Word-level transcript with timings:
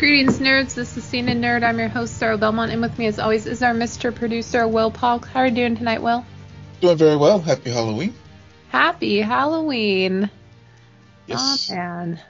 Greetings, 0.00 0.38
nerds. 0.38 0.72
This 0.72 0.96
is 0.96 1.04
Scene 1.04 1.28
N 1.28 1.42
Nerd. 1.42 1.62
I'm 1.62 1.78
your 1.78 1.88
host, 1.90 2.16
Sarah 2.16 2.38
Belmont, 2.38 2.72
and 2.72 2.80
with 2.80 2.98
me, 2.98 3.04
as 3.04 3.18
always, 3.18 3.44
is 3.44 3.62
our 3.62 3.74
Mr. 3.74 4.14
Producer, 4.14 4.66
Will 4.66 4.90
Polk. 4.90 5.26
How 5.26 5.40
are 5.40 5.48
you 5.48 5.54
doing 5.54 5.76
tonight, 5.76 6.00
Will? 6.00 6.24
Doing 6.80 6.96
very 6.96 7.18
well. 7.18 7.38
Happy 7.38 7.68
Halloween. 7.68 8.14
Happy 8.70 9.20
Halloween. 9.20 10.30
Yes. 11.26 11.70
Oh, 11.70 11.74
man. 11.74 12.20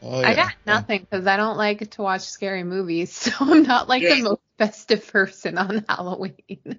Oh, 0.00 0.22
I 0.22 0.34
got 0.34 0.54
nothing 0.64 1.02
because 1.02 1.26
I 1.26 1.36
don't 1.36 1.58
like 1.58 1.90
to 1.90 2.00
watch 2.00 2.22
scary 2.22 2.64
movies, 2.64 3.12
so 3.14 3.30
I'm 3.40 3.62
not 3.62 3.90
like 3.90 4.04
Yeah. 4.04 4.14
the 4.14 4.22
most 4.22 4.40
festive 4.56 5.06
person 5.12 5.58
on 5.58 5.84
Halloween. 5.86 6.78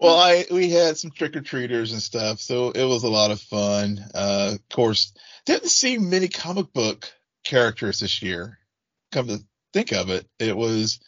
well, 0.00 0.18
I 0.18 0.46
we 0.50 0.70
had 0.70 0.98
some 0.98 1.12
trick 1.12 1.36
or 1.36 1.42
treaters 1.42 1.92
and 1.92 2.02
stuff, 2.02 2.40
so 2.40 2.72
it 2.72 2.82
was 2.82 3.04
a 3.04 3.08
lot 3.08 3.30
of 3.30 3.40
fun. 3.40 4.04
Uh, 4.12 4.54
of 4.56 4.68
course, 4.68 5.12
didn't 5.46 5.68
see 5.68 5.96
many 5.96 6.26
comic 6.26 6.72
book 6.72 7.08
characters 7.44 8.00
this 8.00 8.20
year. 8.20 8.58
Come 9.14 9.28
to 9.28 9.38
think 9.72 9.92
of 9.92 10.10
it, 10.10 10.26
it 10.40 10.56
was. 10.56 10.98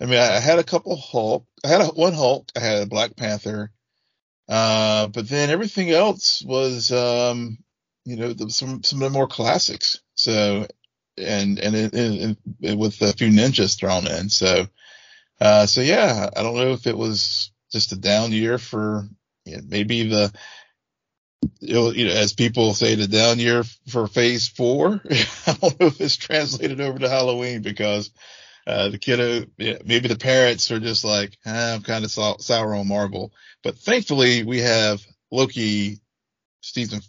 I 0.00 0.06
mean, 0.06 0.18
I 0.18 0.40
had 0.40 0.58
a 0.58 0.64
couple 0.64 0.96
Hulk. 0.96 1.46
I 1.64 1.68
had 1.68 1.80
a, 1.80 1.86
one 1.86 2.12
Hulk. 2.12 2.50
I 2.56 2.60
had 2.60 2.82
a 2.82 2.86
Black 2.86 3.14
Panther. 3.16 3.70
Uh, 4.48 5.06
but 5.06 5.28
then 5.28 5.48
everything 5.48 5.90
else 5.90 6.42
was, 6.44 6.90
um, 6.90 7.58
you 8.04 8.16
know, 8.16 8.32
the, 8.32 8.50
some 8.50 8.82
some 8.82 9.00
of 9.00 9.12
the 9.12 9.16
more 9.16 9.28
classics. 9.28 10.00
So, 10.16 10.66
and 11.16 11.60
and, 11.60 12.36
it, 12.60 12.76
with 12.76 13.00
a 13.00 13.12
few 13.12 13.28
ninjas 13.28 13.78
thrown 13.78 14.08
in. 14.08 14.28
So, 14.28 14.66
uh, 15.40 15.66
so 15.66 15.82
yeah, 15.82 16.30
I 16.36 16.42
don't 16.42 16.56
know 16.56 16.72
if 16.72 16.88
it 16.88 16.98
was 16.98 17.52
just 17.70 17.92
a 17.92 17.96
down 17.96 18.32
year 18.32 18.58
for 18.58 19.08
you 19.44 19.56
know, 19.56 19.62
maybe 19.68 20.08
the, 20.08 20.32
you 21.60 22.06
know, 22.06 22.12
as 22.12 22.32
people 22.32 22.74
say, 22.74 22.94
the 22.94 23.06
down 23.06 23.38
year 23.38 23.64
for 23.88 24.06
Phase 24.06 24.48
Four. 24.48 25.00
I 25.46 25.56
don't 25.60 25.80
know 25.80 25.86
if 25.86 26.00
it's 26.00 26.16
translated 26.16 26.80
over 26.80 26.98
to 26.98 27.08
Halloween 27.08 27.62
because 27.62 28.10
uh, 28.66 28.88
the 28.88 28.98
kiddo, 28.98 29.46
yeah, 29.58 29.78
maybe 29.84 30.08
the 30.08 30.16
parents 30.16 30.70
are 30.70 30.80
just 30.80 31.04
like, 31.04 31.36
ah, 31.46 31.74
I'm 31.74 31.82
kind 31.82 32.04
of 32.04 32.10
sour 32.10 32.74
on 32.74 32.88
Marvel. 32.88 33.32
But 33.62 33.78
thankfully, 33.78 34.44
we 34.44 34.60
have 34.60 35.00
Loki 35.30 36.00
season 36.60 37.00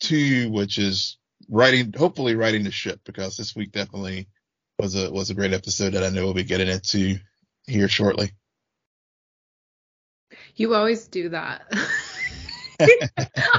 two, 0.00 0.50
which 0.50 0.78
is 0.78 1.18
writing, 1.48 1.92
hopefully 1.96 2.34
writing 2.34 2.64
the 2.64 2.70
ship 2.70 3.00
because 3.04 3.36
this 3.36 3.54
week 3.54 3.72
definitely 3.72 4.28
was 4.78 4.94
a 4.94 5.10
was 5.10 5.30
a 5.30 5.34
great 5.34 5.52
episode 5.52 5.94
that 5.94 6.04
I 6.04 6.08
know 6.08 6.24
we'll 6.24 6.34
be 6.34 6.44
getting 6.44 6.68
into 6.68 7.18
here 7.66 7.88
shortly. 7.88 8.32
you 10.56 10.74
always 10.74 11.06
do 11.08 11.30
that. 11.30 11.62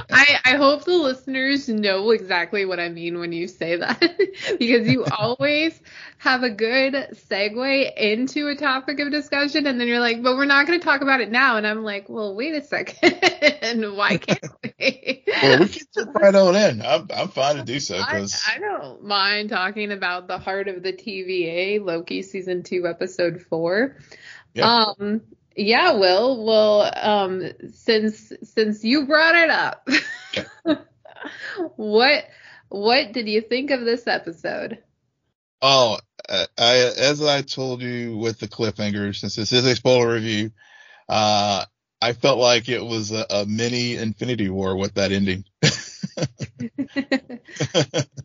I, 0.10 0.40
I 0.46 0.56
hope 0.56 0.84
the 0.84 0.98
listeners 0.98 1.70
know 1.70 2.12
exactly 2.12 2.66
what 2.66 2.80
I 2.80 2.90
mean 2.90 3.20
when 3.20 3.32
you 3.32 3.48
say 3.48 3.78
that 3.78 4.00
because 4.60 4.88
you 4.88 5.06
always 5.06 5.80
have 6.18 6.44
a 6.44 6.50
good 6.50 6.94
segue 6.94 7.96
into 7.96 8.48
a 8.48 8.56
topic 8.56 9.00
of 9.00 9.12
discussion 9.12 9.66
and 9.68 9.80
then 9.80 9.88
you're 9.88 10.00
like, 10.00 10.22
but 10.22 10.36
we're 10.36 10.46
not 10.46 10.68
going 10.68 10.80
to 10.80 10.84
talk 10.84 11.02
about 11.02 11.22
it 11.22 11.32
now. 11.32 11.58
And 11.58 11.66
I'm 11.66 11.84
like, 11.84 12.10
well, 12.10 12.36
wait 12.36 12.54
a 12.56 12.64
second. 12.64 13.96
Why 13.96 14.18
can't 14.18 14.44
we? 14.64 15.24
Well, 15.42 15.60
we 15.60 15.68
can 15.68 15.86
jump 15.94 16.16
right 16.16 16.36
on 16.36 16.56
in. 16.56 16.82
I'm 16.82 17.08
I'm 17.16 17.28
fine 17.30 17.56
to 17.58 17.64
do 17.64 17.80
so 17.80 17.98
I, 17.98 18.14
because 18.14 18.42
I 18.48 18.60
don't 18.60 19.04
mind 19.04 19.50
talking 19.50 19.92
about 19.92 20.28
the 20.28 20.38
heart 20.38 20.68
of 20.68 20.84
the 20.84 20.94
TVA, 20.94 21.84
Loki 21.84 22.22
season 22.22 22.64
two, 22.64 22.88
episode 22.88 23.42
four. 23.42 23.98
Yeah. 24.54 24.86
Um, 25.00 25.22
yeah, 25.56 25.94
Will. 25.94 26.44
Well, 26.46 26.92
um, 26.96 27.44
since 27.74 28.32
since 28.44 28.84
you 28.84 29.06
brought 29.06 29.36
it 29.36 29.50
up, 29.50 29.88
what 31.76 32.26
what 32.70 33.12
did 33.14 33.28
you 33.28 33.42
think 33.42 33.72
of 33.72 33.82
this 33.82 34.08
episode? 34.08 34.80
oh, 35.62 35.98
uh, 36.30 36.46
I 36.58 36.92
as 36.98 37.22
I 37.24 37.42
told 37.42 37.82
you 37.82 38.18
with 38.18 38.40
the 38.40 38.48
cliffhanger, 38.48 39.16
since 39.16 39.36
this 39.36 39.52
is 39.52 39.66
a 39.66 39.76
spoiler 39.76 40.14
review, 40.14 40.52
uh, 41.10 41.66
I 42.02 42.14
felt 42.14 42.40
like 42.40 42.68
it 42.70 42.84
was 42.84 43.12
a, 43.12 43.26
a 43.30 43.46
mini 43.46 43.96
Infinity 43.96 44.50
War 44.50 44.76
with 44.76 44.96
that 44.96 45.12
ending. 45.12 45.46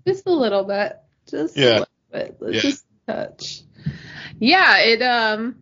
just 0.06 0.26
a 0.26 0.32
little 0.32 0.64
bit, 0.64 0.96
just 1.28 1.56
Yeah. 1.56 1.66
a 1.66 1.80
little 1.80 1.86
bit, 2.12 2.36
Yeah. 2.54 2.60
just 2.60 2.84
a 3.08 3.12
touch. 3.12 3.62
Yeah, 4.38 4.78
it. 4.78 5.02
Um, 5.02 5.56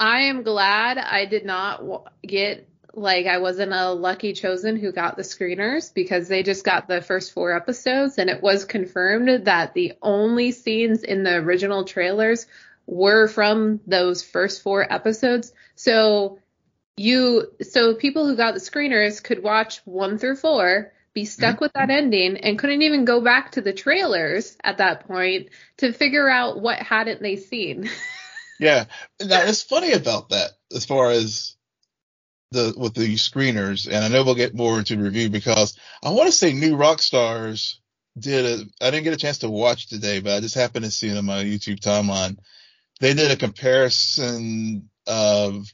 I 0.00 0.22
am 0.22 0.42
glad 0.42 0.96
I 0.96 1.26
did 1.26 1.44
not 1.44 2.10
get 2.22 2.66
like 2.94 3.26
I 3.26 3.38
wasn't 3.38 3.72
a 3.72 3.90
lucky 3.90 4.32
chosen 4.32 4.76
who 4.76 4.92
got 4.92 5.16
the 5.16 5.22
screeners 5.22 5.92
because 5.92 6.26
they 6.26 6.42
just 6.42 6.64
got 6.64 6.88
the 6.88 7.02
first 7.02 7.32
four 7.32 7.54
episodes 7.54 8.16
and 8.16 8.30
it 8.30 8.42
was 8.42 8.64
confirmed 8.64 9.46
that 9.46 9.74
the 9.74 9.92
only 10.00 10.52
scenes 10.52 11.02
in 11.02 11.22
the 11.22 11.36
original 11.36 11.84
trailers 11.84 12.46
were 12.86 13.28
from 13.28 13.80
those 13.86 14.22
first 14.22 14.62
four 14.62 14.90
episodes. 14.90 15.52
So 15.76 16.38
you 16.96 17.52
so 17.60 17.94
people 17.94 18.26
who 18.26 18.36
got 18.36 18.54
the 18.54 18.60
screeners 18.60 19.22
could 19.22 19.42
watch 19.42 19.82
one 19.84 20.16
through 20.16 20.36
four 20.36 20.92
be 21.12 21.26
stuck 21.26 21.56
mm-hmm. 21.56 21.64
with 21.64 21.72
that 21.74 21.90
ending 21.90 22.38
and 22.38 22.58
couldn't 22.58 22.82
even 22.82 23.04
go 23.04 23.20
back 23.20 23.52
to 23.52 23.60
the 23.60 23.74
trailers 23.74 24.56
at 24.64 24.78
that 24.78 25.06
point 25.06 25.48
to 25.76 25.92
figure 25.92 26.28
out 26.28 26.58
what 26.58 26.78
hadn't 26.78 27.20
they 27.20 27.36
seen 27.36 27.90
Yeah. 28.60 28.84
Now 29.20 29.42
it's 29.42 29.62
funny 29.62 29.92
about 29.92 30.28
that 30.28 30.50
as 30.74 30.84
far 30.84 31.10
as 31.10 31.56
the 32.52 32.74
with 32.76 32.94
the 32.94 33.14
screeners, 33.14 33.86
and 33.86 34.04
I 34.04 34.08
know 34.08 34.22
we'll 34.24 34.34
get 34.34 34.54
more 34.54 34.78
into 34.78 34.98
review 34.98 35.30
because 35.30 35.78
I 36.04 36.10
want 36.10 36.26
to 36.26 36.32
say 36.32 36.52
New 36.52 36.76
Rockstars 36.76 37.76
did 38.18 38.44
a 38.44 38.64
I 38.86 38.90
didn't 38.90 39.04
get 39.04 39.14
a 39.14 39.18
chance 39.18 39.38
to 39.38 39.50
watch 39.50 39.88
today, 39.88 40.20
but 40.20 40.34
I 40.34 40.40
just 40.40 40.54
happened 40.54 40.84
to 40.84 40.90
see 40.90 41.08
it 41.08 41.16
on 41.16 41.24
my 41.24 41.42
YouTube 41.42 41.80
timeline. 41.80 42.38
They 43.00 43.14
did 43.14 43.30
a 43.30 43.36
comparison 43.36 44.90
of 45.06 45.72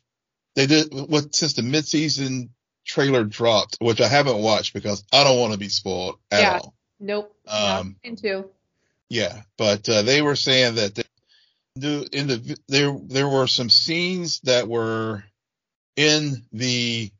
they 0.55 0.67
did 0.67 0.89
what 0.93 1.35
since 1.35 1.55
the 1.55 1.63
midseason 1.63 2.51
trailer 2.85 3.25
dropped, 3.25 3.79
which 3.81 4.01
I 4.01 4.07
haven't 4.07 4.39
watched 4.39 4.75
because 4.75 5.03
I 5.13 5.25
don't 5.25 5.41
want 5.41 5.53
to 5.55 5.59
be 5.59 5.69
spoiled 5.69 6.19
at 6.31 6.41
Yeah. 6.41 6.59
all. 6.59 6.75
nope 7.01 7.35
Um, 7.49 7.59
not 7.59 7.87
into 8.05 8.49
Yeah, 9.09 9.43
but 9.59 9.89
uh, 9.89 10.03
they 10.03 10.23
were 10.23 10.37
saying 10.37 10.77
that 10.77 10.95
they, 10.95 11.03
the 11.77 12.09
in 12.13 12.27
the 12.27 12.59
there 12.69 12.99
there 13.07 13.29
were 13.29 13.47
some 13.47 13.71
scenes 13.71 14.41
that 14.41 14.67
were 14.67 15.25
in 15.97 16.45
the 16.53 17.11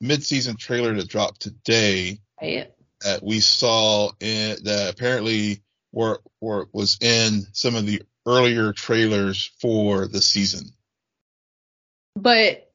mid-season 0.00 0.56
trailer 0.56 0.94
that 0.94 1.08
dropped 1.08 1.40
today 1.40 2.20
right 2.40 2.72
that 3.02 3.22
we 3.22 3.40
saw 3.40 4.10
in, 4.20 4.56
that 4.64 4.90
apparently 4.92 5.62
were 5.92 6.20
were 6.40 6.68
was 6.72 6.98
in 7.00 7.46
some 7.52 7.74
of 7.74 7.86
the 7.86 8.02
earlier 8.26 8.72
trailers 8.72 9.50
for 9.60 10.06
the 10.06 10.20
season. 10.20 10.70
but 12.14 12.69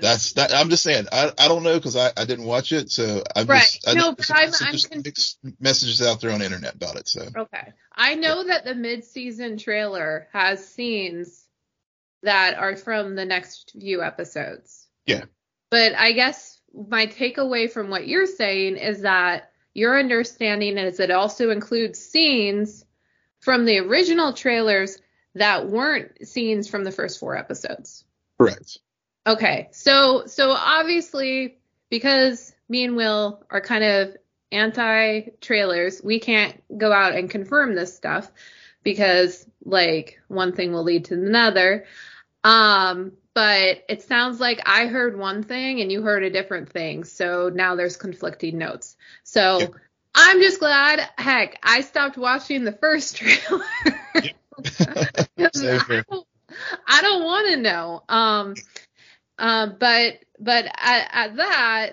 That's 0.00 0.32
that. 0.34 0.52
I'm 0.54 0.70
just 0.70 0.82
saying. 0.82 1.06
I 1.12 1.32
I 1.38 1.48
don't 1.48 1.62
know 1.62 1.74
because 1.74 1.96
I 1.96 2.10
I 2.16 2.24
didn't 2.24 2.44
watch 2.46 2.72
it, 2.72 2.90
so 2.90 3.22
I'm 3.36 3.46
Right. 3.46 3.60
just 3.62 3.88
I 3.88 3.94
No, 3.94 4.14
just, 4.14 4.28
but 4.28 4.36
I'm- 4.36 4.52
I'm 4.60 4.78
con- 4.90 5.02
mixed 5.04 5.38
messages 5.60 6.02
out 6.02 6.20
there 6.20 6.30
on 6.30 6.38
the 6.40 6.44
internet 6.46 6.74
about 6.74 6.96
it. 6.96 7.08
So 7.08 7.22
Okay. 7.36 7.72
I 7.92 8.14
know 8.14 8.44
that 8.44 8.64
the 8.64 8.74
mid-season 8.74 9.58
trailer 9.58 10.28
has 10.32 10.66
scenes 10.66 11.44
that 12.22 12.54
are 12.58 12.76
from 12.76 13.14
the 13.16 13.24
next 13.24 13.72
few 13.78 14.02
episodes. 14.02 14.86
Yeah. 15.06 15.24
But 15.70 15.94
I 15.94 16.12
guess 16.12 16.60
my 16.74 17.06
takeaway 17.06 17.70
from 17.70 17.90
what 17.90 18.06
you're 18.06 18.26
saying 18.26 18.76
is 18.76 19.02
that 19.02 19.50
your 19.74 19.98
understanding 19.98 20.78
is 20.78 20.98
it 21.00 21.10
also 21.10 21.50
includes 21.50 21.98
scenes 21.98 22.84
from 23.40 23.64
the 23.64 23.78
original 23.78 24.32
trailers 24.32 24.98
that 25.34 25.68
weren't 25.68 26.26
scenes 26.26 26.68
from 26.68 26.82
the 26.84 26.90
first 26.90 27.20
four 27.20 27.36
episodes. 27.36 28.04
correct. 28.40 28.78
Okay, 29.28 29.68
so 29.72 30.24
so 30.26 30.52
obviously 30.52 31.58
because 31.90 32.54
me 32.66 32.84
and 32.84 32.96
Will 32.96 33.44
are 33.50 33.60
kind 33.60 33.84
of 33.84 34.16
anti 34.50 35.28
trailers, 35.42 36.00
we 36.02 36.18
can't 36.18 36.58
go 36.78 36.90
out 36.90 37.14
and 37.14 37.28
confirm 37.28 37.74
this 37.74 37.94
stuff 37.94 38.30
because 38.82 39.46
like 39.62 40.18
one 40.28 40.54
thing 40.54 40.72
will 40.72 40.82
lead 40.82 41.04
to 41.06 41.14
another. 41.14 41.84
Um, 42.42 43.12
but 43.34 43.84
it 43.90 44.02
sounds 44.02 44.40
like 44.40 44.60
I 44.64 44.86
heard 44.86 45.18
one 45.18 45.42
thing 45.42 45.82
and 45.82 45.92
you 45.92 46.00
heard 46.00 46.24
a 46.24 46.30
different 46.30 46.70
thing, 46.70 47.04
so 47.04 47.50
now 47.54 47.74
there's 47.74 47.98
conflicting 47.98 48.56
notes. 48.56 48.96
So 49.24 49.58
Yep. 49.58 49.74
I'm 50.14 50.40
just 50.40 50.58
glad. 50.58 51.06
Heck, 51.18 51.58
I 51.62 51.82
stopped 51.82 52.16
watching 52.16 52.64
the 52.64 52.72
first 52.72 53.16
trailer. 53.16 53.62
Same. 55.52 56.02
I 56.86 57.02
don't, 57.02 57.02
don't 57.02 57.24
want 57.24 57.48
to 57.48 57.56
know. 57.58 58.02
Um, 58.08 58.54
um, 59.38 59.76
but 59.78 60.14
but 60.38 60.66
at, 60.66 61.08
at 61.12 61.36
that, 61.36 61.92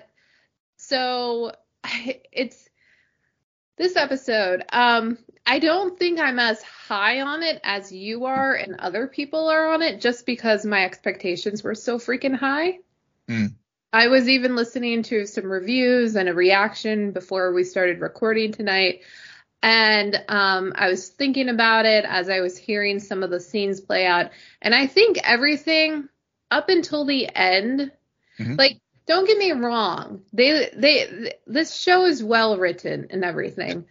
so 0.76 1.52
it's 2.32 2.68
this 3.76 3.96
episode. 3.96 4.64
Um, 4.72 5.18
I 5.44 5.60
don't 5.60 5.98
think 5.98 6.18
I'm 6.18 6.38
as 6.38 6.62
high 6.62 7.20
on 7.20 7.42
it 7.42 7.60
as 7.62 7.92
you 7.92 8.24
are 8.24 8.54
and 8.54 8.76
other 8.80 9.06
people 9.06 9.48
are 9.48 9.72
on 9.72 9.82
it, 9.82 10.00
just 10.00 10.26
because 10.26 10.66
my 10.66 10.84
expectations 10.84 11.62
were 11.62 11.74
so 11.74 11.98
freaking 11.98 12.36
high. 12.36 12.80
Hmm. 13.28 13.46
I 13.92 14.08
was 14.08 14.28
even 14.28 14.56
listening 14.56 15.04
to 15.04 15.26
some 15.26 15.46
reviews 15.46 16.16
and 16.16 16.28
a 16.28 16.34
reaction 16.34 17.12
before 17.12 17.52
we 17.52 17.64
started 17.64 18.00
recording 18.00 18.52
tonight. 18.52 19.02
And 19.62 20.14
um, 20.28 20.72
I 20.76 20.88
was 20.88 21.08
thinking 21.08 21.48
about 21.48 21.86
it 21.86 22.04
as 22.04 22.28
I 22.28 22.40
was 22.40 22.58
hearing 22.58 22.98
some 22.98 23.22
of 23.22 23.30
the 23.30 23.40
scenes 23.40 23.80
play 23.80 24.04
out. 24.04 24.32
And 24.60 24.74
I 24.74 24.86
think 24.86 25.18
everything 25.22 26.08
up 26.50 26.68
until 26.68 27.04
the 27.04 27.28
end, 27.34 27.92
mm-hmm. 28.38 28.54
like, 28.54 28.80
don't 29.06 29.26
get 29.26 29.38
me 29.38 29.52
wrong, 29.52 30.22
they 30.32 30.70
they 30.74 31.34
this 31.46 31.76
show 31.76 32.04
is 32.06 32.24
well 32.24 32.58
written 32.58 33.06
and 33.10 33.24
everything, 33.24 33.84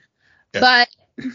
yeah. 0.53 0.59
but 0.59 1.27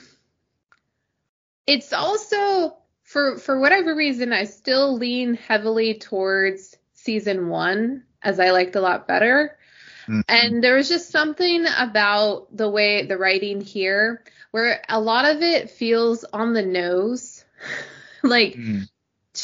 it's 1.66 1.92
also 1.92 2.76
for 3.04 3.38
for 3.38 3.58
whatever 3.58 3.94
reason 3.94 4.32
I 4.32 4.44
still 4.44 4.98
lean 4.98 5.34
heavily 5.34 5.94
towards 5.94 6.76
season 6.92 7.48
one 7.48 8.04
as 8.22 8.38
I 8.38 8.50
liked 8.50 8.76
a 8.76 8.80
lot 8.80 9.08
better. 9.08 9.56
Mm-hmm. 10.02 10.20
And 10.28 10.64
there 10.64 10.76
was 10.76 10.88
just 10.88 11.10
something 11.10 11.64
about 11.78 12.54
the 12.54 12.68
way 12.68 13.06
the 13.06 13.16
writing 13.16 13.60
here 13.60 14.24
where 14.50 14.82
a 14.88 15.00
lot 15.00 15.24
of 15.24 15.42
it 15.42 15.70
feels 15.70 16.24
on 16.24 16.52
the 16.52 16.62
nose. 16.62 17.44
like 18.22 18.54
mm. 18.54 18.88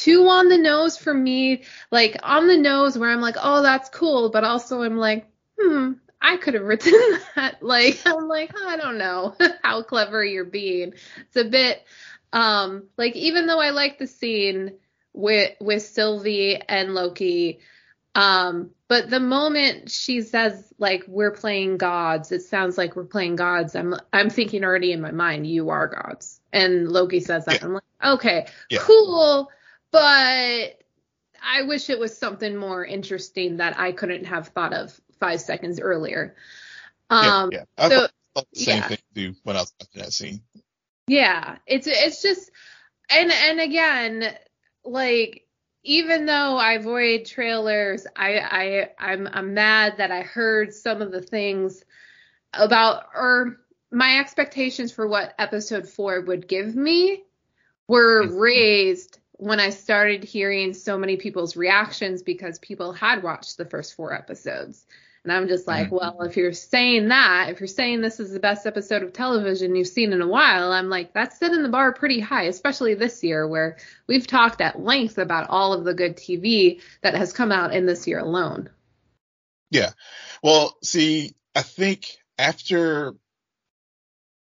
Too 0.02 0.28
on 0.28 0.48
the 0.48 0.58
nose 0.58 0.96
for 0.96 1.14
me. 1.14 1.64
Like 1.90 2.16
on 2.22 2.46
the 2.46 2.56
nose 2.56 2.98
where 2.98 3.10
I'm 3.10 3.20
like, 3.20 3.36
oh, 3.40 3.62
that's 3.62 3.88
cool. 3.88 4.30
But 4.30 4.44
also 4.44 4.82
I'm 4.82 4.96
like, 4.96 5.26
hmm, 5.58 5.92
I 6.20 6.36
could 6.36 6.54
have 6.54 6.64
written 6.64 6.92
that. 7.36 7.62
Like, 7.62 8.00
I'm 8.06 8.28
like, 8.28 8.52
I 8.66 8.76
don't 8.76 8.98
know 8.98 9.34
how 9.62 9.82
clever 9.82 10.24
you're 10.24 10.44
being. 10.44 10.94
It's 11.18 11.36
a 11.36 11.44
bit, 11.44 11.84
um, 12.32 12.84
like 12.96 13.16
even 13.16 13.46
though 13.46 13.60
I 13.60 13.70
like 13.70 13.98
the 13.98 14.06
scene 14.06 14.72
with, 15.12 15.52
with 15.60 15.82
Sylvie 15.82 16.60
and 16.68 16.94
Loki, 16.94 17.60
um, 18.14 18.70
but 18.88 19.10
the 19.10 19.20
moment 19.20 19.90
she 19.90 20.22
says 20.22 20.72
like 20.78 21.04
we're 21.06 21.32
playing 21.32 21.76
gods, 21.76 22.32
it 22.32 22.42
sounds 22.42 22.78
like 22.78 22.96
we're 22.96 23.04
playing 23.04 23.36
gods. 23.36 23.76
I'm 23.76 23.94
I'm 24.10 24.30
thinking 24.30 24.64
already 24.64 24.92
in 24.92 25.02
my 25.02 25.10
mind, 25.10 25.46
you 25.46 25.68
are 25.68 25.86
gods. 25.86 26.40
And 26.50 26.88
Loki 26.90 27.20
says 27.20 27.44
that. 27.44 27.60
Yeah. 27.60 27.66
I'm 27.66 27.74
like, 27.74 27.82
okay, 28.02 28.46
yeah. 28.70 28.78
cool, 28.80 29.50
but 29.92 30.78
I 31.42 31.62
wish 31.62 31.90
it 31.90 31.98
was 31.98 32.16
something 32.16 32.56
more 32.56 32.84
interesting 32.84 33.58
that 33.58 33.78
I 33.78 33.92
couldn't 33.92 34.24
have 34.24 34.48
thought 34.48 34.72
of 34.72 34.98
five 35.20 35.40
seconds 35.40 35.80
earlier. 35.80 36.36
Um, 37.10 37.50
yeah, 37.52 37.58
yeah. 37.58 37.64
I 37.84 37.88
so, 37.88 38.08
thought 38.34 38.46
the 38.52 38.60
same 38.60 38.76
yeah. 38.78 38.88
thing 38.88 38.98
too 39.14 39.34
when 39.44 39.56
I 39.56 39.60
was 39.60 39.72
watching 39.80 40.02
that 40.02 40.12
scene. 40.12 40.42
Yeah, 41.06 41.58
it's 41.66 41.86
it's 41.86 42.22
just 42.22 42.50
and 43.10 43.30
and 43.30 43.60
again, 43.60 44.34
like 44.84 45.46
even 45.84 46.26
though 46.26 46.56
I 46.56 46.72
avoid 46.72 47.26
trailers, 47.26 48.06
I, 48.16 48.38
I 48.38 48.90
I'm 48.98 49.28
I'm 49.32 49.54
mad 49.54 49.98
that 49.98 50.10
I 50.10 50.22
heard 50.22 50.74
some 50.74 51.00
of 51.00 51.12
the 51.12 51.22
things 51.22 51.84
about 52.52 53.04
or 53.14 53.60
my 53.92 54.18
expectations 54.18 54.90
for 54.90 55.06
what 55.06 55.34
episode 55.38 55.88
four 55.88 56.20
would 56.22 56.48
give 56.48 56.74
me 56.74 57.22
were 57.86 58.24
mm-hmm. 58.24 58.36
raised 58.36 59.20
when 59.38 59.60
I 59.60 59.70
started 59.70 60.24
hearing 60.24 60.74
so 60.74 60.98
many 60.98 61.16
people's 61.16 61.56
reactions 61.56 62.22
because 62.22 62.58
people 62.58 62.92
had 62.92 63.22
watched 63.22 63.56
the 63.56 63.64
first 63.64 63.94
four 63.94 64.12
episodes. 64.14 64.84
And 65.24 65.32
I'm 65.32 65.48
just 65.48 65.66
like, 65.66 65.86
mm-hmm. 65.86 65.96
well, 65.96 66.22
if 66.22 66.36
you're 66.36 66.52
saying 66.52 67.08
that, 67.08 67.48
if 67.50 67.58
you're 67.58 67.66
saying 67.66 68.00
this 68.00 68.20
is 68.20 68.30
the 68.30 68.38
best 68.38 68.64
episode 68.64 69.02
of 69.02 69.12
television 69.12 69.74
you've 69.74 69.88
seen 69.88 70.12
in 70.12 70.22
a 70.22 70.26
while, 70.26 70.70
I'm 70.70 70.88
like, 70.88 71.12
that's 71.12 71.38
setting 71.38 71.64
the 71.64 71.68
bar 71.68 71.92
pretty 71.92 72.20
high, 72.20 72.44
especially 72.44 72.94
this 72.94 73.24
year 73.24 73.46
where 73.46 73.76
we've 74.06 74.26
talked 74.26 74.60
at 74.60 74.78
length 74.78 75.18
about 75.18 75.50
all 75.50 75.72
of 75.72 75.84
the 75.84 75.94
good 75.94 76.16
TV 76.16 76.80
that 77.02 77.14
has 77.14 77.32
come 77.32 77.50
out 77.50 77.74
in 77.74 77.86
this 77.86 78.06
year 78.06 78.20
alone. 78.20 78.70
Yeah. 79.70 79.90
Well, 80.44 80.76
see, 80.84 81.34
I 81.56 81.62
think 81.62 82.06
after 82.38 83.14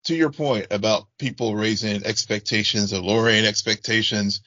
to 0.05 0.15
your 0.15 0.31
point 0.31 0.67
about 0.69 1.07
people 1.17 1.55
raising 1.55 2.05
expectations 2.05 2.93
or 2.93 2.99
lowering 2.99 3.45
expectations, 3.45 4.41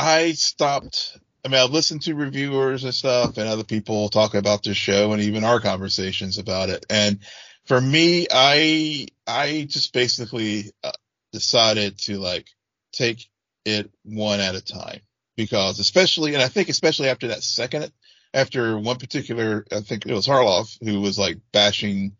I 0.00 0.32
stopped 0.32 1.18
I 1.44 1.48
mean, 1.48 1.60
I've 1.60 1.70
listened 1.70 2.02
to 2.02 2.14
reviewers 2.14 2.84
and 2.84 2.94
stuff 2.94 3.38
and 3.38 3.48
other 3.48 3.64
people 3.64 4.08
talk 4.08 4.34
about 4.34 4.62
this 4.62 4.76
show 4.76 5.12
and 5.12 5.22
even 5.22 5.44
our 5.44 5.60
conversations 5.60 6.38
about 6.38 6.68
it. 6.68 6.84
And 6.90 7.20
for 7.64 7.80
me, 7.80 8.26
I, 8.30 9.06
I 9.26 9.66
just 9.68 9.92
basically 9.92 10.72
uh, 10.84 10.92
decided 11.32 11.98
to 12.00 12.18
like 12.18 12.48
take 12.92 13.28
it 13.64 13.90
one 14.02 14.40
at 14.40 14.54
a 14.54 14.60
time 14.60 15.00
because 15.36 15.78
especially, 15.78 16.34
and 16.34 16.42
I 16.42 16.48
think 16.48 16.68
especially 16.68 17.08
after 17.08 17.28
that 17.28 17.42
second, 17.42 17.90
after 18.34 18.78
one 18.78 18.96
particular, 18.96 19.64
I 19.72 19.80
think 19.80 20.04
it 20.06 20.12
was 20.12 20.26
Harloff 20.26 20.76
who 20.84 21.00
was 21.00 21.18
like 21.18 21.38
bashing, 21.52 22.16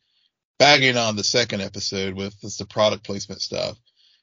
bagging 0.58 0.96
on 0.96 1.16
the 1.16 1.24
second 1.24 1.60
episode 1.60 2.14
with 2.14 2.40
the 2.40 2.66
product 2.66 3.04
placement 3.04 3.42
stuff. 3.42 3.76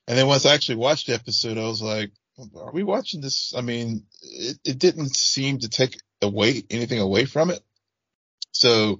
And 0.08 0.18
then 0.18 0.28
once 0.28 0.46
I 0.46 0.54
actually 0.54 0.78
watched 0.78 1.08
the 1.08 1.14
episode, 1.14 1.58
I 1.58 1.68
was 1.68 1.82
like, 1.82 2.12
are 2.38 2.72
we 2.72 2.84
watching 2.84 3.22
this? 3.22 3.54
I 3.56 3.62
mean, 3.62 4.04
it, 4.22 4.60
it 4.64 4.80
didn't 4.80 5.16
seem 5.16 5.60
to 5.60 5.70
take 5.70 5.98
away 6.22 6.64
anything 6.70 7.00
away 7.00 7.26
from 7.26 7.50
it. 7.50 7.62
So, 8.52 9.00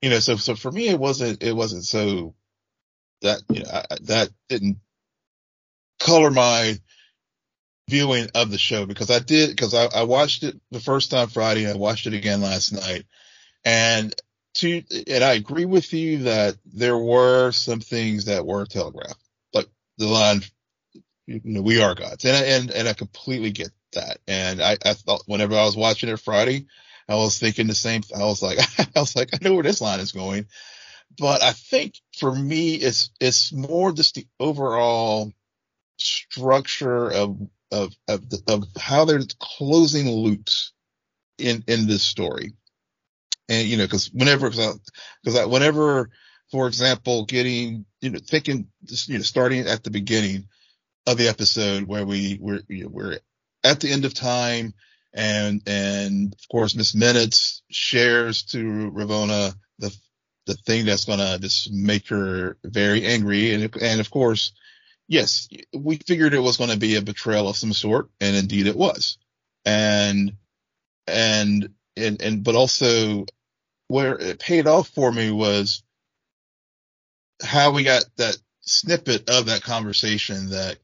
you 0.00 0.10
know, 0.10 0.20
so, 0.20 0.36
so 0.36 0.54
for 0.54 0.70
me, 0.70 0.88
it 0.88 0.98
wasn't, 0.98 1.42
it 1.42 1.54
wasn't 1.54 1.84
so 1.84 2.34
that, 3.22 3.42
you 3.50 3.62
know, 3.62 3.70
I, 3.72 3.84
that 4.02 4.30
didn't 4.48 4.78
color 6.00 6.30
my 6.30 6.78
viewing 7.88 8.28
of 8.34 8.50
the 8.50 8.58
show 8.58 8.86
because 8.86 9.10
I 9.10 9.18
did, 9.18 9.50
because 9.50 9.74
I, 9.74 9.86
I 9.86 10.02
watched 10.04 10.42
it 10.42 10.60
the 10.70 10.80
first 10.80 11.10
time 11.10 11.28
Friday. 11.28 11.64
And 11.64 11.74
I 11.74 11.76
watched 11.76 12.06
it 12.06 12.14
again 12.14 12.40
last 12.40 12.72
night 12.72 13.04
and 13.64 14.14
to, 14.54 14.82
and 15.06 15.24
I 15.24 15.34
agree 15.34 15.64
with 15.64 15.92
you 15.92 16.24
that 16.24 16.56
there 16.64 16.98
were 16.98 17.52
some 17.52 17.80
things 17.80 18.26
that 18.26 18.44
were 18.44 18.66
telegraphed, 18.66 19.16
like 19.54 19.66
the 19.98 20.06
line 20.06 20.42
you 21.26 21.40
know, 21.44 21.62
we 21.62 21.80
are 21.80 21.94
gods. 21.94 22.24
And, 22.24 22.44
and, 22.44 22.70
and 22.70 22.88
I 22.88 22.92
completely 22.92 23.50
get 23.50 23.70
that. 23.94 24.18
And 24.26 24.62
I, 24.62 24.76
I 24.84 24.94
thought 24.94 25.22
whenever 25.26 25.54
I 25.54 25.64
was 25.64 25.76
watching 25.76 26.08
it 26.08 26.18
Friday, 26.18 26.66
I 27.08 27.14
was 27.14 27.38
thinking 27.38 27.66
the 27.66 27.74
same. 27.74 28.02
I 28.14 28.24
was 28.24 28.42
like, 28.42 28.58
I 28.96 29.00
was 29.00 29.16
like, 29.16 29.30
I 29.32 29.38
know 29.42 29.54
where 29.54 29.62
this 29.62 29.80
line 29.80 30.00
is 30.00 30.12
going. 30.12 30.46
But 31.18 31.42
I 31.42 31.52
think 31.52 31.94
for 32.18 32.34
me, 32.34 32.74
it's, 32.74 33.10
it's 33.20 33.52
more 33.52 33.92
just 33.92 34.14
the 34.14 34.26
overall 34.40 35.32
structure 35.98 37.12
of, 37.12 37.38
of, 37.70 37.94
of, 38.08 38.30
the, 38.30 38.42
of 38.48 38.64
how 38.78 39.04
they're 39.04 39.20
closing 39.38 40.08
loops 40.10 40.72
in, 41.38 41.64
in 41.66 41.86
this 41.86 42.02
story. 42.02 42.54
And, 43.48 43.68
you 43.68 43.76
know, 43.76 43.86
cause 43.86 44.10
whenever, 44.12 44.50
cause 44.50 44.80
I, 45.36 45.42
I, 45.42 45.44
whenever, 45.44 46.10
for 46.50 46.66
example, 46.66 47.26
getting, 47.26 47.84
you 48.00 48.10
know, 48.10 48.20
thinking, 48.26 48.68
you 49.06 49.18
know, 49.18 49.22
starting 49.22 49.66
at 49.66 49.84
the 49.84 49.90
beginning, 49.90 50.48
of 51.06 51.16
the 51.18 51.28
episode 51.28 51.84
where 51.84 52.06
we 52.06 52.38
we're 52.40 52.62
we're 52.68 53.18
at 53.64 53.80
the 53.80 53.90
end 53.90 54.04
of 54.04 54.14
time 54.14 54.74
and 55.12 55.62
and 55.66 56.32
of 56.32 56.48
course 56.48 56.74
Miss 56.74 56.94
Minutes 56.94 57.62
shares 57.70 58.42
to 58.44 58.90
Ravonna 58.90 59.54
the 59.78 59.94
the 60.46 60.54
thing 60.54 60.86
that's 60.86 61.04
gonna 61.04 61.38
just 61.38 61.72
make 61.72 62.08
her 62.08 62.56
very 62.64 63.06
angry. 63.06 63.52
And 63.52 63.74
and 63.76 64.00
of 64.00 64.10
course 64.10 64.52
yes 65.08 65.48
we 65.76 65.96
figured 65.96 66.34
it 66.34 66.40
was 66.40 66.56
to 66.56 66.76
be 66.78 66.96
a 66.96 67.02
betrayal 67.02 67.48
of 67.48 67.56
some 67.56 67.72
sort 67.72 68.08
and 68.20 68.36
indeed 68.36 68.66
it 68.66 68.76
was. 68.76 69.18
And 69.64 70.32
and 71.06 71.70
and 71.96 72.22
and 72.22 72.44
but 72.44 72.54
also 72.54 73.26
where 73.88 74.18
it 74.18 74.38
paid 74.38 74.66
off 74.66 74.88
for 74.88 75.12
me 75.12 75.30
was 75.30 75.82
how 77.42 77.72
we 77.72 77.82
got 77.82 78.04
that 78.16 78.36
snippet 78.60 79.28
of 79.28 79.46
that 79.46 79.62
conversation 79.62 80.50
that 80.50 80.78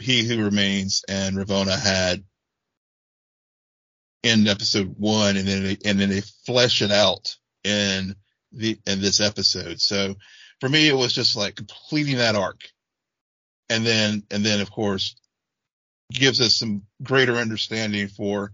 he 0.00 0.24
Who 0.24 0.44
Remains 0.44 1.04
and 1.08 1.36
Ravonna 1.36 1.78
had 1.78 2.24
in 4.22 4.46
episode 4.46 4.94
one, 4.98 5.36
and 5.36 5.46
then 5.46 5.64
they, 5.64 5.78
and 5.84 5.98
then 5.98 6.10
they 6.10 6.22
flesh 6.46 6.82
it 6.82 6.90
out 6.90 7.36
in 7.64 8.14
the 8.52 8.78
in 8.86 9.00
this 9.00 9.20
episode. 9.20 9.80
So 9.80 10.16
for 10.60 10.68
me, 10.68 10.88
it 10.88 10.96
was 10.96 11.12
just 11.12 11.36
like 11.36 11.56
completing 11.56 12.18
that 12.18 12.36
arc, 12.36 12.60
and 13.68 13.84
then 13.84 14.24
and 14.30 14.44
then 14.44 14.60
of 14.60 14.70
course 14.70 15.16
gives 16.12 16.40
us 16.40 16.56
some 16.56 16.82
greater 17.02 17.36
understanding 17.36 18.08
for 18.08 18.52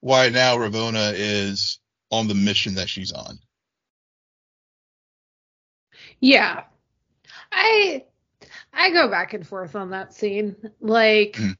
why 0.00 0.28
now 0.28 0.56
Ravonna 0.56 1.12
is 1.16 1.78
on 2.10 2.28
the 2.28 2.34
mission 2.34 2.74
that 2.74 2.88
she's 2.88 3.12
on. 3.12 3.38
Yeah. 6.20 6.64
I 7.52 8.04
I 8.72 8.90
go 8.90 9.08
back 9.08 9.34
and 9.34 9.46
forth 9.46 9.76
on 9.76 9.90
that 9.90 10.14
scene. 10.14 10.56
Like 10.80 11.32
mm. 11.34 11.56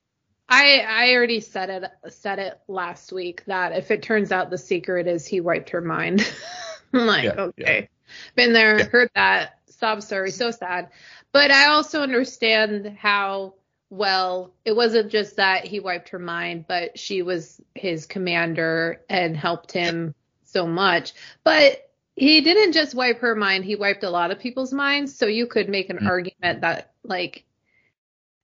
I 0.49 0.81
I 0.81 1.15
already 1.15 1.41
said 1.41 1.71
it 1.71 2.13
said 2.13 2.39
it 2.39 2.59
last 2.69 3.13
week 3.13 3.45
that 3.47 3.73
if 3.73 3.91
it 3.91 4.03
turns 4.03 4.33
out 4.33 4.51
the 4.51 4.59
secret 4.59 5.07
is 5.07 5.27
he 5.27 5.41
wiped 5.41 5.71
her 5.71 5.81
mind. 5.81 6.31
I'm 6.93 7.07
like, 7.07 7.25
yeah, 7.25 7.31
okay. 7.31 7.81
Yeah. 7.81 7.87
Been 8.35 8.53
there, 8.53 8.79
yeah. 8.79 8.85
heard 8.87 9.11
that, 9.15 9.61
sob 9.67 10.03
story, 10.03 10.33
so 10.33 10.51
sad. 10.51 10.89
But 11.33 11.53
I 11.53 11.67
also 11.67 12.03
understand 12.03 12.97
how 12.99 13.55
well 13.91 14.53
it 14.65 14.75
wasn't 14.75 15.11
just 15.11 15.37
that 15.37 15.65
he 15.65 15.81
wiped 15.81 16.11
her 16.11 16.19
mind, 16.19 16.65
but 16.67 16.99
she 16.99 17.23
was 17.23 17.61
his 17.75 18.07
commander 18.07 19.03
and 19.09 19.37
helped 19.37 19.73
him 19.73 20.15
so 20.45 20.67
much. 20.67 21.13
But 21.45 21.90
he 22.21 22.41
didn't 22.43 22.73
just 22.73 22.95
wipe 22.95 23.19
her 23.21 23.35
mind, 23.35 23.65
he 23.65 23.77
wiped 23.77 24.05
a 24.05 24.11
lot 24.11 24.31
of 24.31 24.39
people's 24.39 24.73
minds. 24.73 25.17
So 25.17 25.27
you 25.27 25.47
could 25.47 25.69
make 25.69 25.91
an 25.91 25.99
mm 25.99 26.07
argument 26.07 26.61
that 26.61 26.93
like 27.03 27.45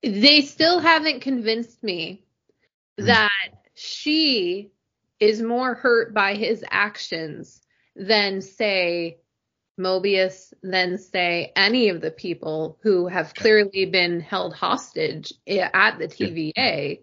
they 0.02 0.40
still 0.40 0.78
haven't 0.78 1.20
convinced 1.20 1.82
me 1.82 2.24
Mhm. 2.98 3.06
that 3.06 3.52
she 3.74 4.70
is 5.20 5.42
more 5.42 5.74
hurt 5.74 6.14
by 6.14 6.34
his 6.34 6.64
actions 6.70 7.60
than 7.94 8.40
say 8.40 9.18
Mobius 9.78 10.54
than 10.62 10.96
say 10.96 11.52
any 11.54 11.90
of 11.90 12.00
the 12.00 12.10
people 12.10 12.78
who 12.82 13.08
have 13.08 13.34
clearly 13.34 13.84
been 13.84 14.20
held 14.20 14.54
hostage 14.54 15.34
at 15.46 15.98
the 15.98 16.08
TVA 16.08 17.00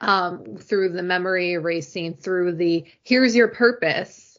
um, 0.00 0.56
through 0.56 0.88
the 0.90 1.02
memory 1.04 1.52
erasing, 1.52 2.14
through 2.14 2.52
the 2.56 2.84
here's 3.04 3.36
your 3.36 3.48
purpose. 3.48 4.38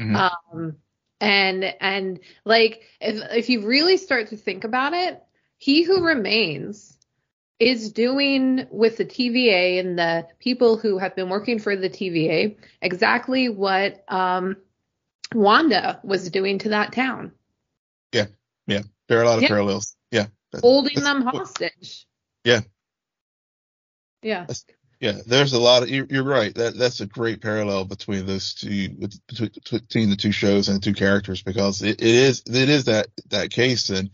Mhm. 0.00 0.30
Um, 0.52 0.76
and 1.20 1.64
and 1.80 2.20
like 2.44 2.82
if 3.00 3.22
if 3.36 3.48
you 3.48 3.66
really 3.66 3.96
start 3.96 4.28
to 4.28 4.36
think 4.36 4.64
about 4.64 4.94
it, 4.94 5.22
he 5.58 5.82
who 5.82 6.04
remains 6.04 6.96
is 7.58 7.92
doing 7.92 8.66
with 8.70 8.96
the 8.96 9.04
TVA 9.04 9.80
and 9.80 9.98
the 9.98 10.26
people 10.38 10.78
who 10.78 10.96
have 10.98 11.14
been 11.14 11.28
working 11.28 11.58
for 11.58 11.76
the 11.76 11.90
TVA 11.90 12.56
exactly 12.80 13.50
what 13.50 14.02
um, 14.08 14.56
Wanda 15.34 16.00
was 16.02 16.30
doing 16.30 16.58
to 16.60 16.70
that 16.70 16.92
town, 16.92 17.32
Yeah, 18.12 18.26
yeah, 18.66 18.82
There 19.08 19.18
are 19.18 19.24
a 19.24 19.26
lot 19.26 19.36
of 19.36 19.42
Yeah. 19.42 19.48
parallels. 19.48 19.94
Yeah. 20.10 20.26
Holding 20.60 21.02
them 21.02 21.22
hostage. 21.22 22.06
Yeah. 22.44 22.60
Yeah. 24.22 24.46
Yeah, 25.00 25.18
there's 25.26 25.54
a 25.54 25.58
lot 25.58 25.82
of. 25.82 25.88
You're, 25.88 26.06
you're 26.10 26.22
right. 26.22 26.54
That 26.54 26.76
that's 26.76 27.00
a 27.00 27.06
great 27.06 27.40
parallel 27.40 27.86
between 27.86 28.26
those 28.26 28.52
two, 28.52 28.90
between, 28.90 30.10
the 30.10 30.16
two 30.16 30.30
shows 30.30 30.68
and 30.68 30.76
the 30.76 30.84
two 30.84 30.92
characters 30.92 31.42
because 31.42 31.80
it, 31.80 32.02
it 32.02 32.06
is 32.06 32.42
it 32.46 32.68
is 32.68 32.84
that 32.84 33.08
that 33.30 33.50
case 33.50 33.88
and 33.88 34.10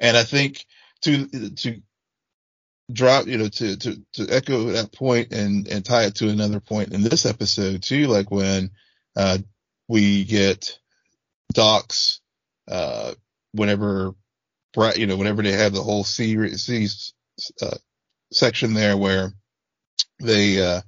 and 0.00 0.16
I 0.16 0.22
think 0.22 0.64
to 1.02 1.26
to 1.50 1.82
drop 2.92 3.26
you 3.26 3.36
know 3.36 3.48
to 3.48 3.76
to 3.78 3.96
to 4.12 4.26
echo 4.30 4.66
that 4.66 4.92
point 4.92 5.32
and 5.32 5.66
and 5.66 5.84
tie 5.84 6.04
it 6.04 6.14
to 6.16 6.28
another 6.28 6.60
point 6.60 6.92
in 6.92 7.02
this 7.02 7.26
episode 7.26 7.82
too, 7.82 8.06
like 8.06 8.30
when 8.30 8.70
uh 9.16 9.38
we 9.88 10.24
get 10.24 10.78
Dox's 11.52 12.20
uh 12.70 13.12
whenever 13.52 14.14
you 14.94 15.06
know 15.08 15.16
whenever 15.16 15.42
they 15.42 15.52
have 15.52 15.72
the 15.72 15.82
whole 15.82 16.04
C 16.04 16.56
C 16.56 16.86
uh, 17.60 17.76
section 18.30 18.74
there 18.74 18.96
where 18.96 19.32
they 20.20 20.60
uh 20.62 20.80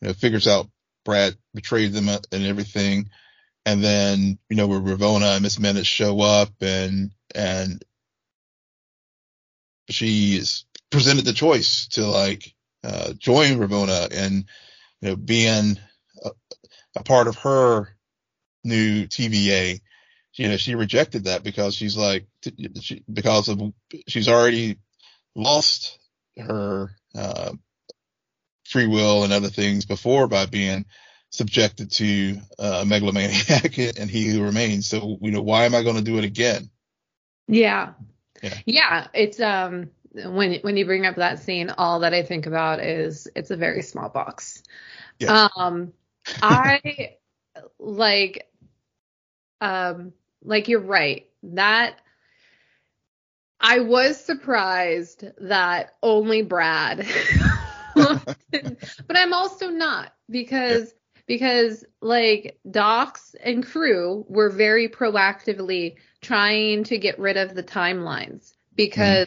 you 0.00 0.08
know 0.08 0.14
figures 0.14 0.46
out 0.48 0.68
Brad 1.04 1.36
betrayed 1.54 1.92
them 1.92 2.08
and 2.08 2.44
everything. 2.44 3.10
And 3.64 3.82
then 3.82 4.38
you 4.48 4.56
know 4.56 4.66
where 4.66 4.80
Ravonna 4.80 5.34
and 5.34 5.42
Miss 5.42 5.58
Minutes 5.58 5.88
show 5.88 6.20
up 6.20 6.50
and 6.60 7.10
and 7.34 7.82
she 9.88 10.36
is 10.36 10.64
presented 10.90 11.24
the 11.24 11.32
choice 11.32 11.88
to 11.88 12.06
like 12.06 12.54
uh 12.84 13.12
join 13.14 13.58
Ravonna 13.58 14.08
and 14.12 14.44
you 15.00 15.08
know 15.08 15.16
being 15.16 15.78
a, 16.24 16.30
a 16.96 17.02
part 17.02 17.28
of 17.28 17.36
her 17.38 17.88
new 18.64 19.06
TVA 19.06 19.80
you 20.34 20.48
know 20.48 20.56
she 20.56 20.74
rejected 20.74 21.24
that 21.24 21.42
because 21.42 21.74
she's 21.74 21.96
like 21.96 22.26
she, 22.80 23.02
because 23.12 23.48
of 23.48 23.60
she's 24.08 24.28
already 24.28 24.78
lost 25.34 25.98
her 26.38 26.90
uh 27.14 27.52
free 28.70 28.86
will 28.86 29.24
and 29.24 29.32
other 29.32 29.48
things 29.48 29.84
before 29.84 30.26
by 30.28 30.46
being 30.46 30.84
subjected 31.30 31.90
to 31.92 32.36
uh, 32.58 32.80
a 32.82 32.86
megalomaniac 32.86 33.78
and 33.98 34.10
he 34.10 34.28
who 34.28 34.42
remains. 34.42 34.86
So, 34.88 35.18
you 35.20 35.30
know, 35.30 35.42
why 35.42 35.64
am 35.64 35.74
I 35.74 35.82
going 35.82 35.96
to 35.96 36.02
do 36.02 36.18
it 36.18 36.24
again? 36.24 36.70
Yeah. 37.48 37.92
Yeah. 38.42 38.58
Yeah. 38.64 39.06
It's 39.14 39.40
um 39.40 39.90
when 40.14 40.60
when 40.60 40.76
you 40.76 40.86
bring 40.86 41.06
up 41.06 41.16
that 41.16 41.40
scene, 41.40 41.70
all 41.70 42.00
that 42.00 42.14
I 42.14 42.22
think 42.22 42.46
about 42.46 42.80
is 42.80 43.28
it's 43.36 43.50
a 43.50 43.56
very 43.56 43.82
small 43.82 44.08
box. 44.08 44.62
Um 45.28 45.92
I 46.42 47.16
like 47.78 48.48
um 49.60 50.12
like 50.42 50.68
you're 50.68 50.80
right. 50.80 51.28
That 51.42 51.96
I 53.60 53.80
was 53.80 54.22
surprised 54.22 55.24
that 55.38 55.94
only 56.02 56.42
Brad 56.42 57.06
but 58.52 59.16
I'm 59.16 59.32
also 59.32 59.68
not 59.70 60.12
because 60.30 60.94
because 61.26 61.84
like 62.00 62.58
Dox 62.70 63.34
and 63.42 63.64
crew 63.66 64.24
were 64.28 64.50
very 64.50 64.88
proactively 64.88 65.96
trying 66.22 66.84
to 66.84 66.98
get 66.98 67.18
rid 67.18 67.36
of 67.36 67.54
the 67.54 67.62
timelines 67.62 68.54
because 68.74 69.26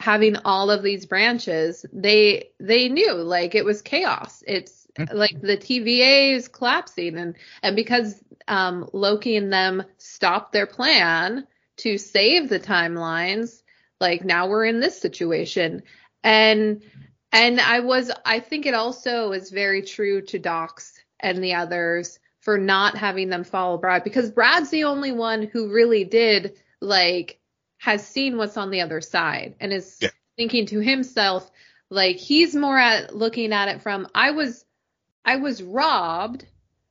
having 0.00 0.36
all 0.44 0.70
of 0.70 0.82
these 0.82 1.06
branches 1.06 1.84
they 1.92 2.50
they 2.58 2.88
knew 2.88 3.14
like 3.14 3.54
it 3.54 3.64
was 3.64 3.82
chaos 3.82 4.42
it's 4.46 4.86
Mhm. 4.98 5.14
like 5.14 5.40
the 5.40 5.56
TVA 5.56 6.32
is 6.34 6.48
collapsing 6.48 7.16
and 7.16 7.36
and 7.62 7.76
because 7.76 8.22
um 8.48 8.88
Loki 8.92 9.36
and 9.36 9.52
them 9.52 9.82
stopped 9.98 10.52
their 10.52 10.66
plan 10.66 11.46
to 11.78 11.98
save 11.98 12.48
the 12.48 12.58
timelines 12.60 13.62
like 14.00 14.24
now 14.24 14.48
we're 14.48 14.64
in 14.64 14.80
this 14.80 15.00
situation 15.00 15.82
and 16.24 16.82
and 17.32 17.60
I 17.60 17.80
was 17.80 18.10
I 18.24 18.40
think 18.40 18.66
it 18.66 18.74
also 18.74 19.32
is 19.32 19.50
very 19.50 19.82
true 19.82 20.22
to 20.22 20.38
Dox 20.38 20.94
and 21.20 21.42
the 21.42 21.54
others 21.54 22.18
for 22.40 22.56
not 22.58 22.96
having 22.96 23.28
them 23.28 23.44
follow 23.44 23.78
Brad 23.78 24.04
because 24.04 24.30
Brad's 24.30 24.70
the 24.70 24.84
only 24.84 25.12
one 25.12 25.42
who 25.42 25.72
really 25.72 26.04
did 26.04 26.58
like 26.80 27.38
has 27.78 28.06
seen 28.06 28.36
what's 28.36 28.56
on 28.56 28.70
the 28.70 28.80
other 28.80 29.00
side 29.00 29.54
and 29.60 29.72
is 29.72 29.98
Yeah. 30.00 30.08
thinking 30.36 30.66
to 30.66 30.80
himself 30.80 31.50
like 31.90 32.16
he's 32.16 32.54
more 32.54 32.78
at 32.78 33.14
looking 33.14 33.52
at 33.52 33.68
it 33.68 33.82
from 33.82 34.08
I 34.14 34.30
was 34.30 34.64
I 35.24 35.36
was 35.36 35.62
robbed. 35.62 36.46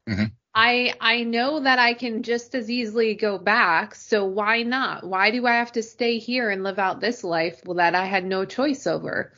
Mhm. 0.08 0.32
I 0.54 0.94
I 1.00 1.24
know 1.24 1.60
that 1.62 1.80
I 1.80 1.94
can 1.94 2.24
just 2.24 2.54
as 2.56 2.70
easily 2.70 3.16
go 3.16 3.38
back, 3.38 3.96
so 3.96 4.26
why 4.26 4.64
not? 4.64 5.04
Why 5.04 5.32
do 5.32 5.46
I 5.46 5.54
have 5.54 5.72
to 5.74 5.84
stay 5.84 6.18
here 6.20 6.50
and 6.50 6.64
live 6.64 6.80
out 6.80 7.00
this 7.00 7.24
life 7.24 7.62
that 7.76 7.96
I 7.96 8.06
had 8.06 8.26
no 8.26 8.46
choice 8.46 8.88
over? 8.88 9.32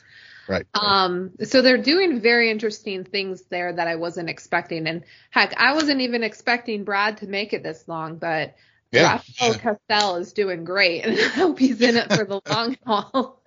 Right. 0.51 0.65
Um, 0.73 1.31
so 1.43 1.61
they're 1.61 1.77
doing 1.81 2.19
very 2.19 2.51
interesting 2.51 3.05
things 3.05 3.43
there 3.43 3.71
that 3.71 3.87
I 3.87 3.95
wasn't 3.95 4.29
expecting. 4.29 4.85
And 4.85 5.03
heck, 5.29 5.57
I 5.57 5.73
wasn't 5.73 6.01
even 6.01 6.23
expecting 6.23 6.83
Brad 6.83 7.17
to 7.17 7.27
make 7.27 7.53
it 7.53 7.63
this 7.63 7.87
long, 7.87 8.17
but 8.17 8.55
yeah. 8.91 9.13
Rafael 9.39 9.53
Casal 9.89 10.15
is 10.17 10.33
doing 10.33 10.65
great, 10.65 11.05
and 11.05 11.17
I 11.17 11.27
hope 11.29 11.57
he's 11.57 11.79
in 11.79 11.95
it 11.95 12.11
for 12.11 12.25
the 12.25 12.41
long 12.49 12.75
haul. 12.85 13.41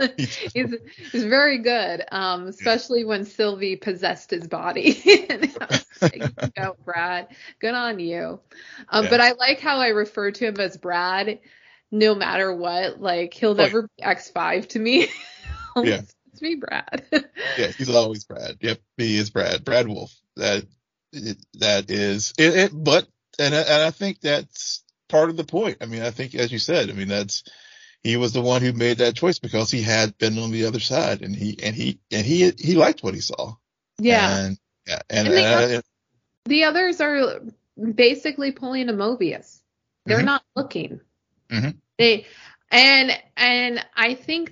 he's 0.54 0.74
he's 1.12 1.24
very 1.24 1.58
good, 1.58 2.02
um, 2.10 2.46
especially 2.46 3.04
when 3.04 3.26
Sylvie 3.26 3.76
possessed 3.76 4.30
his 4.30 4.46
body. 4.48 5.26
and 5.28 5.44
I 5.60 5.66
was 5.70 5.86
like, 6.00 6.16
"You 6.16 6.48
go, 6.56 6.76
Brad. 6.86 7.28
Good 7.60 7.74
on 7.74 7.98
you. 7.98 8.40
Um, 8.88 9.04
Yeah. 9.04 9.10
But 9.10 9.20
I 9.20 9.32
like 9.32 9.60
how 9.60 9.76
I 9.76 9.88
refer 9.88 10.30
to 10.30 10.46
him 10.46 10.58
as 10.58 10.78
Brad, 10.78 11.38
no 11.90 12.14
matter 12.14 12.54
what. 12.56 12.98
Like 13.02 13.34
he'll 13.34 13.50
Oh, 13.50 13.52
never 13.52 13.82
be 13.82 14.02
X 14.02 14.30
five 14.30 14.66
to 14.68 14.78
me. 14.78 15.08
Yeah. 15.76 16.00
It's 16.34 16.42
me, 16.42 16.56
Brad. 16.56 17.04
yeah, 17.58 17.68
he's 17.68 17.88
always 17.94 18.24
Brad. 18.24 18.56
Yep, 18.60 18.80
he 18.96 19.16
is 19.16 19.30
Brad. 19.30 19.64
Brad 19.64 19.86
Wolfe. 19.86 20.14
That 20.36 20.64
that 21.60 21.90
is 21.90 22.34
it, 22.36 22.56
it 22.56 22.70
but 22.74 23.06
and 23.38 23.54
I, 23.54 23.60
and 23.60 23.82
I 23.84 23.90
think 23.92 24.20
that's 24.20 24.82
part 25.08 25.30
of 25.30 25.36
the 25.36 25.44
point. 25.44 25.78
I 25.80 25.86
mean, 25.86 26.02
I 26.02 26.10
think 26.10 26.34
as 26.34 26.50
you 26.50 26.58
said, 26.58 26.90
I 26.90 26.92
mean 26.92 27.06
that's 27.06 27.44
he 28.02 28.16
was 28.16 28.32
the 28.32 28.40
one 28.42 28.62
who 28.62 28.72
made 28.72 28.98
that 28.98 29.14
choice 29.14 29.38
because 29.38 29.70
he 29.70 29.80
had 29.80 30.18
been 30.18 30.36
on 30.38 30.50
the 30.50 30.64
other 30.66 30.80
side 30.80 31.22
and 31.22 31.36
he 31.36 31.56
and 31.62 31.76
he 31.76 32.00
and 32.10 32.26
he 32.26 32.50
he 32.58 32.74
liked 32.74 33.04
what 33.04 33.14
he 33.14 33.20
saw. 33.20 33.54
yeah. 33.98 34.36
And 34.38 34.58
yeah, 34.88 35.02
and, 35.08 35.28
And 35.28 35.36
they 35.36 35.44
and 35.44 35.76
I- 35.76 35.82
the 36.46 36.64
others 36.64 37.00
are 37.00 37.40
basically 37.94 38.50
pulling 38.50 38.88
a 38.88 38.92
Mobius. 38.92 39.60
They're 40.04 40.18
Mhm. 40.20 40.24
not 40.24 40.42
looking. 40.56 41.00
Mhm. 41.48 41.76
They 41.96 42.26
and 42.72 43.16
and 43.36 43.86
I 43.96 44.14
think 44.14 44.50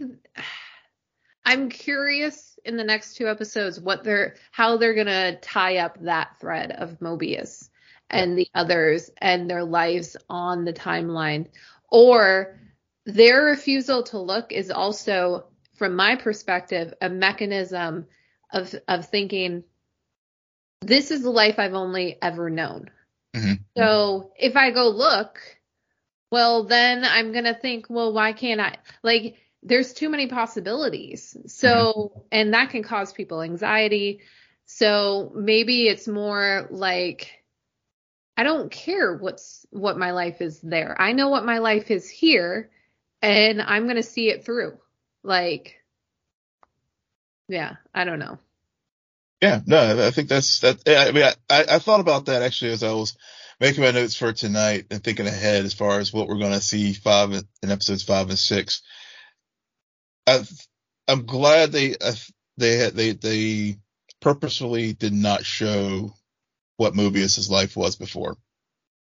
I'm 1.44 1.68
curious 1.68 2.58
in 2.64 2.76
the 2.76 2.84
next 2.84 3.14
two 3.14 3.28
episodes 3.28 3.80
what 3.80 4.04
they're 4.04 4.36
how 4.50 4.76
they're 4.76 4.94
gonna 4.94 5.36
tie 5.36 5.78
up 5.78 6.00
that 6.02 6.38
thread 6.40 6.72
of 6.72 7.00
Mobius 7.00 7.68
and 8.10 8.36
the 8.38 8.48
others 8.54 9.10
and 9.18 9.48
their 9.48 9.64
lives 9.64 10.16
on 10.28 10.64
the 10.64 10.72
timeline. 10.72 11.48
Or 11.90 12.58
their 13.04 13.44
refusal 13.44 14.02
to 14.04 14.18
look 14.18 14.52
is 14.52 14.70
also, 14.70 15.46
from 15.74 15.96
my 15.96 16.16
perspective, 16.16 16.94
a 17.00 17.08
mechanism 17.08 18.06
of 18.52 18.74
of 18.86 19.08
thinking 19.08 19.64
this 20.80 21.10
is 21.10 21.22
the 21.22 21.30
life 21.30 21.58
I've 21.58 21.74
only 21.74 22.18
ever 22.20 22.50
known. 22.50 22.90
Mhm. 23.34 23.60
So 23.76 24.32
if 24.38 24.56
I 24.56 24.70
go 24.70 24.88
look, 24.88 25.40
well, 26.30 26.64
then 26.64 27.04
I'm 27.04 27.32
going 27.32 27.44
to 27.44 27.54
think, 27.54 27.86
well, 27.88 28.12
why 28.12 28.32
can't 28.32 28.60
I? 28.60 28.76
Like, 29.02 29.36
there's 29.62 29.92
too 29.92 30.08
many 30.08 30.26
possibilities. 30.26 31.36
So, 31.46 32.12
mm-hmm. 32.16 32.20
and 32.32 32.54
that 32.54 32.70
can 32.70 32.82
cause 32.82 33.12
people 33.12 33.42
anxiety. 33.42 34.20
So 34.66 35.32
maybe 35.34 35.88
it's 35.88 36.08
more 36.08 36.66
like, 36.70 37.30
I 38.36 38.42
don't 38.42 38.70
care 38.70 39.14
what's, 39.16 39.66
what 39.70 39.98
my 39.98 40.12
life 40.12 40.40
is 40.40 40.60
there. 40.60 41.00
I 41.00 41.12
know 41.12 41.28
what 41.28 41.44
my 41.44 41.58
life 41.58 41.90
is 41.90 42.08
here 42.08 42.70
and 43.20 43.62
I'm 43.62 43.84
going 43.84 43.96
to 43.96 44.02
see 44.02 44.30
it 44.30 44.44
through. 44.44 44.78
Like, 45.22 45.76
yeah, 47.48 47.76
I 47.94 48.04
don't 48.04 48.18
know. 48.18 48.38
Yeah, 49.40 49.60
no, 49.66 50.06
I 50.06 50.10
think 50.12 50.28
that's 50.28 50.60
that. 50.60 50.82
I 50.86 51.10
mean, 51.10 51.24
I, 51.50 51.64
I 51.68 51.78
thought 51.80 52.00
about 52.00 52.26
that 52.26 52.42
actually 52.42 52.72
as 52.72 52.82
I 52.82 52.92
was 52.92 53.16
making 53.60 53.82
my 53.82 53.90
notes 53.90 54.16
for 54.16 54.32
tonight 54.32 54.86
and 54.90 55.02
thinking 55.02 55.26
ahead 55.26 55.64
as 55.64 55.74
far 55.74 55.98
as 55.98 56.12
what 56.12 56.28
we're 56.28 56.38
going 56.38 56.52
to 56.52 56.60
see 56.60 56.92
five 56.92 57.32
in 57.32 57.70
episodes 57.70 58.02
five 58.02 58.28
and 58.28 58.38
six. 58.38 58.82
I, 60.26 60.44
I'm 61.08 61.26
glad 61.26 61.72
they 61.72 61.96
they 62.58 62.90
they 62.90 63.12
they 63.12 63.76
purposefully 64.20 64.94
did 64.94 65.12
not 65.12 65.44
show 65.44 66.14
what 66.78 66.94
Mobius's 66.94 67.50
life 67.50 67.76
was 67.76 67.96
before. 67.96 68.36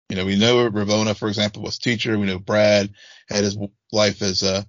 You 0.10 0.18
know, 0.18 0.26
we 0.26 0.38
know 0.38 0.70
Ravonna, 0.70 1.16
for 1.18 1.30
example, 1.30 1.64
was 1.64 1.80
teacher. 1.80 2.18
We 2.20 2.28
know 2.28 2.40
Brad 2.40 2.92
had 3.30 3.44
his 3.44 3.58
life 3.92 4.22
as 4.22 4.44
a, 4.44 4.66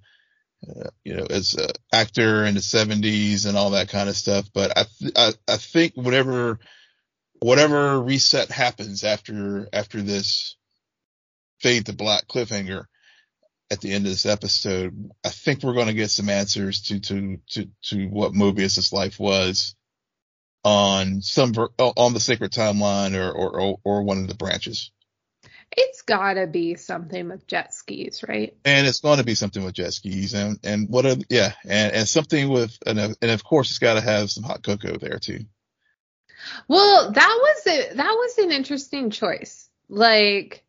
uh, 0.69 0.89
you 1.03 1.15
know, 1.15 1.25
as 1.29 1.55
an 1.55 1.69
actor 1.93 2.45
in 2.45 2.55
the 2.55 2.61
70s 2.61 3.45
and 3.47 3.57
all 3.57 3.71
that 3.71 3.89
kind 3.89 4.09
of 4.09 4.15
stuff. 4.17 4.49
But 4.53 4.77
I, 4.77 4.85
th- 4.99 5.13
I, 5.17 5.33
I 5.47 5.57
think 5.57 5.93
whatever, 5.95 6.59
whatever 7.41 8.01
reset 8.01 8.51
happens 8.51 9.03
after 9.03 9.67
after 9.73 10.01
this 10.01 10.57
fade 11.61 11.87
to 11.87 11.93
black 11.93 12.27
cliffhanger 12.27 12.85
at 13.71 13.81
the 13.81 13.91
end 13.91 14.05
of 14.05 14.11
this 14.11 14.25
episode, 14.25 15.11
I 15.23 15.29
think 15.29 15.63
we're 15.63 15.73
going 15.73 15.87
to 15.87 15.93
get 15.93 16.11
some 16.11 16.29
answers 16.29 16.81
to 16.83 16.99
to 16.99 17.37
to 17.51 17.69
to 17.83 18.07
what 18.07 18.33
Mobius's 18.33 18.93
life 18.93 19.19
was 19.19 19.75
on 20.63 21.21
some 21.21 21.53
on 21.77 22.13
the 22.13 22.19
sacred 22.19 22.51
timeline 22.51 23.15
or 23.15 23.31
or 23.31 23.79
or 23.83 24.03
one 24.03 24.19
of 24.19 24.27
the 24.27 24.35
branches. 24.35 24.91
It's 25.75 26.03
gotta 26.03 26.45
be 26.45 26.75
something 26.75 27.29
with 27.29 27.47
jet 27.47 27.73
skis, 27.73 28.23
right? 28.27 28.55
And 28.63 28.85
it's 28.85 28.99
going 28.99 29.17
to 29.17 29.23
be 29.23 29.33
something 29.33 29.63
with 29.63 29.73
jet 29.73 29.93
skis, 29.93 30.33
and 30.35 30.59
and 30.63 30.87
what 30.87 31.05
are 31.05 31.15
yeah, 31.29 31.53
and 31.63 31.93
and 31.93 32.07
something 32.07 32.49
with 32.49 32.77
and 32.85 32.99
and 32.99 33.31
of 33.31 33.43
course 33.43 33.71
it's 33.71 33.79
got 33.79 33.95
to 33.95 34.01
have 34.01 34.29
some 34.29 34.43
hot 34.43 34.61
cocoa 34.61 34.97
there 34.97 35.17
too. 35.19 35.45
Well, 36.67 37.11
that 37.11 37.39
was 37.41 37.67
a, 37.67 37.95
that 37.95 38.11
was 38.11 38.37
an 38.37 38.51
interesting 38.51 39.09
choice. 39.09 39.69
Like 39.89 40.62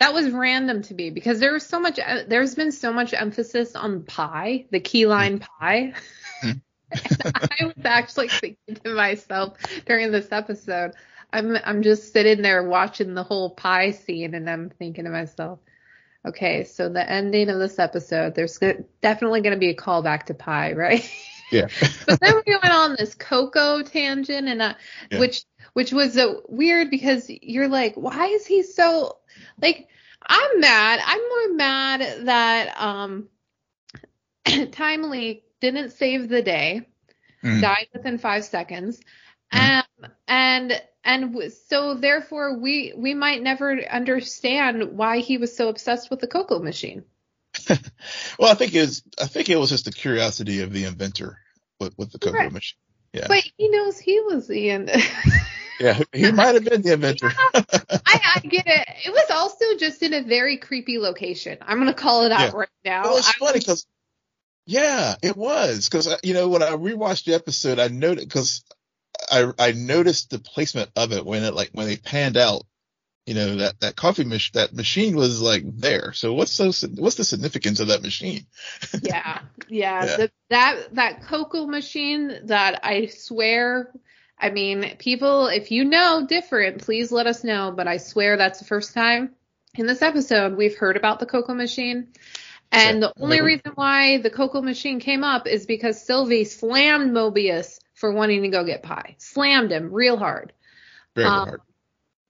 that 0.00 0.12
was 0.12 0.30
random 0.30 0.82
to 0.82 0.94
me 0.94 1.10
because 1.10 1.40
there 1.40 1.52
was 1.52 1.66
so 1.66 1.80
much. 1.80 1.98
There's 2.28 2.54
been 2.54 2.72
so 2.72 2.92
much 2.92 3.14
emphasis 3.14 3.74
on 3.74 4.04
pie, 4.04 4.66
the 4.70 4.80
key 4.80 5.06
lime 5.06 5.40
mm-hmm. 5.40 5.64
pie. 5.64 5.94
Mm-hmm. 6.42 6.58
I 7.60 7.64
was 7.64 7.84
actually 7.84 8.28
thinking 8.28 8.76
to 8.84 8.94
myself 8.94 9.58
during 9.86 10.12
this 10.12 10.30
episode, 10.30 10.92
I'm 11.32 11.56
I'm 11.64 11.82
just 11.82 12.12
sitting 12.12 12.42
there 12.42 12.62
watching 12.62 13.14
the 13.14 13.22
whole 13.22 13.50
pie 13.50 13.90
scene, 13.90 14.34
and 14.34 14.48
I'm 14.48 14.70
thinking 14.70 15.04
to 15.04 15.10
myself, 15.10 15.58
okay, 16.26 16.64
so 16.64 16.88
the 16.88 17.08
ending 17.08 17.48
of 17.48 17.58
this 17.58 17.78
episode, 17.78 18.34
there's 18.34 18.58
definitely 19.02 19.40
going 19.40 19.54
to 19.54 19.58
be 19.58 19.70
a 19.70 19.76
callback 19.76 20.24
to 20.24 20.34
pie, 20.34 20.72
right? 20.72 21.08
Yeah. 21.50 21.68
but 22.06 22.20
then 22.20 22.34
we 22.46 22.52
went 22.54 22.74
on 22.74 22.96
this 22.98 23.14
cocoa 23.14 23.82
tangent, 23.82 24.48
and 24.48 24.62
uh, 24.62 24.74
yeah. 25.10 25.20
which 25.20 25.44
which 25.72 25.92
was 25.92 26.16
uh, 26.16 26.34
weird 26.48 26.90
because 26.90 27.26
you're 27.28 27.68
like, 27.68 27.94
why 27.94 28.26
is 28.26 28.46
he 28.46 28.62
so 28.62 29.18
like? 29.60 29.88
I'm 30.28 30.60
mad. 30.60 31.00
I'm 31.04 31.20
more 31.20 31.56
mad 31.56 32.26
that 32.26 32.80
um 32.80 33.28
Timely 34.72 35.44
didn't 35.60 35.90
save 35.90 36.28
the 36.28 36.42
day, 36.42 36.88
mm. 37.42 37.60
died 37.60 37.88
within 37.92 38.18
five 38.18 38.44
seconds, 38.44 39.00
mm. 39.52 39.78
um, 39.78 40.10
and 40.26 40.82
and 41.04 41.52
so 41.68 41.94
therefore 41.94 42.58
we 42.58 42.92
we 42.96 43.14
might 43.14 43.42
never 43.42 43.80
understand 43.88 44.96
why 44.96 45.18
he 45.18 45.38
was 45.38 45.56
so 45.56 45.68
obsessed 45.68 46.10
with 46.10 46.20
the 46.20 46.26
cocoa 46.26 46.58
machine. 46.58 47.04
well, 48.38 48.50
I 48.50 48.54
think 48.54 48.74
it 48.74 48.80
was 48.80 49.02
I 49.20 49.26
think 49.26 49.48
it 49.48 49.56
was 49.56 49.70
just 49.70 49.84
the 49.84 49.92
curiosity 49.92 50.60
of 50.62 50.72
the 50.72 50.84
inventor 50.84 51.38
with, 51.80 51.96
with 51.98 52.12
the 52.12 52.18
cocoa 52.18 52.38
right. 52.38 52.52
machine. 52.52 52.78
Yeah. 53.12 53.26
But 53.28 53.44
he 53.56 53.68
knows 53.68 53.98
he 53.98 54.20
was 54.20 54.46
the 54.46 54.70
end. 54.70 54.90
yeah, 55.80 56.00
he 56.12 56.30
might 56.32 56.54
have 56.54 56.64
been 56.64 56.82
the 56.82 56.92
inventor. 56.94 57.32
yeah, 57.32 57.62
I, 58.06 58.20
I, 58.36 58.40
get 58.40 58.66
it. 58.66 58.88
It 59.06 59.10
was 59.10 59.30
also 59.30 59.76
just 59.78 60.02
in 60.02 60.12
a 60.12 60.22
very 60.22 60.58
creepy 60.58 60.98
location. 60.98 61.58
I'm 61.62 61.78
gonna 61.78 61.94
call 61.94 62.24
it 62.24 62.32
out 62.32 62.52
yeah. 62.52 62.58
right 62.58 62.68
now. 62.84 63.02
Well, 63.04 63.16
it's 63.16 63.32
funny 63.32 63.58
because 63.58 63.86
yeah, 64.66 65.14
it 65.22 65.36
was 65.36 65.88
because 65.88 66.08
uh, 66.08 66.18
you 66.22 66.34
know 66.34 66.48
when 66.48 66.62
I 66.62 66.70
rewatched 66.70 67.24
the 67.24 67.34
episode, 67.34 67.78
I 67.78 67.88
noted 67.88 68.24
because 68.28 68.64
I 69.30 69.50
I 69.58 69.72
noticed 69.72 70.30
the 70.30 70.38
placement 70.38 70.90
of 70.96 71.12
it 71.12 71.24
when 71.24 71.44
it 71.44 71.54
like 71.54 71.70
when 71.72 71.86
they 71.86 71.96
panned 71.96 72.36
out, 72.36 72.62
you 73.26 73.34
know 73.34 73.56
that 73.56 73.80
that 73.80 73.96
coffee 73.96 74.24
machine 74.24 74.52
that 74.54 74.72
machine 74.72 75.16
was 75.16 75.42
like 75.42 75.64
there. 75.66 76.12
So 76.12 76.32
what's 76.32 76.52
so 76.52 76.66
what's 76.94 77.16
the 77.16 77.24
significance 77.24 77.80
of 77.80 77.88
that 77.88 78.02
machine? 78.02 78.46
yeah, 79.02 79.40
yeah, 79.68 80.04
yeah. 80.04 80.16
The, 80.16 80.30
that 80.50 80.94
that 80.94 81.22
cocoa 81.22 81.66
machine 81.66 82.46
that 82.46 82.80
I 82.84 83.06
swear. 83.06 83.92
I 84.38 84.50
mean, 84.50 84.96
people, 84.98 85.46
if 85.46 85.70
you 85.70 85.84
know 85.84 86.26
different, 86.28 86.82
please 86.82 87.10
let 87.10 87.26
us 87.26 87.42
know. 87.42 87.72
But 87.74 87.88
I 87.88 87.96
swear 87.96 88.36
that's 88.36 88.60
the 88.60 88.66
first 88.66 88.94
time 88.94 89.30
in 89.74 89.86
this 89.86 90.02
episode 90.02 90.56
we've 90.56 90.76
heard 90.76 90.96
about 90.96 91.18
the 91.18 91.26
cocoa 91.26 91.54
machine. 91.54 92.08
And 92.70 93.02
the 93.02 93.12
only 93.18 93.40
reason 93.40 93.72
why 93.74 94.18
the 94.18 94.30
cocoa 94.30 94.60
machine 94.60 95.00
came 95.00 95.24
up 95.24 95.46
is 95.46 95.66
because 95.66 96.02
Sylvie 96.02 96.44
slammed 96.44 97.12
Mobius 97.12 97.78
for 97.94 98.12
wanting 98.12 98.42
to 98.42 98.48
go 98.48 98.64
get 98.64 98.82
pie. 98.82 99.14
Slammed 99.18 99.70
him 99.70 99.92
real 99.92 100.16
hard. 100.16 100.52
Very 101.14 101.28
um, 101.28 101.48
hard. 101.48 101.60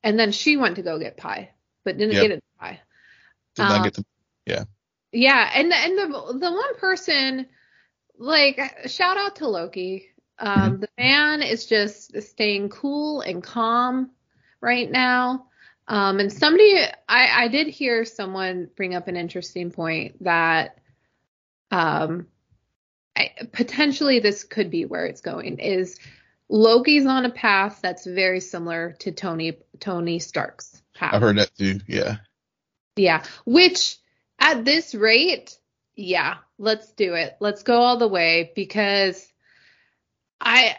And 0.06 0.16
then 0.16 0.30
she 0.30 0.56
went 0.56 0.76
to 0.76 0.82
go 0.82 1.00
get 1.00 1.16
pie, 1.16 1.50
but 1.84 1.98
didn't 1.98 2.14
yep. 2.14 2.22
get 2.22 2.30
it 2.30 2.44
pie. 2.60 2.80
Did 3.56 3.62
um, 3.62 3.68
not 3.70 3.82
get 3.82 3.94
the 3.94 4.04
yeah. 4.46 4.64
Yeah, 5.10 5.50
and 5.52 5.72
and 5.72 5.98
the 5.98 6.38
the 6.38 6.52
one 6.52 6.76
person 6.76 7.46
like 8.16 8.86
shout 8.86 9.16
out 9.16 9.34
to 9.36 9.48
Loki. 9.48 10.06
Um, 10.38 10.58
mm-hmm. 10.58 10.80
The 10.82 10.88
man 10.96 11.42
is 11.42 11.66
just 11.66 12.22
staying 12.22 12.68
cool 12.68 13.22
and 13.22 13.42
calm 13.42 14.12
right 14.60 14.88
now. 14.88 15.46
Um, 15.88 16.20
and 16.20 16.32
somebody, 16.32 16.78
I, 17.08 17.44
I 17.44 17.48
did 17.48 17.66
hear 17.66 18.04
someone 18.04 18.68
bring 18.76 18.94
up 18.94 19.08
an 19.08 19.16
interesting 19.16 19.72
point 19.72 20.22
that 20.22 20.78
um, 21.72 22.28
I, 23.16 23.32
potentially 23.50 24.20
this 24.20 24.44
could 24.44 24.70
be 24.70 24.84
where 24.84 25.06
it's 25.06 25.20
going. 25.20 25.58
Is 25.58 25.98
Loki's 26.48 27.06
on 27.06 27.24
a 27.24 27.30
path 27.30 27.80
that's 27.82 28.06
very 28.06 28.40
similar 28.40 28.96
to 29.00 29.12
Tony 29.12 29.58
Tony 29.80 30.18
Stark's 30.18 30.82
path. 30.94 31.14
I've 31.14 31.22
heard 31.22 31.38
that 31.38 31.54
too. 31.56 31.80
Yeah. 31.86 32.16
Yeah. 32.96 33.24
Which 33.44 33.96
at 34.38 34.64
this 34.64 34.94
rate, 34.94 35.58
yeah, 35.96 36.36
let's 36.58 36.92
do 36.92 37.14
it. 37.14 37.36
Let's 37.40 37.62
go 37.62 37.80
all 37.80 37.98
the 37.98 38.08
way 38.08 38.52
because 38.54 39.26
I 40.40 40.76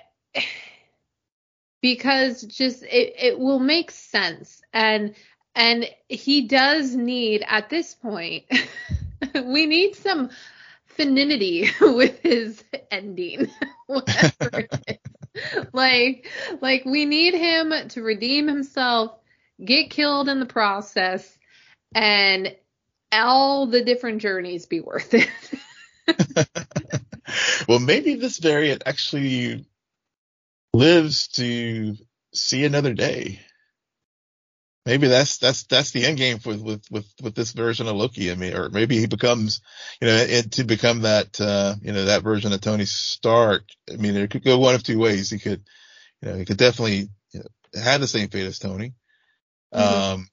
because 1.81 2.41
just 2.43 2.83
it, 2.83 3.13
it 3.17 3.39
will 3.39 3.59
make 3.59 3.91
sense 3.91 4.61
and 4.73 5.15
and 5.55 5.89
he 6.07 6.47
does 6.47 6.95
need 6.95 7.43
at 7.47 7.69
this 7.69 7.93
point 7.95 8.45
we 9.45 9.65
need 9.65 9.95
some 9.95 10.29
femininity 10.85 11.69
with 11.81 12.19
his 12.19 12.63
ending 12.91 13.47
like 15.73 16.29
like 16.61 16.85
we 16.85 17.05
need 17.05 17.33
him 17.33 17.73
to 17.89 18.01
redeem 18.01 18.47
himself 18.47 19.11
get 19.63 19.89
killed 19.89 20.29
in 20.29 20.39
the 20.39 20.45
process 20.45 21.37
and 21.95 22.55
all 23.11 23.67
the 23.67 23.83
different 23.83 24.21
journeys 24.21 24.65
be 24.65 24.79
worth 24.79 25.13
it 25.13 25.29
well 27.67 27.79
maybe 27.79 28.15
this 28.15 28.37
variant 28.37 28.83
actually 28.85 29.65
lives 30.73 31.27
to 31.29 31.95
see 32.33 32.65
another 32.65 32.93
day. 32.93 33.39
Maybe 34.87 35.09
that's 35.09 35.37
that's 35.37 35.63
that's 35.63 35.91
the 35.91 36.05
end 36.05 36.17
game 36.17 36.39
with 36.45 36.61
with 36.61 36.89
with 36.89 37.05
with 37.21 37.35
this 37.35 37.51
version 37.51 37.89
of 37.89 37.97
Loki. 37.97 38.31
I 38.31 38.35
mean, 38.35 38.55
or 38.55 38.69
maybe 38.69 38.97
he 38.97 39.05
becomes, 39.05 39.59
you 39.99 40.07
know, 40.07 40.15
it, 40.15 40.53
to 40.53 40.63
become 40.63 41.01
that 41.01 41.41
uh, 41.41 41.75
you 41.81 41.91
know 41.91 42.05
that 42.05 42.23
version 42.23 42.53
of 42.53 42.61
Tony 42.61 42.85
Stark. 42.85 43.65
I 43.91 43.97
mean, 43.97 44.15
it 44.15 44.29
could 44.29 44.45
go 44.45 44.57
one 44.57 44.75
of 44.75 44.83
two 44.83 44.97
ways. 44.97 45.29
He 45.29 45.39
could, 45.39 45.61
you 46.21 46.29
know, 46.29 46.37
he 46.37 46.45
could 46.45 46.55
definitely 46.55 47.09
you 47.33 47.41
know, 47.41 47.81
have 47.81 47.99
the 47.99 48.07
same 48.07 48.29
fate 48.29 48.45
as 48.45 48.59
Tony. 48.59 48.93
Mm-hmm. 49.73 50.13
Um, 50.19 50.29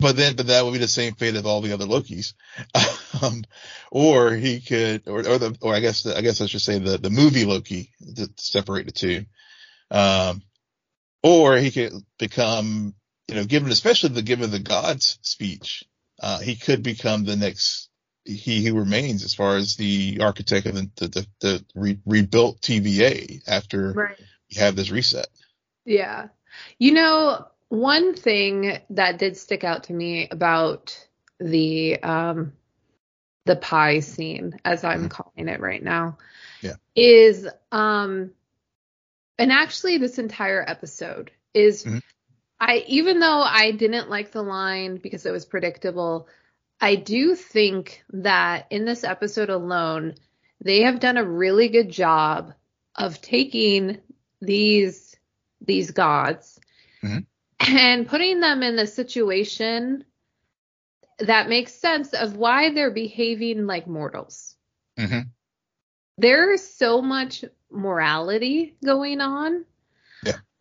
but 0.00 0.16
then, 0.16 0.34
but 0.34 0.46
that 0.46 0.64
would 0.64 0.72
be 0.72 0.78
the 0.78 0.88
same 0.88 1.12
fate 1.12 1.36
of 1.36 1.44
all 1.44 1.60
the 1.60 1.74
other 1.74 1.84
Lokis. 1.84 2.32
um, 3.22 3.44
or 3.90 4.32
he 4.32 4.62
could, 4.62 5.06
or, 5.06 5.18
or 5.18 5.36
the, 5.36 5.58
or 5.60 5.74
I 5.74 5.80
guess, 5.80 6.04
the, 6.04 6.16
I 6.16 6.22
guess 6.22 6.40
I 6.40 6.46
should 6.46 6.62
say 6.62 6.78
the, 6.78 6.96
the 6.96 7.10
movie 7.10 7.44
Loki 7.44 7.92
to 8.16 8.30
separate 8.38 8.86
the 8.86 8.92
two. 8.92 9.26
Um, 9.90 10.40
or 11.22 11.58
he 11.58 11.70
could 11.70 11.92
become, 12.18 12.94
you 13.28 13.34
know, 13.36 13.44
given, 13.44 13.70
especially 13.70 14.10
the, 14.10 14.22
given 14.22 14.50
the 14.50 14.58
God's 14.58 15.18
speech, 15.22 15.84
uh, 16.22 16.38
he 16.40 16.56
could 16.56 16.82
become 16.82 17.24
the 17.24 17.36
next, 17.36 17.88
he 18.24 18.64
who 18.64 18.78
remains 18.78 19.24
as 19.24 19.34
far 19.34 19.56
as 19.56 19.76
the 19.76 20.18
architect 20.20 20.66
of 20.66 20.74
the, 20.74 20.90
the, 20.96 21.08
the, 21.08 21.26
the 21.40 21.64
re, 21.74 21.98
rebuilt 22.06 22.60
TVA 22.60 23.42
after 23.48 23.92
right. 23.92 24.18
we 24.50 24.56
have 24.60 24.76
this 24.76 24.90
reset. 24.90 25.26
Yeah. 25.84 26.28
You 26.78 26.92
know, 26.92 27.46
one 27.68 28.14
thing 28.14 28.78
that 28.90 29.18
did 29.18 29.36
stick 29.36 29.64
out 29.64 29.84
to 29.84 29.92
me 29.92 30.28
about 30.30 31.08
the 31.40 32.00
um, 32.02 32.52
the 33.46 33.56
pie 33.56 34.00
scene, 34.00 34.60
as 34.64 34.84
I'm 34.84 35.08
Mhm. 35.08 35.10
calling 35.10 35.48
it 35.48 35.60
right 35.60 35.82
now, 35.82 36.18
Yeah. 36.60 36.76
is 36.94 37.48
um, 37.72 38.32
and 39.38 39.50
actually 39.50 39.98
this 39.98 40.18
entire 40.18 40.62
episode 40.64 41.32
is, 41.54 41.84
Mhm. 41.84 42.02
I 42.62 42.84
even 42.88 43.20
though 43.20 43.42
I 43.42 43.72
didn't 43.72 44.10
like 44.10 44.32
the 44.32 44.42
line 44.42 44.98
because 44.98 45.26
it 45.26 45.32
was 45.32 45.44
predictable, 45.46 46.28
I 46.80 46.94
do 46.96 47.34
think 47.34 48.04
that 48.10 48.66
in 48.70 48.84
this 48.84 49.04
episode 49.04 49.50
alone, 49.50 50.14
they 50.64 50.82
have 50.82 51.00
done 51.00 51.16
a 51.18 51.24
really 51.24 51.68
good 51.68 51.90
job 51.90 52.54
of 52.96 53.20
taking 53.20 54.00
these 54.40 55.16
these 55.60 55.90
gods 55.92 56.60
Mhm. 57.02 57.26
and 57.60 58.06
putting 58.08 58.40
them 58.40 58.62
in 58.62 58.76
the 58.76 58.86
situation 58.86 60.04
that 61.18 61.48
makes 61.48 61.74
sense 61.74 62.12
of 62.14 62.36
why 62.36 62.70
they're 62.72 62.90
behaving 62.90 63.66
like 63.66 63.86
mortals. 63.86 64.56
hmm 64.98 65.20
There's 66.18 66.62
so 66.62 67.00
much 67.02 67.44
morality 67.70 68.76
going 68.84 69.20
on. 69.20 69.64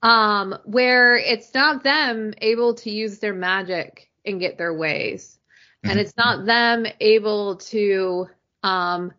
Um, 0.01 0.57
where 0.65 1.15
it's 1.15 1.53
not 1.53 1.83
them 1.83 2.33
able 2.39 2.75
to 2.75 2.89
use 2.91 3.19
their 3.19 3.33
magic 3.33 4.11
and 4.25 4.39
get 4.39 4.57
their 4.57 4.73
ways. 4.73 5.39
And 5.85 5.99
Mhm. 5.99 6.01
it's 6.01 6.17
not 6.17 6.45
them 6.45 6.85
able 6.99 7.57
to 7.57 8.27
um 8.63 9.13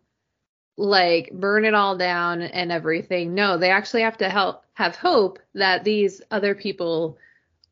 like 0.77 1.31
burn 1.31 1.65
it 1.65 1.73
all 1.73 1.97
down 1.97 2.41
and 2.41 2.71
everything. 2.71 3.33
No, 3.35 3.57
they 3.57 3.69
actually 3.71 4.01
have 4.03 4.17
to 4.17 4.29
help 4.29 4.65
have 4.73 4.95
hope 4.95 5.39
that 5.53 5.83
these 5.83 6.21
other 6.31 6.55
people 6.55 7.17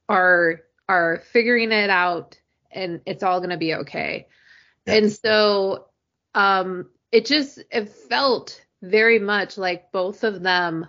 are 0.09 0.61
are 0.89 1.21
figuring 1.31 1.71
it 1.71 1.89
out 1.89 2.39
and 2.71 3.01
it's 3.05 3.23
all 3.23 3.39
going 3.39 3.49
to 3.51 3.57
be 3.57 3.75
okay. 3.75 4.27
Yeah. 4.85 4.95
And 4.95 5.11
so 5.11 5.87
um 6.35 6.89
it 7.11 7.25
just 7.25 7.59
it 7.71 7.89
felt 7.89 8.63
very 8.81 9.19
much 9.19 9.57
like 9.57 9.91
both 9.91 10.23
of 10.23 10.41
them 10.41 10.87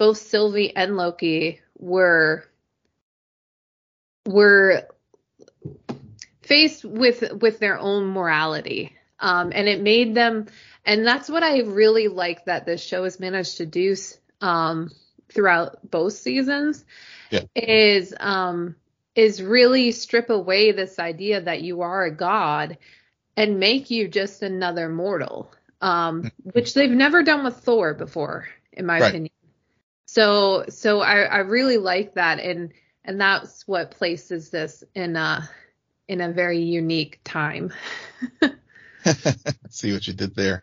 both 0.00 0.16
Sylvie 0.16 0.74
and 0.74 0.96
Loki 0.96 1.60
were 1.78 2.46
were 4.26 4.88
faced 6.42 6.84
with 6.86 7.22
with 7.40 7.58
their 7.60 7.78
own 7.78 8.06
morality 8.06 8.96
um 9.20 9.52
and 9.54 9.68
it 9.68 9.82
made 9.82 10.14
them 10.14 10.46
and 10.86 11.06
that's 11.06 11.28
what 11.28 11.42
i 11.42 11.60
really 11.60 12.08
like 12.08 12.44
that 12.46 12.64
this 12.66 12.82
show 12.82 13.04
has 13.04 13.20
managed 13.20 13.58
to 13.58 13.66
do 13.66 13.94
um 14.40 14.90
throughout 15.32 15.88
both 15.90 16.14
seasons 16.14 16.84
Yeah. 17.30 17.42
is 17.54 18.14
um 18.18 18.74
is 19.14 19.42
really 19.42 19.92
strip 19.92 20.30
away 20.30 20.72
this 20.72 20.98
idea 20.98 21.42
that 21.42 21.62
you 21.62 21.82
are 21.82 22.04
a 22.04 22.10
god 22.14 22.78
and 23.36 23.60
make 23.60 23.90
you 23.90 24.08
just 24.08 24.42
another 24.42 24.88
mortal 24.88 25.52
um 25.82 26.30
which 26.42 26.74
they've 26.74 26.90
never 26.90 27.22
done 27.22 27.44
with 27.44 27.56
thor 27.58 27.94
before 27.94 28.48
in 28.72 28.86
my 28.86 28.98
Right. 28.98 29.10
opinion 29.10 29.30
so 30.12 30.64
so 30.68 31.00
i 31.00 31.20
i 31.22 31.38
really 31.38 31.76
like 31.78 32.14
that 32.14 32.40
and 32.40 32.72
and 33.04 33.20
that's 33.20 33.66
what 33.68 33.90
places 33.92 34.50
this 34.50 34.82
in 34.94 35.14
a 35.16 35.48
in 36.08 36.20
a 36.20 36.32
very 36.32 36.58
unique 36.58 37.20
time 37.24 37.72
See 39.70 39.92
what 39.92 40.06
you 40.06 40.12
did 40.12 40.34
there. 40.34 40.62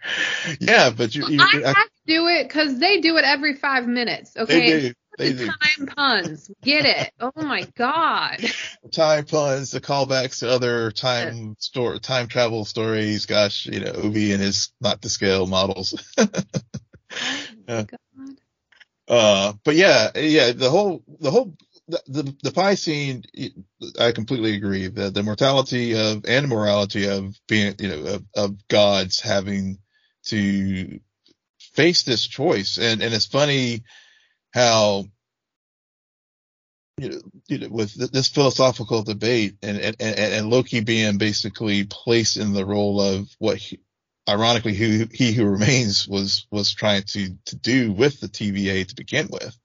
Yeah, 0.60 0.92
but 0.92 1.16
you, 1.16 1.28
you 1.28 1.40
I 1.42 1.64
I- 1.66 1.68
have 1.70 1.76
to 1.88 2.02
do 2.06 2.28
it 2.28 2.44
because 2.48 2.78
they 2.78 3.02
do 3.02 3.18
it 3.18 3.26
every 3.26 3.56
five 3.56 3.88
minutes. 3.88 4.32
they 4.34 4.44
Okay. 4.44 4.80
do. 4.90 4.94
They 5.18 5.34
do. 5.34 5.48
Time 5.48 5.88
puns. 5.88 6.52
Get 6.62 6.86
it. 6.86 7.12
Oh 7.20 7.32
my 7.36 7.64
God. 7.76 8.38
Time 8.92 9.26
puns, 9.26 9.72
the 9.72 9.82
callbacks 9.82 10.40
to 10.40 10.50
other 10.52 10.92
time 10.92 11.56
store, 11.58 11.98
time 11.98 12.28
travel 12.28 12.64
stories. 12.66 13.26
Gosh, 13.26 13.66
you 13.66 13.80
know, 13.80 13.90
OB 13.92 14.16
and 14.16 14.42
his 14.42 14.72
not 14.80 15.02
to 15.02 15.10
scale 15.10 15.48
models. 15.48 15.96
Oh 17.70 17.76
my. 17.76 17.84
God. 17.84 18.38
Uh, 19.08 19.54
but 19.64 19.76
yeah, 19.76 20.12
yeah, 20.16 20.52
the 20.52 20.70
whole, 20.70 21.04
the 21.20 21.32
whole, 21.32 21.56
the, 21.88 22.02
the, 22.08 22.36
the 22.44 22.52
pie 22.52 22.76
scene, 22.76 23.24
I 24.00 24.12
completely 24.12 24.56
agree. 24.56 24.88
that 24.88 25.14
the 25.14 25.24
mortality 25.24 25.98
of, 25.98 26.26
and 26.28 26.50
morality 26.50 27.08
of 27.08 27.36
being, 27.48 27.76
you 27.80 27.88
know, 27.88 28.06
of, 28.06 28.24
of 28.36 28.68
gods 28.68 29.22
having 29.22 29.78
to 30.26 31.00
face 31.60 32.04
this 32.04 32.28
choice. 32.28 32.78
And, 32.78 33.02
and 33.02 33.14
it's 33.14 33.26
funny 33.26 33.84
how, 34.54 35.06
you 36.98 37.10
know, 37.10 37.22
you 37.48 37.60
know, 37.60 37.68
with 37.70 37.94
th- 37.94 38.12
this 38.12 38.28
philosophical 38.28 39.04
debate 39.04 39.56
and, 39.62 39.78
and, 39.78 39.96
and, 40.00 40.20
and 40.20 40.50
Loki 40.50 40.82
being 40.82 41.18
basically 41.18 41.86
placed 41.86 42.36
in 42.36 42.52
the 42.54 42.66
role 42.66 43.00
of 43.00 43.30
what 43.40 43.58
he, 43.58 43.80
ironically 44.28 44.74
who 44.74 45.08
he 45.12 45.32
who 45.34 45.46
remains 45.46 46.08
was 46.08 46.48
was 46.52 46.74
trying 46.74 47.04
to 47.04 47.36
to 47.46 47.56
do 47.56 47.92
with 47.92 48.20
the 48.20 48.28
TVA 48.28 48.88
to 48.88 48.96
begin 48.96 49.30
with. 49.32 49.58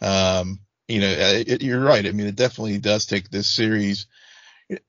Um, 0.00 0.60
you 0.88 1.00
know, 1.00 1.10
uh, 1.10 1.42
it, 1.46 1.62
you're 1.62 1.80
right. 1.80 2.04
I 2.06 2.12
mean, 2.12 2.26
it 2.26 2.36
definitely 2.36 2.78
does 2.78 3.06
take 3.06 3.30
this 3.30 3.48
series. 3.48 4.06
It, 4.68 4.84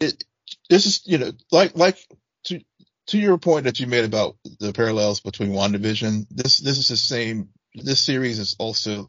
it 0.00 0.24
this 0.68 0.86
is 0.86 1.02
you 1.04 1.18
know 1.18 1.32
like 1.52 1.76
like 1.76 1.98
to 2.44 2.60
to 3.08 3.18
your 3.18 3.38
point 3.38 3.64
that 3.64 3.80
you 3.80 3.86
made 3.86 4.04
about 4.04 4.36
the 4.60 4.72
parallels 4.72 5.20
between 5.20 5.50
WandaVision. 5.52 6.26
This 6.30 6.58
this 6.58 6.78
is 6.78 6.88
the 6.88 6.96
same. 6.96 7.50
This 7.74 8.00
series 8.00 8.38
is 8.38 8.56
also 8.58 9.08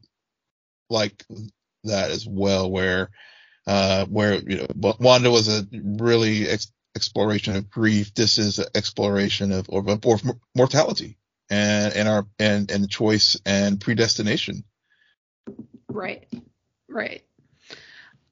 like 0.90 1.26
that 1.86 2.12
as 2.12 2.28
well, 2.28 2.70
where 2.70 3.10
uh 3.66 4.06
where 4.06 4.36
you 4.36 4.58
know 4.58 4.96
Wanda 5.00 5.32
was 5.32 5.48
a 5.48 5.66
really 5.72 6.48
ex- 6.48 6.72
exploration 7.00 7.56
of 7.56 7.70
grief. 7.70 8.14
This 8.14 8.38
is 8.38 8.60
an 8.60 8.66
exploration 8.76 9.54
of 9.54 9.70
or, 9.70 9.84
or 10.04 10.18
mortality 10.54 11.18
and 11.50 11.94
and 11.94 12.10
our 12.10 12.28
and 12.38 12.70
and 12.70 12.90
choice 12.90 13.40
and 13.46 13.80
predestination. 13.80 14.66
Right. 15.88 16.28
Right. 16.90 17.24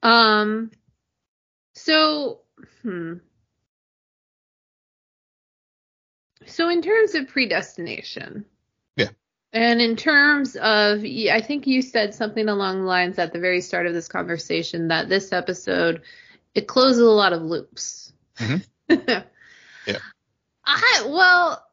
Um, 0.04 0.72
so, 1.74 2.42
hmm. 2.82 3.14
So 6.46 6.70
in 6.70 6.82
terms 6.82 7.16
of 7.16 7.28
predestination. 7.30 8.46
Yeah. 8.96 9.10
And 9.54 9.82
in 9.82 9.96
terms 9.96 10.56
of, 10.56 11.04
I 11.04 11.42
think 11.42 11.68
you 11.68 11.82
said 11.82 12.14
something 12.14 12.48
along 12.48 12.82
the 12.82 12.88
lines 12.88 13.20
at 13.20 13.34
the 13.34 13.40
very 13.40 13.62
start 13.62 13.88
of 13.88 13.94
this 13.94 14.08
conversation 14.08 14.90
that 14.90 15.10
this 15.10 15.34
episode, 15.34 16.02
it 16.56 16.68
closes 16.68 17.02
a 17.02 17.06
lot 17.06 17.34
of 17.34 17.42
loops. 17.42 18.07
Mhm. 18.38 18.66
Yeah. 19.86 20.00
I, 20.66 21.06
well, 21.08 21.64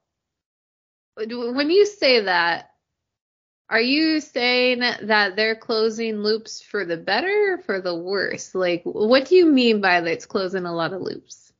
when 1.16 1.70
you 1.70 1.84
say 1.84 2.20
that, 2.20 2.70
are 3.68 3.80
you 3.80 4.20
saying 4.20 4.80
that 4.80 5.34
they're 5.34 5.56
closing 5.56 6.18
loops 6.18 6.62
for 6.62 6.84
the 6.84 6.96
better 6.96 7.54
or 7.54 7.58
for 7.58 7.80
the 7.80 7.94
worse? 7.94 8.54
Like, 8.54 8.82
what 8.84 9.26
do 9.26 9.34
you 9.34 9.46
mean 9.46 9.80
by 9.80 10.00
that 10.00 10.10
it's 10.10 10.26
closing 10.26 10.64
a 10.64 10.74
lot 10.74 10.92
of 10.92 11.00
loops? 11.00 11.52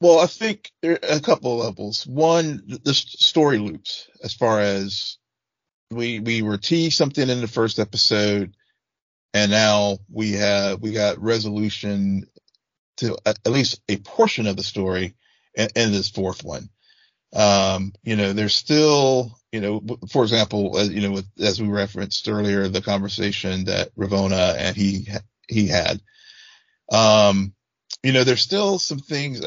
Well, 0.00 0.20
I 0.20 0.26
think 0.26 0.70
there 0.80 0.92
are 0.92 1.16
a 1.16 1.20
couple 1.20 1.60
of 1.60 1.66
levels. 1.66 2.06
One, 2.06 2.62
the 2.84 2.94
story 2.94 3.58
loops, 3.58 4.08
as 4.22 4.32
far 4.32 4.60
as 4.60 5.18
we 5.90 6.20
we 6.20 6.42
were 6.42 6.56
teased 6.56 6.96
something 6.96 7.28
in 7.28 7.40
the 7.40 7.48
first 7.48 7.78
episode, 7.78 8.54
and 9.34 9.50
now 9.50 9.98
we 10.10 10.32
have 10.32 10.80
we 10.80 10.92
got 10.92 11.20
resolution 11.20 12.26
to 13.00 13.16
at, 13.26 13.38
least 13.46 13.80
a 13.88 13.96
portion 13.98 14.46
of 14.46 14.56
the 14.56 14.62
story 14.62 15.14
in, 15.54 15.68
in 15.76 15.92
this 15.92 16.10
fourth 16.10 16.44
one. 16.44 16.68
Um, 17.34 17.92
you 18.02 18.16
know, 18.16 18.32
there's 18.32 18.54
still, 18.54 19.38
you 19.52 19.60
know, 19.60 19.82
for 20.10 20.22
example, 20.22 20.78
as, 20.78 20.90
you 20.90 21.00
know, 21.00 21.12
with, 21.12 21.26
as 21.40 21.60
we 21.60 21.68
referenced 21.68 22.28
earlier, 22.28 22.68
the 22.68 22.82
conversation 22.82 23.64
that 23.64 23.94
Ravonna 23.94 24.56
and 24.56 24.76
he 24.76 25.08
he 25.48 25.68
had. 25.68 26.00
Um, 26.90 27.54
you 28.02 28.12
know, 28.12 28.24
there's 28.24 28.42
still 28.42 28.78
some 28.78 28.98
things. 28.98 29.44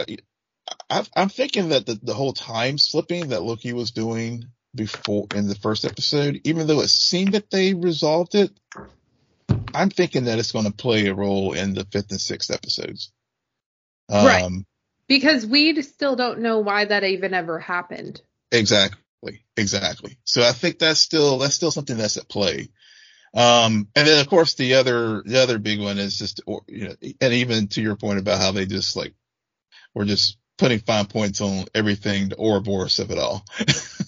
I, 0.89 1.05
I'm 1.15 1.29
thinking 1.29 1.69
that 1.69 1.85
the, 1.85 1.99
the 2.01 2.13
whole 2.13 2.33
time 2.33 2.77
slipping 2.77 3.29
that 3.29 3.43
Loki 3.43 3.73
was 3.73 3.91
doing 3.91 4.45
before 4.75 5.27
in 5.35 5.47
the 5.47 5.55
first 5.55 5.85
episode, 5.85 6.41
even 6.45 6.67
though 6.67 6.81
it 6.81 6.89
seemed 6.89 7.33
that 7.33 7.49
they 7.49 7.73
resolved 7.73 8.35
it, 8.35 8.51
I'm 9.73 9.89
thinking 9.89 10.25
that 10.25 10.39
it's 10.39 10.51
going 10.51 10.65
to 10.65 10.71
play 10.71 11.07
a 11.07 11.15
role 11.15 11.53
in 11.53 11.73
the 11.73 11.85
fifth 11.85 12.11
and 12.11 12.21
sixth 12.21 12.51
episodes. 12.51 13.11
Um, 14.13 14.25
Right. 14.25 14.51
Because 15.07 15.45
we 15.45 15.81
still 15.81 16.15
don't 16.15 16.39
know 16.39 16.59
why 16.59 16.85
that 16.85 17.03
even 17.03 17.33
ever 17.33 17.59
happened. 17.59 18.21
Exactly. 18.51 19.43
Exactly. 19.57 20.17
So 20.23 20.41
I 20.43 20.51
think 20.51 20.79
that's 20.79 20.99
still, 20.99 21.37
that's 21.39 21.55
still 21.55 21.71
something 21.71 21.97
that's 21.97 22.17
at 22.17 22.29
play. 22.29 22.69
Um, 23.33 23.87
and 23.95 24.07
then 24.07 24.19
of 24.21 24.29
course 24.29 24.53
the 24.53 24.75
other, 24.75 25.23
the 25.25 25.41
other 25.41 25.57
big 25.59 25.81
one 25.81 25.97
is 25.97 26.17
just, 26.17 26.41
or, 26.45 26.61
you 26.67 26.85
know, 26.87 26.95
and 27.19 27.33
even 27.33 27.67
to 27.69 27.81
your 27.81 27.95
point 27.95 28.19
about 28.19 28.39
how 28.39 28.51
they 28.51 28.65
just 28.65 28.95
like, 28.95 29.13
were 29.93 30.05
just 30.05 30.37
putting 30.57 30.79
fine 30.79 31.05
points 31.05 31.41
on 31.41 31.65
everything, 31.75 32.29
the 32.29 32.39
Ouroboros 32.39 32.99
of 32.99 33.11
it 33.11 33.17
all. 33.17 33.43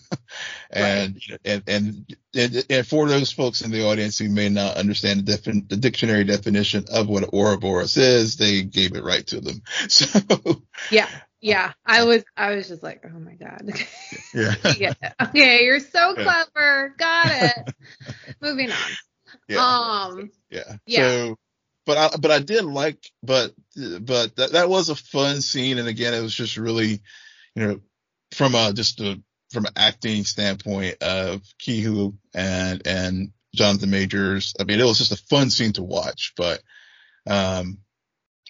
and, 0.75 1.21
know, 1.29 1.38
and, 1.45 1.63
and, 1.67 2.15
and, 2.35 2.65
and 2.69 2.88
for 2.88 3.07
those 3.07 3.31
folks 3.31 3.61
in 3.61 3.71
the 3.71 3.85
audience 3.88 4.17
who 4.17 4.29
may 4.29 4.49
not 4.49 4.77
understand 4.77 5.25
the, 5.25 5.33
defin- 5.33 5.67
the 5.69 5.77
dictionary 5.77 6.23
definition 6.23 6.85
of 6.91 7.07
what 7.07 7.33
Ouroboros 7.33 7.97
is, 7.97 8.38
they 8.38 8.63
gave 8.63 8.95
it 8.95 9.03
right 9.03 9.25
to 9.27 9.41
them. 9.41 9.61
So, 9.89 10.19
Yeah. 10.91 11.09
yeah, 11.41 11.73
I 11.85 12.03
was 12.03 12.23
I 12.35 12.55
was 12.55 12.67
just 12.67 12.83
like, 12.83 13.03
oh 13.05 13.19
my 13.19 13.35
god. 13.35 13.71
Yeah. 14.33 14.55
yeah. 14.77 14.93
Okay, 15.21 15.63
you're 15.63 15.79
so 15.79 16.15
clever. 16.15 16.95
Got 16.97 17.27
it. 17.29 17.75
Moving 18.41 18.71
on. 18.71 18.77
Yeah. 19.47 19.57
Um. 19.59 20.31
Yeah. 20.49 20.75
Yeah. 20.85 21.07
So, 21.07 21.38
but 21.85 21.97
I 21.97 22.17
but 22.17 22.31
I 22.31 22.39
did 22.39 22.65
like 22.65 22.97
but 23.21 23.53
but 23.75 24.35
that 24.38 24.53
that 24.53 24.69
was 24.69 24.89
a 24.89 24.95
fun 24.95 25.41
scene, 25.41 25.77
and 25.77 25.88
again, 25.88 26.13
it 26.15 26.21
was 26.21 26.33
just 26.33 26.57
really, 26.57 27.01
you 27.53 27.67
know, 27.67 27.79
from 28.31 28.55
a 28.55 28.73
just 28.73 28.99
a 29.01 29.21
from 29.55 29.65
an 29.65 29.73
acting 29.75 30.23
standpoint 30.25 31.01
of 31.01 31.41
Ke 31.59 31.81
Huy 31.81 32.13
and 32.35 32.85
and 32.85 33.31
Jonathan 33.55 33.89
Majors. 33.89 34.53
I 34.59 34.65
mean, 34.65 34.79
it 34.79 34.85
was 34.85 34.99
just 34.99 35.11
a 35.11 35.23
fun 35.29 35.49
scene 35.49 35.73
to 35.73 35.83
watch, 35.83 36.33
but 36.37 36.61
um, 37.25 37.79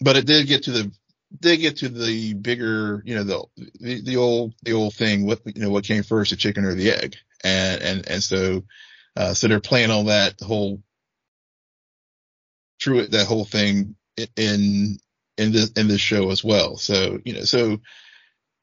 but 0.01 0.17
it 0.17 0.25
did 0.25 0.47
get 0.47 0.63
to 0.63 0.71
the 0.71 0.91
did 1.39 1.57
get 1.57 1.77
to 1.77 1.89
the 1.89 2.33
bigger, 2.33 3.01
you 3.05 3.15
know, 3.15 3.23
the 3.23 3.43
the, 3.79 4.01
the 4.01 4.17
old 4.17 4.53
the 4.63 4.73
old 4.73 4.95
thing. 4.95 5.25
What 5.25 5.41
you 5.45 5.61
know, 5.61 5.69
what 5.69 5.85
came 5.85 6.03
first, 6.03 6.31
the 6.31 6.35
chicken 6.35 6.65
or 6.65 6.73
the 6.73 6.91
egg? 6.91 7.15
And 7.43 7.81
and 7.81 8.09
and 8.09 8.23
so 8.23 8.63
uh, 9.15 9.33
so 9.33 9.47
they're 9.47 9.59
playing 9.59 9.91
on 9.91 10.07
that 10.07 10.41
whole 10.41 10.81
true 12.79 13.05
that 13.05 13.27
whole 13.27 13.45
thing 13.45 13.95
in 14.35 14.97
in 15.37 15.51
this 15.51 15.71
in 15.71 15.87
this 15.87 16.01
show 16.01 16.31
as 16.31 16.43
well. 16.43 16.77
So 16.77 17.19
you 17.23 17.33
know, 17.33 17.41
so 17.41 17.77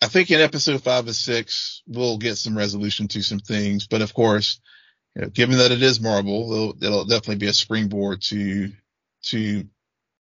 I 0.03 0.09
think 0.09 0.33
in 0.33 0.41
episode 0.41 0.83
five 0.83 1.07
and 1.07 1.15
six 1.15 1.81
we'll 1.87 2.19
get 2.19 2.37
some 2.37 2.59
resolution 2.59 3.07
to 3.09 3.23
some 3.23 3.39
things, 3.39 3.87
but 3.87 4.03
of 4.03 4.13
course, 4.13 4.61
you 5.15 5.23
know, 5.23 5.29
given 5.29 5.59
that 5.59 5.71
it 5.71 5.81
is 5.81 6.01
Marvel, 6.01 6.53
it'll, 6.53 6.85
it'll 6.85 7.05
definitely 7.05 7.37
be 7.37 7.47
a 7.47 7.53
springboard 7.53 8.21
to 8.23 8.73
to 9.27 9.65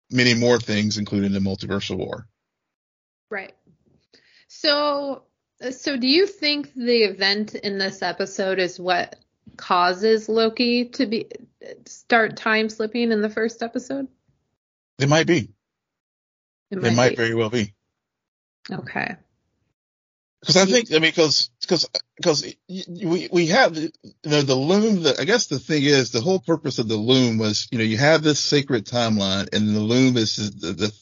many 0.10 0.34
more 0.34 0.60
things, 0.60 0.98
including 0.98 1.32
the 1.32 1.40
multiversal 1.40 1.98
war. 1.98 2.28
Right. 3.30 3.54
So, 4.48 5.24
so 5.70 5.96
do 5.96 6.08
you 6.08 6.26
think 6.26 6.74
the 6.74 7.04
event 7.04 7.54
in 7.54 7.78
this 7.78 8.02
episode 8.02 8.58
is 8.58 8.80
what 8.80 9.16
causes 9.58 10.28
Loki 10.28 10.86
to 10.86 11.06
be 11.06 11.28
start 11.86 12.36
time 12.36 12.70
slipping 12.70 13.12
in 13.12 13.22
the 13.22 13.30
first 13.30 13.62
episode? 13.62 14.08
It 14.98 15.08
might 15.08 15.28
be. 15.28 15.52
It 16.72 16.84
It 16.84 16.96
might 16.96 17.16
very 17.16 17.36
well 17.36 17.52
be. 17.52 17.76
Okay. 18.72 19.18
Because 20.42 20.58
I 20.58 20.66
think, 20.66 20.90
I 20.92 20.96
mean, 21.00 21.12
because 21.12 21.50
because 21.62 21.90
because 22.16 22.46
we 22.70 23.28
we 23.32 23.48
have 23.48 23.76
you 23.76 23.90
know 24.26 24.42
the 24.42 24.56
loom. 24.56 25.04
The, 25.04 25.16
I 25.20 25.26
guess 25.26 25.48
the 25.48 25.60
thing 25.60 25.84
is 25.84 26.12
the 26.12 26.22
whole 26.22 26.40
purpose 26.40 26.80
of 26.80 26.88
the 26.88 26.96
loom 26.96 27.38
was 27.38 27.68
you 27.72 27.78
know 27.78 27.84
you 27.84 27.98
have 27.98 28.24
this 28.24 28.40
sacred 28.40 28.86
timeline, 28.86 29.50
and 29.54 29.76
the 29.76 29.80
loom 29.80 30.16
is 30.16 30.36
the 30.60 30.74
the, 30.74 30.94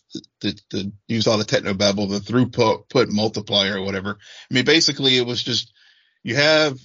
the, 0.41 0.61
the 0.71 0.91
use 1.07 1.27
all 1.27 1.37
the 1.37 1.43
techno 1.43 1.73
babble, 1.73 2.07
the 2.07 2.19
throughput 2.19 2.89
put 2.89 3.11
multiplier 3.11 3.77
or 3.77 3.81
whatever. 3.85 4.17
I 4.49 4.53
mean, 4.53 4.65
basically 4.65 5.17
it 5.17 5.25
was 5.25 5.43
just 5.43 5.71
you 6.23 6.35
have 6.35 6.79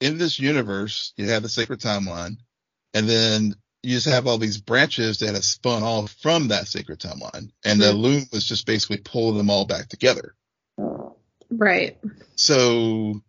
in 0.00 0.18
this 0.18 0.38
universe 0.38 1.12
you 1.16 1.28
have 1.30 1.42
the 1.44 1.48
sacred 1.48 1.80
timeline, 1.80 2.36
and 2.94 3.08
then 3.08 3.54
you 3.84 3.94
just 3.94 4.08
have 4.08 4.26
all 4.26 4.38
these 4.38 4.60
branches 4.60 5.20
that 5.20 5.34
have 5.34 5.44
spun 5.44 5.84
off 5.84 6.12
from 6.20 6.48
that 6.48 6.66
sacred 6.66 6.98
timeline, 6.98 7.50
and 7.64 7.80
the 7.80 7.92
Mhm. 7.92 8.00
loom 8.00 8.26
was 8.32 8.44
just 8.44 8.66
basically 8.66 8.98
pulling 8.98 9.38
them 9.38 9.50
all 9.50 9.64
back 9.66 9.88
together. 9.88 10.34
Right. 11.50 11.98
So, 12.36 13.20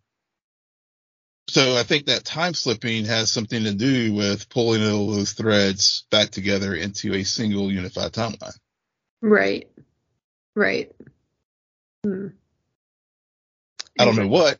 so 1.48 1.76
I 1.76 1.82
think 1.82 2.06
that 2.06 2.24
time 2.24 2.54
slipping 2.54 3.04
has 3.06 3.30
something 3.30 3.64
to 3.64 3.72
do 3.74 4.12
with 4.14 4.48
pulling 4.48 4.82
all 4.88 5.10
those 5.10 5.32
threads 5.32 6.06
back 6.10 6.30
together 6.30 6.74
into 6.74 7.14
a 7.14 7.24
single 7.24 7.70
unified 7.72 8.12
timeline. 8.12 8.56
Right. 9.22 9.68
Right. 10.54 10.92
Hmm. 12.04 12.28
I 13.98 14.04
don't 14.04 14.16
know 14.16 14.28
what, 14.28 14.58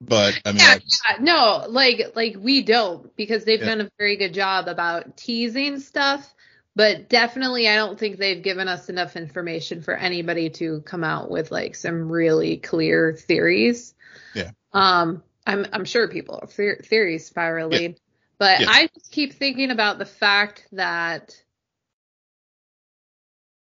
but 0.00 0.40
I 0.44 0.52
mean, 0.52 0.60
Yeah, 0.60 0.76
I- 0.76 1.12
yeah, 1.12 1.16
no, 1.20 1.66
like 1.68 2.12
like 2.14 2.36
we 2.38 2.62
don't 2.62 3.14
because 3.16 3.44
they've 3.44 3.58
Yeah. 3.60 3.66
done 3.66 3.80
a 3.82 3.90
very 3.98 4.16
good 4.16 4.32
job 4.34 4.68
about 4.68 5.16
teasing 5.16 5.80
stuff, 5.80 6.32
but 6.76 7.08
definitely 7.08 7.66
I 7.66 7.74
don't 7.76 7.98
think 7.98 8.18
they've 8.18 8.42
given 8.42 8.68
us 8.68 8.88
enough 8.90 9.16
information 9.16 9.80
for 9.80 9.94
anybody 9.94 10.50
to 10.50 10.82
come 10.82 11.02
out 11.02 11.30
with 11.30 11.50
like 11.50 11.74
some 11.74 12.12
really 12.12 12.58
clear 12.58 13.14
theories. 13.14 13.94
Yeah. 14.34 14.50
Um, 14.72 15.22
I'm 15.46 15.66
I'm 15.72 15.84
sure 15.86 16.06
people 16.06 16.38
are 16.42 16.46
the- 16.46 16.82
theory 16.84 17.18
spiraling, 17.18 17.96
but 18.38 18.60
Yeah. 18.60 18.66
I 18.68 18.88
just 18.94 19.10
keep 19.10 19.32
thinking 19.32 19.70
about 19.70 19.98
the 19.98 20.04
fact 20.04 20.68
that 20.72 21.34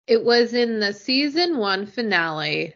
it 0.08 0.24
was 0.24 0.54
in 0.54 0.80
the 0.80 0.94
season 0.94 1.58
one 1.58 1.88
finale. 1.88 2.76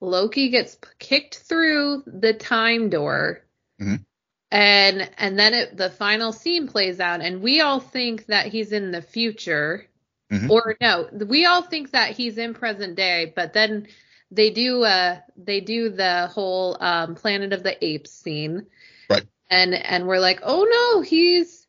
Loki 0.00 0.48
gets 0.48 0.78
kicked 0.98 1.36
through 1.38 2.02
the 2.06 2.32
time 2.32 2.88
door. 2.88 3.44
Mhm. 3.80 4.04
And 4.50 5.08
and 5.16 5.38
then 5.38 5.54
it, 5.54 5.76
the 5.76 5.90
final 5.90 6.32
scene 6.32 6.66
plays 6.66 6.98
out 6.98 7.20
and 7.20 7.40
we 7.40 7.60
all 7.60 7.78
think 7.80 8.26
that 8.26 8.46
he's 8.46 8.72
in 8.72 8.90
the 8.90 9.02
future. 9.02 9.86
Mhm. 10.30 10.50
Or 10.50 10.76
no, 10.80 11.08
we 11.12 11.44
all 11.46 11.62
think 11.62 11.92
that 11.92 12.12
he's 12.16 12.38
in 12.38 12.54
present 12.54 12.96
day, 12.96 13.32
but 13.34 13.52
then 13.52 13.86
they 14.32 14.50
do 14.50 14.82
uh 14.84 15.18
they 15.36 15.60
do 15.60 15.90
the 15.90 16.28
whole 16.32 16.76
um 16.80 17.14
Planet 17.14 17.52
of 17.52 17.62
the 17.62 17.84
Apes 17.84 18.10
scene. 18.10 18.66
Right. 19.08 19.24
And 19.48 19.74
and 19.74 20.06
we're 20.06 20.20
like, 20.20 20.40
"Oh 20.42 20.64
no, 20.64 21.02
he's 21.02 21.66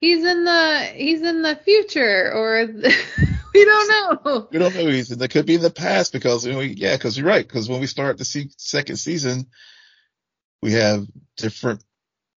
he's 0.00 0.24
in 0.24 0.44
the 0.44 0.78
he's 0.94 1.22
in 1.22 1.42
the 1.42 1.56
future 1.56 2.32
or 2.34 2.66
we 3.54 3.64
don't 3.64 3.88
know." 4.24 4.48
we 4.50 4.58
don't 4.58 4.74
know. 4.74 4.86
He's, 4.86 5.08
that 5.08 5.30
could 5.30 5.46
be 5.46 5.54
in 5.54 5.62
the 5.62 5.70
past 5.70 6.12
because, 6.12 6.46
we, 6.46 6.66
yeah, 6.68 6.96
because 6.96 7.16
you're 7.16 7.26
right. 7.26 7.46
Because 7.46 7.68
when 7.68 7.80
we 7.80 7.86
start 7.86 8.16
the 8.18 8.24
se- 8.24 8.50
second 8.56 8.96
season, 8.96 9.46
we 10.62 10.72
have 10.72 11.06
different 11.36 11.82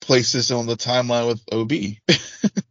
places 0.03 0.51
on 0.51 0.65
the 0.67 0.75
timeline 0.75 1.27
with 1.27 1.41
OB 1.51 1.71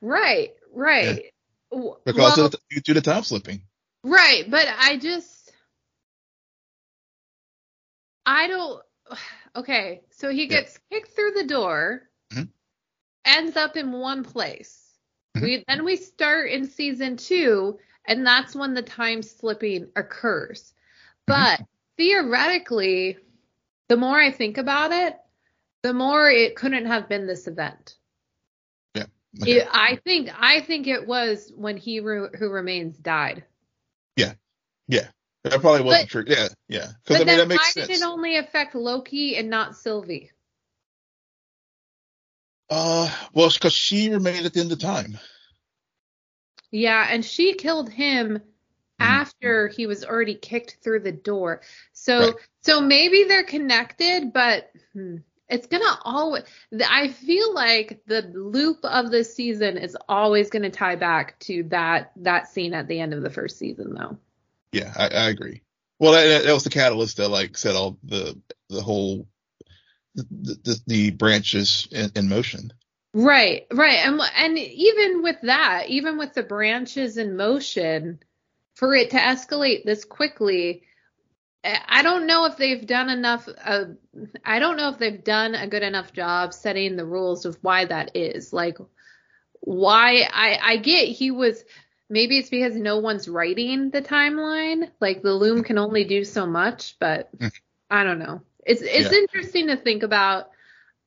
Right, 0.00 0.54
right. 0.74 1.24
W- 1.70 1.94
because 2.04 2.36
well, 2.36 2.46
of 2.46 2.52
the, 2.52 2.80
due 2.80 2.94
to 2.94 3.00
time 3.00 3.22
slipping. 3.22 3.62
right, 4.04 4.50
but 4.50 4.66
I 4.78 4.96
just 4.96 5.52
I 8.26 8.48
don't 8.48 8.82
okay, 9.56 10.02
so 10.10 10.28
he 10.30 10.42
Yeah. 10.42 10.60
gets 10.60 10.78
kicked 10.90 11.12
through 11.14 11.32
the 11.32 11.44
door, 11.46 12.02
Mhm. 12.32 12.48
ends 13.24 13.56
up 13.56 13.76
in 13.76 13.92
one 13.92 14.24
place. 14.24 14.78
Mhm. 15.36 15.42
We 15.42 15.64
then 15.68 15.84
we 15.84 15.96
start 15.96 16.50
in 16.50 16.66
season 16.68 17.16
2 17.16 17.78
and 18.04 18.26
that's 18.26 18.54
when 18.56 18.74
the 18.74 18.82
time 18.82 19.22
slipping 19.22 19.88
occurs. 19.94 20.74
Mm-hmm. 21.28 21.58
But 21.60 21.60
theoretically, 21.96 23.18
the 23.88 23.96
more 23.96 24.18
I 24.18 24.32
think 24.32 24.58
about 24.58 24.90
it, 24.92 25.16
the 25.82 25.92
more 25.92 26.30
it 26.30 26.56
couldn't 26.56 26.86
have 26.86 27.08
been 27.08 27.26
this 27.26 27.46
event. 27.46 27.96
Okay. 29.40 29.52
It- 29.60 29.68
I 29.72 29.96
think 29.96 30.28
I 30.38 30.60
think 30.60 30.86
it 30.86 31.06
was 31.06 31.50
when 31.56 31.78
he 31.78 32.00
Ru- 32.00 32.28
who 32.28 32.50
remains 32.50 32.98
died. 32.98 33.44
Yeah. 34.14 34.34
Yeah. 34.88 35.08
That 35.44 35.58
probably 35.62 35.80
wasn't 35.80 36.04
But- 36.04 36.10
true. 36.10 36.24
Yeah, 36.26 36.48
yeah. 36.68 36.88
Because 37.02 37.16
I 37.16 37.18
mean 37.20 37.26
then 37.28 37.38
that 37.38 37.48
why 37.48 37.54
makes 37.54 37.72
did 37.74 37.88
it 37.88 38.02
only 38.02 38.36
affect 38.36 38.74
Loki 38.74 39.36
and 39.36 39.48
not 39.48 39.74
Sylvie? 39.74 40.30
Uh, 42.70 43.10
well, 43.34 43.50
because 43.50 43.72
she 43.72 44.10
remained 44.10 44.46
at 44.46 44.52
the 44.54 44.60
end 44.60 44.72
of 44.72 44.78
time. 44.78 45.18
Yeah, 46.70 47.06
and 47.10 47.24
she 47.24 47.54
killed 47.54 47.90
him 47.90 48.38
Mhm. 48.38 48.42
after 49.00 49.68
he 49.68 49.86
was 49.86 50.04
already 50.04 50.34
kicked 50.34 50.78
through 50.82 51.00
the 51.00 51.12
door. 51.12 51.62
So 51.92 52.18
Right. 52.18 52.34
so 52.62 52.80
maybe 52.80 53.24
they're 53.24 53.44
connected, 53.44 54.32
but 54.32 54.70
hmm, 54.92 55.16
it's 55.52 55.66
gonna 55.66 55.98
always. 56.02 56.44
I 56.88 57.08
feel 57.08 57.54
like 57.54 58.00
the 58.06 58.22
loop 58.22 58.78
of 58.84 59.10
this 59.10 59.34
season 59.34 59.76
is 59.76 59.96
always 60.08 60.50
gonna 60.50 60.70
tie 60.70 60.96
back 60.96 61.38
to 61.40 61.64
that 61.64 62.12
that 62.16 62.48
scene 62.48 62.74
at 62.74 62.88
the 62.88 62.98
end 62.98 63.12
of 63.12 63.22
the 63.22 63.30
first 63.30 63.58
season, 63.58 63.94
though. 63.94 64.16
Yeah, 64.72 64.92
I, 64.96 65.08
I 65.08 65.28
agree. 65.28 65.62
Well, 65.98 66.12
that, 66.12 66.44
that 66.44 66.52
was 66.52 66.64
the 66.64 66.70
catalyst 66.70 67.18
that 67.18 67.28
like 67.28 67.56
set 67.58 67.76
all 67.76 67.98
the 68.02 68.40
the 68.70 68.80
whole 68.80 69.28
the 70.14 70.24
the, 70.64 70.80
the 70.86 71.10
branches 71.10 71.86
in, 71.92 72.10
in 72.16 72.28
motion. 72.28 72.72
Right, 73.14 73.66
right. 73.70 73.98
And 74.06 74.20
and 74.38 74.58
even 74.58 75.22
with 75.22 75.36
that, 75.42 75.84
even 75.88 76.16
with 76.16 76.32
the 76.32 76.42
branches 76.42 77.18
in 77.18 77.36
motion, 77.36 78.20
for 78.74 78.94
it 78.94 79.10
to 79.10 79.18
escalate 79.18 79.84
this 79.84 80.06
quickly, 80.06 80.84
I 81.64 82.02
don't 82.02 82.26
know 82.26 82.44
if 82.46 82.56
they've 82.56 82.86
done 82.86 83.08
enough 83.08 83.48
uh, 83.64 83.84
I 84.44 84.58
don't 84.58 84.76
know 84.76 84.88
if 84.88 84.98
they've 84.98 85.22
done 85.22 85.54
a 85.54 85.66
good 85.68 85.82
enough 85.82 86.12
job 86.12 86.52
setting 86.52 86.96
the 86.96 87.04
rules 87.04 87.44
of 87.44 87.56
why 87.62 87.84
that 87.84 88.16
is. 88.16 88.52
Like 88.52 88.78
why 89.60 90.28
I 90.32 90.58
I 90.62 90.76
get 90.76 91.08
he 91.08 91.30
was 91.30 91.64
maybe 92.08 92.38
it's 92.38 92.50
because 92.50 92.76
no 92.76 92.98
one's 92.98 93.28
writing 93.28 93.90
the 93.90 94.02
timeline. 94.02 94.90
Like 95.00 95.22
the 95.22 95.34
loom 95.34 95.62
can 95.62 95.78
only 95.78 96.04
do 96.04 96.24
so 96.24 96.46
much, 96.46 96.98
but 96.98 97.32
I 97.90 98.04
don't 98.04 98.18
know. 98.18 98.42
It's 98.64 98.82
it's 98.82 99.12
Yeah. 99.12 99.18
interesting 99.18 99.68
to 99.68 99.76
think 99.76 100.02
about. 100.02 100.50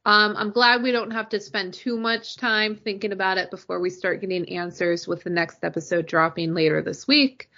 Um, 0.06 0.36
I'm 0.38 0.52
glad 0.52 0.84
we 0.84 0.92
don't 0.92 1.12
have 1.12 1.30
to 1.30 1.40
spend 1.40 1.74
too 1.74 1.98
much 1.98 2.38
time 2.38 2.76
thinking 2.76 3.12
about 3.12 3.38
it 3.38 3.52
before 3.52 3.80
we 3.80 3.90
start 3.90 4.22
getting 4.22 4.50
answers 4.50 5.08
with 5.08 5.24
the 5.24 5.30
next 5.30 5.64
episode 5.64 6.06
dropping 6.06 6.54
later 6.54 6.82
this 6.82 7.08
week. 7.08 7.50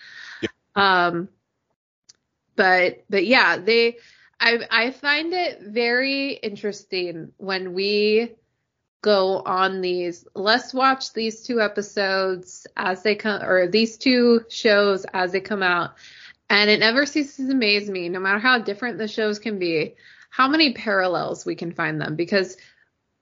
Um, 0.75 1.29
but 2.57 3.05
but 3.09 3.25
yeah, 3.25 3.57
they 3.57 3.97
I 4.39 4.59
I 4.69 4.91
find 4.91 5.33
it 5.33 5.61
very 5.61 6.33
interesting 6.33 7.31
when 7.37 7.73
we 7.73 8.35
go 9.01 9.41
on 9.45 9.79
these 9.81 10.25
let's 10.35 10.73
watch 10.73 11.13
these 11.13 11.43
two 11.43 11.61
episodes 11.61 12.67
as 12.75 13.03
they 13.03 13.15
come 13.15 13.41
or 13.43 13.67
these 13.67 13.97
two 13.97 14.41
shows 14.49 15.05
as 15.13 15.31
they 15.31 15.39
come 15.39 15.61
out 15.61 15.91
and 16.49 16.69
it 16.69 16.79
never 16.79 17.05
ceases 17.05 17.45
to 17.45 17.51
amaze 17.51 17.87
me 17.89 18.09
no 18.09 18.19
matter 18.19 18.39
how 18.39 18.57
different 18.57 18.97
the 18.97 19.07
shows 19.07 19.37
can 19.37 19.59
be 19.59 19.93
how 20.31 20.47
many 20.47 20.73
parallels 20.73 21.45
we 21.45 21.55
can 21.55 21.71
find 21.71 22.01
them 22.01 22.15
because 22.15 22.57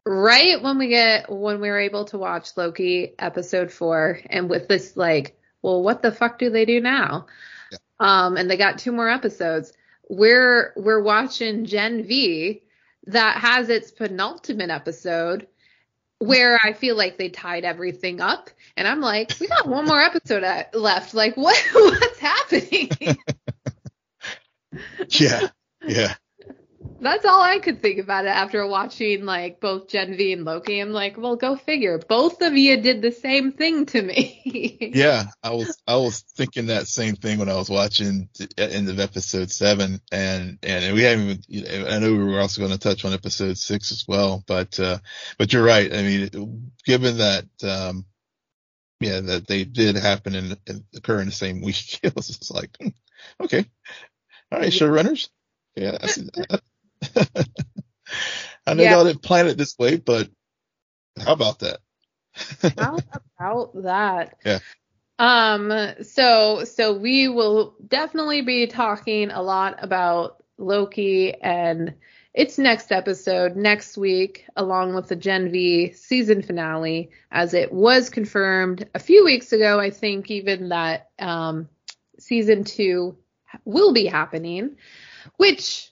right 0.05 0.63
when 0.63 0.77
we 0.77 0.87
get 0.87 1.29
when 1.29 1.59
we 1.59 1.69
were 1.69 1.79
able 1.79 2.05
to 2.05 2.17
watch 2.17 2.55
Loki 2.55 3.13
episode 3.19 3.69
4 3.69 4.21
and 4.27 4.49
with 4.49 4.69
this 4.69 4.95
like 4.95 5.37
well 5.61 5.83
what 5.83 6.01
the 6.01 6.11
fuck 6.11 6.39
do 6.39 6.49
they 6.49 6.65
do 6.65 6.79
now. 6.79 7.25
Um 7.99 8.37
and 8.37 8.49
they 8.49 8.57
got 8.57 8.77
two 8.77 8.91
more 8.91 9.09
episodes 9.09 9.73
we're 10.09 10.73
we're 10.75 11.01
watching 11.01 11.65
Gen 11.65 12.03
V 12.03 12.61
that 13.07 13.37
has 13.37 13.69
its 13.69 13.91
penultimate 13.91 14.69
episode 14.69 15.47
where 16.19 16.59
I 16.63 16.73
feel 16.73 16.95
like 16.95 17.17
they 17.17 17.29
tied 17.29 17.65
everything 17.65 18.21
up, 18.21 18.49
and 18.77 18.87
I'm 18.87 19.01
like, 19.01 19.33
we 19.39 19.47
got 19.47 19.67
one 19.67 19.85
more 19.85 19.99
episode 19.99 20.43
left. 20.73 21.13
Like, 21.13 21.35
what 21.35 21.57
what's 21.73 22.19
happening? 22.19 22.89
yeah, 25.09 25.47
yeah 25.85 26.15
that's 26.99 27.25
all 27.25 27.41
I 27.41 27.59
could 27.59 27.81
think 27.81 27.99
about 27.99 28.25
it 28.25 28.29
after 28.29 28.65
watching 28.65 29.25
like 29.25 29.59
both 29.59 29.89
Gen 29.89 30.15
V 30.15 30.33
and 30.33 30.45
Loki. 30.45 30.79
I'm 30.79 30.91
like, 30.91 31.17
well, 31.17 31.35
go 31.35 31.55
figure. 31.55 31.97
Both 31.97 32.41
of 32.41 32.55
you 32.55 32.81
did 32.81 33.01
the 33.01 33.11
same 33.11 33.51
thing 33.51 33.85
to 33.87 34.01
me. 34.01 34.77
yeah, 34.93 35.25
I 35.43 35.51
was 35.51 35.77
I 35.87 35.97
was 35.97 36.21
thinking 36.21 36.67
that 36.67 36.87
same 36.87 37.15
thing 37.15 37.39
when 37.39 37.49
I 37.49 37.55
was 37.55 37.69
watching 37.69 38.29
the 38.37 38.49
end 38.57 38.89
of 38.89 38.99
episode 38.99 39.51
seven, 39.51 40.01
and 40.11 40.57
and 40.63 40.93
we 40.93 41.03
haven't. 41.03 41.45
Even, 41.49 41.87
I 41.87 41.99
know 41.99 42.11
we 42.11 42.23
were 42.23 42.39
also 42.39 42.61
going 42.61 42.73
to 42.73 42.79
touch 42.79 43.05
on 43.05 43.13
episode 43.13 43.57
six 43.57 43.91
as 43.91 44.05
well, 44.07 44.43
but 44.47 44.79
uh, 44.79 44.99
but 45.37 45.53
you're 45.53 45.63
right. 45.63 45.93
I 45.93 46.01
mean, 46.01 46.71
given 46.85 47.17
that. 47.17 47.45
um 47.63 48.05
yeah, 49.01 49.19
that 49.19 49.45
they 49.45 49.65
did 49.65 49.97
happen 49.97 50.35
and, 50.35 50.57
occur 50.95 51.19
in 51.19 51.25
the 51.25 51.31
same 51.33 51.61
week. 51.61 51.99
It 52.03 52.15
was 52.15 52.27
just 52.29 52.49
like, 52.49 52.69
hmm, 52.81 52.87
okay, 53.43 53.65
all 54.49 54.59
right, 54.59 54.71
showrunners. 54.71 55.27
Yeah, 55.75 55.97
I 57.03 57.07
see 57.07 57.27
that. 57.33 57.49
I 58.67 58.73
know 58.73 58.83
yeah. 58.83 58.95
y'all 58.95 59.05
didn't 59.05 59.21
plan 59.21 59.47
it 59.47 59.57
this 59.57 59.77
way, 59.77 59.97
but 59.97 60.29
how 61.19 61.33
about 61.33 61.59
that? 61.59 61.79
how 62.77 62.97
about 63.13 63.83
that? 63.83 64.37
Yeah. 64.45 64.59
Um, 65.17 65.71
so 66.01 66.63
so 66.65 66.93
we 66.93 67.27
will 67.29 67.75
definitely 67.87 68.41
be 68.41 68.67
talking 68.67 69.31
a 69.31 69.41
lot 69.41 69.77
about 69.81 70.43
Loki 70.57 71.33
and 71.33 71.93
its 72.33 72.57
next 72.57 72.91
episode 72.91 73.55
next 73.55 73.97
week, 73.97 74.45
along 74.57 74.93
with 74.93 75.07
the 75.07 75.15
Gen 75.15 75.51
V 75.51 75.93
season 75.93 76.41
finale, 76.41 77.11
as 77.31 77.53
it 77.53 77.71
was 77.71 78.09
confirmed 78.09 78.89
a 78.93 78.99
few 78.99 79.23
weeks 79.23 79.53
ago. 79.53 79.79
I 79.79 79.89
think 79.89 80.29
even 80.29 80.69
that 80.69 81.09
um, 81.17 81.69
season 82.19 82.65
two 82.65 83.17
will 83.63 83.93
be 83.93 84.05
happening, 84.05 84.75
which 85.37 85.91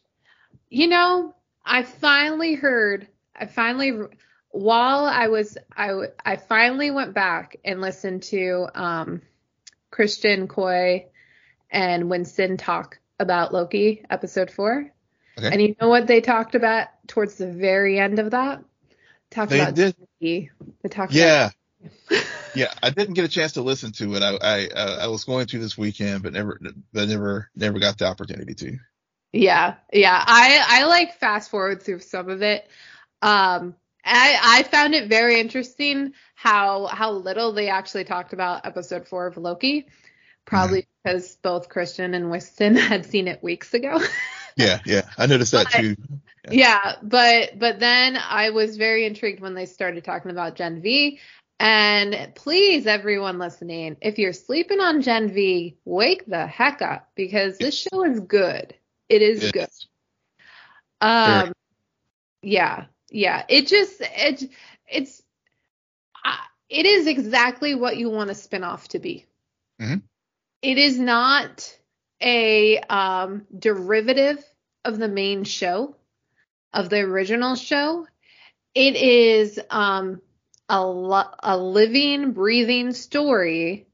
you 0.73 0.87
know, 0.87 1.35
I 1.63 1.83
finally 1.83 2.55
heard, 2.55 3.07
I 3.35 3.45
finally, 3.45 3.91
while 4.49 5.05
I 5.05 5.27
was, 5.27 5.55
I, 5.75 5.93
I 6.25 6.35
finally 6.37 6.89
went 6.89 7.13
back 7.13 7.57
and 7.63 7.79
listened 7.79 8.23
to, 8.23 8.67
um, 8.73 9.21
Christian 9.91 10.47
Coy 10.47 11.05
and 11.69 12.09
Winston 12.09 12.57
talk 12.57 12.97
about 13.19 13.53
Loki 13.53 14.03
episode 14.09 14.49
four. 14.49 14.91
Okay. 15.37 15.47
And 15.51 15.61
you 15.61 15.75
know 15.79 15.89
what 15.89 16.07
they 16.07 16.21
talked 16.21 16.55
about 16.55 16.87
towards 17.07 17.35
the 17.35 17.51
very 17.51 17.99
end 17.99 18.17
of 18.17 18.31
that? 18.31 18.63
Talked 19.29 19.51
they 19.51 19.59
about 19.59 19.75
did. 19.75 19.95
Loki. 19.99 20.49
They 20.81 20.89
talked 20.89 21.13
yeah. 21.13 21.51
About- 22.09 22.23
yeah, 22.55 22.73
I 22.81 22.89
didn't 22.89 23.13
get 23.13 23.25
a 23.25 23.29
chance 23.29 23.53
to 23.53 23.61
listen 23.61 23.91
to 23.93 24.15
it. 24.15 24.23
I 24.23 24.37
I, 24.41 24.67
uh, 24.67 24.97
I 25.01 25.07
was 25.07 25.25
going 25.25 25.45
to 25.47 25.59
this 25.59 25.77
weekend, 25.77 26.23
but 26.23 26.33
never, 26.33 26.59
but 26.93 27.09
never, 27.09 27.49
never 27.55 27.77
got 27.77 27.99
the 27.99 28.05
opportunity 28.05 28.55
to. 28.55 28.77
Yeah, 29.33 29.75
yeah. 29.91 30.23
I 30.25 30.63
I 30.65 30.85
like 30.85 31.17
fast 31.17 31.49
forward 31.49 31.81
through 31.81 31.99
some 31.99 32.29
of 32.29 32.43
it. 32.43 32.67
Um, 33.23 33.75
I 34.05 34.37
I 34.41 34.63
found 34.63 34.93
it 34.93 35.09
very 35.09 35.39
interesting 35.39 36.13
how 36.35 36.85
how 36.85 37.11
little 37.11 37.51
they 37.51 37.67
actually 37.69 38.03
talked 38.03 38.33
about 38.33 38.65
episode 38.65 39.07
four 39.07 39.25
of 39.25 39.37
Loki. 39.37 39.87
Probably 40.45 40.79
yeah. 40.79 41.13
because 41.13 41.35
both 41.37 41.67
Christian 41.67 42.13
and 42.13 42.29
Winston 42.29 42.75
had 42.77 43.07
seen 43.07 43.27
it 43.27 43.41
weeks 43.41 43.73
ago. 43.73 43.99
yeah, 44.55 44.79
yeah. 44.85 45.09
I 45.17 45.25
noticed 45.25 45.53
that 45.53 45.67
but, 45.71 45.81
too. 45.81 45.95
Yeah. 46.45 46.51
yeah, 46.51 46.95
but 47.01 47.57
but 47.57 47.79
then 47.79 48.17
I 48.17 48.51
was 48.51 48.77
very 48.77 49.05
intrigued 49.05 49.39
when 49.39 49.55
they 49.55 49.65
started 49.65 50.03
talking 50.03 50.29
about 50.29 50.55
Gen 50.55 50.81
V. 50.81 51.19
And 51.59 52.33
please, 52.35 52.85
everyone 52.85 53.39
listening, 53.39 53.95
if 54.01 54.19
you're 54.19 54.33
sleeping 54.33 54.79
on 54.79 55.01
Gen 55.01 55.33
V, 55.33 55.77
wake 55.85 56.25
the 56.27 56.45
heck 56.45 56.81
up 56.81 57.09
because 57.15 57.57
this 57.57 57.87
show 57.89 58.03
is 58.03 58.19
good. 58.19 58.75
It 59.09 59.21
is 59.21 59.51
good. 59.51 59.69
Um, 61.01 61.45
sure. 61.45 61.53
yeah, 62.41 62.85
yeah. 63.09 63.43
It 63.49 63.67
just 63.67 64.01
it 64.01 64.49
it's 64.87 65.21
uh, 66.23 66.35
it 66.69 66.85
is 66.85 67.07
exactly 67.07 67.75
what 67.75 67.97
you 67.97 68.09
want 68.09 68.29
a 68.29 68.33
spinoff 68.33 68.87
to 68.89 68.99
be. 68.99 69.25
Mm-hmm. 69.81 69.99
It 70.61 70.77
is 70.77 70.97
not 70.97 71.77
a 72.21 72.79
um, 72.79 73.45
derivative 73.57 74.43
of 74.85 74.97
the 74.97 75.09
main 75.09 75.43
show 75.43 75.95
of 76.73 76.89
the 76.89 76.99
original 76.99 77.55
show. 77.55 78.07
It 78.73 78.95
is 78.95 79.59
um, 79.69 80.21
a, 80.69 80.85
lo- 80.85 81.33
a 81.41 81.57
living, 81.57 82.31
breathing 82.31 82.93
story 82.93 83.87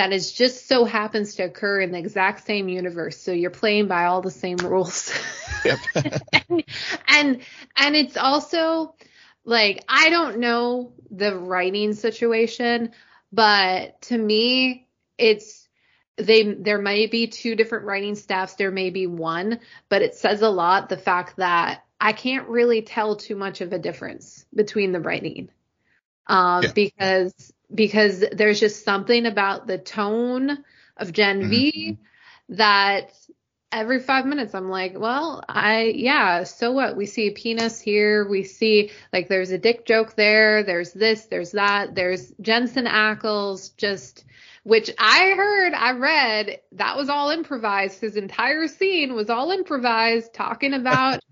that 0.00 0.14
is 0.14 0.32
just 0.32 0.66
so 0.66 0.86
happens 0.86 1.34
to 1.34 1.42
occur 1.42 1.82
in 1.82 1.92
the 1.92 1.98
exact 1.98 2.46
same 2.46 2.70
universe. 2.70 3.18
So 3.18 3.32
you're 3.32 3.50
playing 3.50 3.86
by 3.86 4.06
all 4.06 4.22
the 4.22 4.30
same 4.30 4.56
rules. 4.56 5.12
Yep. 5.62 5.78
and, 6.48 6.64
and 7.06 7.40
and 7.76 7.94
it's 7.94 8.16
also 8.16 8.94
like 9.44 9.84
I 9.86 10.08
don't 10.08 10.38
know 10.38 10.94
the 11.10 11.36
writing 11.36 11.92
situation, 11.92 12.92
but 13.30 14.00
to 14.02 14.16
me 14.16 14.88
it's 15.18 15.68
they 16.16 16.54
there 16.54 16.80
might 16.80 17.10
be 17.10 17.26
two 17.26 17.56
different 17.56 17.84
writing 17.84 18.14
staffs, 18.14 18.54
there 18.54 18.70
may 18.70 18.88
be 18.88 19.06
one, 19.06 19.60
but 19.90 20.00
it 20.00 20.14
says 20.14 20.40
a 20.40 20.48
lot 20.48 20.88
the 20.88 20.96
fact 20.96 21.36
that 21.36 21.84
I 22.00 22.14
can't 22.14 22.48
really 22.48 22.80
tell 22.80 23.16
too 23.16 23.36
much 23.36 23.60
of 23.60 23.74
a 23.74 23.78
difference 23.78 24.46
between 24.54 24.92
the 24.92 25.00
writing. 25.00 25.50
Um, 26.26 26.62
yeah. 26.62 26.72
because 26.72 27.52
because 27.74 28.24
there's 28.32 28.60
just 28.60 28.84
something 28.84 29.26
about 29.26 29.66
the 29.66 29.78
tone 29.78 30.64
of 30.96 31.12
Gen 31.12 31.42
mm-hmm. 31.42 31.50
V 31.50 31.98
that 32.50 33.12
every 33.72 34.00
five 34.00 34.26
minutes 34.26 34.54
I'm 34.54 34.68
like, 34.68 34.98
well, 34.98 35.42
I, 35.48 35.92
yeah, 35.94 36.44
so 36.44 36.72
what? 36.72 36.96
We 36.96 37.06
see 37.06 37.28
a 37.28 37.32
penis 37.32 37.80
here. 37.80 38.28
We 38.28 38.42
see 38.42 38.90
like 39.12 39.28
there's 39.28 39.50
a 39.50 39.58
dick 39.58 39.86
joke 39.86 40.14
there. 40.16 40.62
There's 40.62 40.92
this, 40.92 41.26
there's 41.26 41.52
that. 41.52 41.94
There's 41.94 42.32
Jensen 42.40 42.86
Ackles 42.86 43.76
just, 43.76 44.24
which 44.64 44.90
I 44.98 45.34
heard, 45.36 45.72
I 45.72 45.92
read 45.92 46.60
that 46.72 46.96
was 46.96 47.08
all 47.08 47.30
improvised. 47.30 48.00
His 48.00 48.16
entire 48.16 48.66
scene 48.66 49.14
was 49.14 49.30
all 49.30 49.52
improvised 49.52 50.34
talking 50.34 50.74
about 50.74 51.20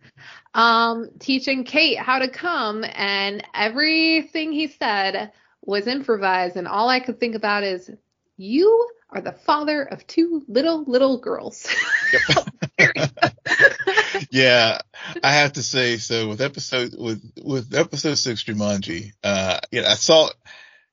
um 0.54 1.10
teaching 1.18 1.64
Kate 1.64 1.98
how 1.98 2.20
to 2.20 2.28
come 2.30 2.84
and 2.84 3.44
everything 3.54 4.52
he 4.52 4.68
said 4.68 5.30
was 5.62 5.86
improvised, 5.86 6.56
and 6.56 6.68
all 6.68 6.88
I 6.88 7.00
could 7.00 7.20
think 7.20 7.34
about 7.34 7.64
is, 7.64 7.90
you 8.36 8.88
are 9.10 9.20
the 9.20 9.32
father 9.32 9.82
of 9.82 10.06
two 10.06 10.44
little, 10.48 10.84
little 10.84 11.18
girls. 11.18 11.66
yeah, 14.30 14.78
I 15.22 15.32
have 15.32 15.54
to 15.54 15.62
say, 15.62 15.96
so 15.96 16.28
with 16.28 16.40
episode, 16.40 16.94
with, 16.96 17.22
with 17.42 17.74
episode 17.74 18.14
six 18.16 18.44
Jumanji, 18.44 19.12
uh, 19.24 19.58
you 19.70 19.82
know, 19.82 19.88
I 19.88 19.94
saw, 19.94 20.28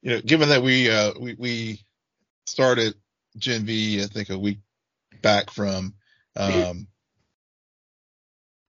you 0.02 0.12
know, 0.12 0.22
given 0.22 0.50
that 0.50 0.64
we, 0.64 0.90
uh, 0.90 1.14
we, 1.20 1.36
we 1.38 1.80
started 2.46 2.96
Gen 3.38 3.66
V, 3.66 4.02
I 4.02 4.08
think 4.08 4.30
a 4.30 4.40
week 4.40 4.60
back 5.22 5.52
from, 5.52 5.94
um, 6.36 6.88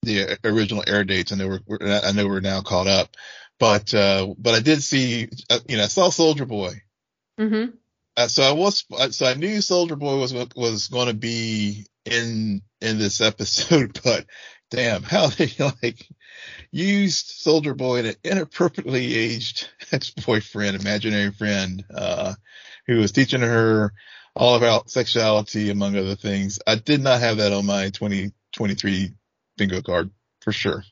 the 0.06 0.38
original 0.44 0.84
air 0.86 1.04
dates. 1.04 1.32
I 1.32 1.36
know 1.36 1.58
we're, 1.66 1.78
I 1.82 2.12
know 2.12 2.26
we're 2.26 2.40
now 2.40 2.62
caught 2.62 2.86
up. 2.86 3.16
But 3.58 3.94
uh, 3.94 4.34
but 4.38 4.54
I 4.54 4.60
did 4.60 4.82
see, 4.82 5.28
uh, 5.48 5.58
you 5.68 5.76
know, 5.76 5.84
I 5.84 5.88
saw 5.88 6.10
Soldier 6.10 6.44
Boy. 6.44 6.82
Mm-hmm. 7.40 7.74
Uh, 8.16 8.28
so 8.28 8.42
I 8.42 8.52
was, 8.52 8.84
so 9.10 9.26
I 9.26 9.34
knew 9.34 9.60
Soldier 9.60 9.96
Boy 9.96 10.18
was 10.18 10.34
was 10.54 10.88
going 10.88 11.08
to 11.08 11.14
be 11.14 11.86
in 12.04 12.62
in 12.80 12.98
this 12.98 13.20
episode, 13.20 13.98
but 14.02 14.26
damn, 14.70 15.02
how 15.02 15.26
they 15.28 15.50
like 15.58 16.06
used 16.70 17.26
Soldier 17.26 17.74
Boy 17.74 18.00
in 18.00 18.06
an 18.06 18.14
inappropriately 18.24 19.14
aged 19.14 19.68
ex 19.92 20.10
boyfriend, 20.26 20.80
imaginary 20.80 21.30
friend, 21.30 21.84
uh, 21.94 22.34
who 22.86 22.98
was 22.98 23.12
teaching 23.12 23.40
her 23.40 23.92
all 24.34 24.56
about 24.56 24.90
sexuality 24.90 25.70
among 25.70 25.96
other 25.96 26.14
things. 26.16 26.58
I 26.66 26.74
did 26.74 27.00
not 27.00 27.20
have 27.20 27.38
that 27.38 27.52
on 27.52 27.64
my 27.64 27.88
2023 27.90 29.12
bingo 29.56 29.80
card 29.80 30.10
for 30.42 30.52
sure. 30.52 30.84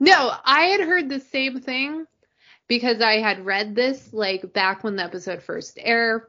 No, 0.00 0.32
I 0.44 0.64
had 0.66 0.80
heard 0.80 1.08
the 1.08 1.20
same 1.20 1.60
thing 1.60 2.06
because 2.68 3.00
I 3.00 3.14
had 3.14 3.44
read 3.44 3.74
this 3.74 4.12
like 4.12 4.52
back 4.52 4.84
when 4.84 4.96
the 4.96 5.04
episode 5.04 5.42
first 5.42 5.78
aired, 5.80 6.22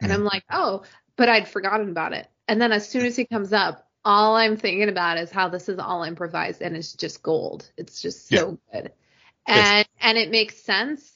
and 0.00 0.10
mm-hmm. 0.10 0.20
I'm 0.20 0.24
like, 0.24 0.44
oh, 0.50 0.82
but 1.16 1.28
I'd 1.28 1.48
forgotten 1.48 1.88
about 1.88 2.12
it. 2.12 2.28
And 2.46 2.60
then 2.60 2.72
as 2.72 2.88
soon 2.88 3.04
as 3.06 3.16
he 3.16 3.24
comes 3.24 3.52
up, 3.52 3.86
all 4.04 4.36
I'm 4.36 4.56
thinking 4.56 4.88
about 4.88 5.18
is 5.18 5.32
how 5.32 5.48
this 5.48 5.68
is 5.68 5.80
all 5.80 6.04
improvised 6.04 6.62
and 6.62 6.76
it's 6.76 6.92
just 6.92 7.22
gold. 7.22 7.68
It's 7.76 8.00
just 8.00 8.28
so 8.28 8.58
yeah. 8.72 8.80
good. 8.80 8.92
And 9.48 9.88
and 10.00 10.18
it 10.18 10.30
makes 10.30 10.62
sense. 10.62 11.12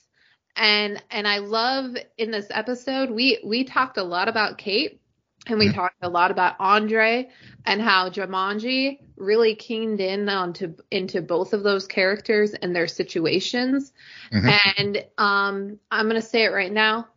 And 0.56 1.00
and 1.10 1.28
I 1.28 1.38
love 1.38 1.96
in 2.18 2.32
this 2.32 2.48
episode 2.50 3.10
we 3.10 3.40
we 3.44 3.62
talked 3.62 3.96
a 3.96 4.02
lot 4.02 4.28
about 4.28 4.58
Kate 4.58 4.99
and 5.46 5.58
we 5.58 5.66
mm-hmm. 5.66 5.74
talked 5.74 5.96
a 6.02 6.08
lot 6.08 6.30
about 6.30 6.56
Andre 6.60 7.30
and 7.64 7.80
how 7.80 8.10
Jumanji 8.10 9.00
really 9.16 9.54
keened 9.54 10.00
in 10.00 10.28
onto 10.28 10.74
into 10.90 11.22
both 11.22 11.52
of 11.52 11.62
those 11.62 11.86
characters 11.86 12.52
and 12.52 12.74
their 12.74 12.88
situations. 12.88 13.92
Mm-hmm. 14.32 14.48
And 14.76 15.06
um 15.18 15.78
I'm 15.90 16.06
gonna 16.06 16.22
say 16.22 16.44
it 16.44 16.52
right 16.52 16.72
now. 16.72 17.08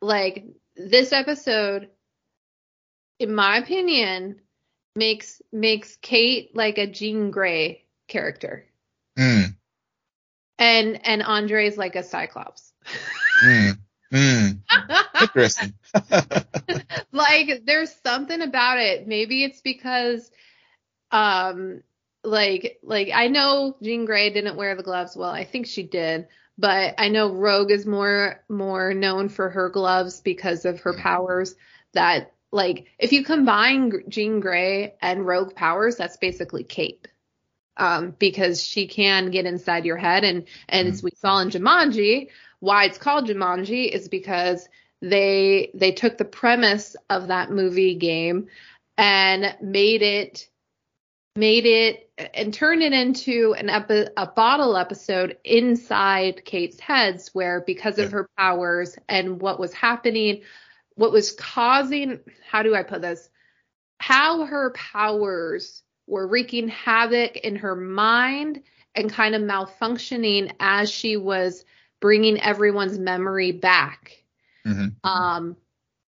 Like 0.00 0.44
this 0.76 1.12
episode, 1.12 1.88
in 3.18 3.34
my 3.34 3.58
opinion, 3.58 4.40
makes 4.94 5.42
makes 5.52 5.96
Kate 5.96 6.54
like 6.54 6.78
a 6.78 6.86
Jean 6.86 7.30
Grey 7.30 7.84
character. 8.08 8.66
Mm. 9.18 9.56
And 10.58 11.06
and 11.06 11.22
Andre's 11.22 11.76
like 11.76 11.96
a 11.96 12.02
Cyclops. 12.02 12.72
mm. 13.44 13.78
Mm. 14.12 14.60
Interesting. 15.24 15.74
like 17.12 17.62
there's 17.64 17.94
something 18.04 18.40
about 18.40 18.78
it. 18.78 19.06
Maybe 19.06 19.44
it's 19.44 19.60
because 19.60 20.30
um 21.10 21.82
like 22.22 22.78
like 22.82 23.10
I 23.14 23.28
know 23.28 23.76
Jean 23.82 24.04
Grey 24.04 24.30
didn't 24.30 24.56
wear 24.56 24.74
the 24.74 24.82
gloves. 24.82 25.16
Well, 25.16 25.30
I 25.30 25.44
think 25.44 25.66
she 25.66 25.82
did, 25.82 26.28
but 26.58 26.94
I 26.98 27.08
know 27.08 27.32
Rogue 27.32 27.70
is 27.70 27.86
more 27.86 28.42
more 28.48 28.94
known 28.94 29.28
for 29.28 29.50
her 29.50 29.68
gloves 29.68 30.20
because 30.20 30.64
of 30.64 30.80
her 30.80 30.94
powers 30.94 31.54
that 31.92 32.32
like 32.50 32.86
if 32.98 33.12
you 33.12 33.24
combine 33.24 33.92
Jean 34.08 34.40
Grey 34.40 34.94
and 35.00 35.26
Rogue 35.26 35.54
powers, 35.54 35.96
that's 35.96 36.16
basically 36.16 36.64
Kate. 36.64 37.08
Um, 37.76 38.14
because 38.20 38.62
she 38.62 38.86
can 38.86 39.32
get 39.32 39.46
inside 39.46 39.84
your 39.84 39.96
head 39.96 40.22
and 40.22 40.44
and 40.68 40.86
mm-hmm. 40.86 40.94
as 40.94 41.02
we 41.02 41.10
saw 41.16 41.40
in 41.40 41.50
Jumanji, 41.50 42.28
why 42.60 42.84
it's 42.84 42.98
called 42.98 43.28
Jumanji 43.28 43.88
is 43.90 44.08
because 44.08 44.68
they 45.04 45.70
they 45.74 45.92
took 45.92 46.16
the 46.16 46.24
premise 46.24 46.96
of 47.10 47.28
that 47.28 47.50
movie 47.50 47.94
game 47.94 48.48
and 48.96 49.54
made 49.60 50.00
it 50.02 50.48
made 51.36 51.66
it 51.66 52.10
and 52.32 52.54
turned 52.54 52.82
it 52.82 52.92
into 52.92 53.54
an 53.58 53.68
epi- 53.68 54.08
a 54.16 54.26
bottle 54.26 54.76
episode 54.76 55.36
inside 55.44 56.44
Kate's 56.44 56.80
heads 56.80 57.30
where 57.34 57.60
because 57.66 57.98
of 57.98 58.12
her 58.12 58.28
powers 58.38 58.96
and 59.08 59.40
what 59.42 59.60
was 59.60 59.74
happening 59.74 60.42
what 60.94 61.12
was 61.12 61.32
causing 61.32 62.20
how 62.48 62.62
do 62.62 62.74
I 62.74 62.82
put 62.82 63.02
this? 63.02 63.28
How 64.00 64.46
her 64.46 64.70
powers 64.70 65.82
were 66.06 66.26
wreaking 66.26 66.68
havoc 66.68 67.36
in 67.36 67.56
her 67.56 67.76
mind 67.76 68.62
and 68.94 69.10
kind 69.10 69.34
of 69.34 69.42
malfunctioning 69.42 70.52
as 70.60 70.90
she 70.90 71.16
was 71.16 71.64
bringing 72.00 72.40
everyone's 72.40 72.98
memory 72.98 73.52
back. 73.52 74.23
Mm-hmm. 74.66 75.06
Um, 75.08 75.56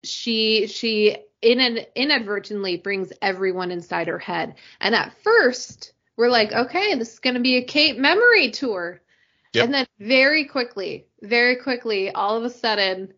she 0.04 0.68
she 0.68 1.18
in 1.42 1.60
an, 1.60 1.80
inadvertently 1.96 2.78
brings 2.78 3.12
everyone 3.22 3.72
inside 3.72 4.08
her 4.08 4.20
head, 4.20 4.56
and 4.82 4.96
at 4.96 5.14
first 5.24 5.94
we're 6.18 6.30
like, 6.30 6.52
okay, 6.52 6.96
this 6.96 7.14
is 7.14 7.20
going 7.20 7.36
to 7.36 7.42
be 7.42 7.58
a 7.58 7.64
Kate 7.64 7.98
memory 7.98 8.52
tour, 8.52 9.02
yep. 9.54 9.66
and 9.66 9.74
then 9.74 9.88
very 10.00 10.46
quickly, 10.46 11.08
very 11.22 11.58
quickly, 11.58 12.12
all 12.12 12.38
of 12.38 12.44
a 12.44 12.50
sudden, 12.50 13.14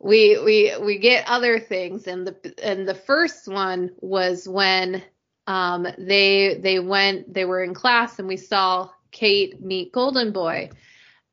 we 0.00 0.38
we 0.38 0.74
we 0.80 0.98
get 0.98 1.28
other 1.28 1.58
things 1.58 2.06
and 2.06 2.26
the 2.26 2.54
and 2.62 2.86
the 2.86 2.94
first 2.94 3.48
one 3.48 3.90
was 4.00 4.48
when 4.48 5.02
um 5.46 5.86
they 5.98 6.58
they 6.62 6.78
went 6.78 7.32
they 7.32 7.44
were 7.44 7.62
in 7.62 7.74
class 7.74 8.18
and 8.18 8.28
we 8.28 8.36
saw 8.36 8.88
Kate 9.10 9.60
meet 9.60 9.92
Golden 9.92 10.32
Boy 10.32 10.70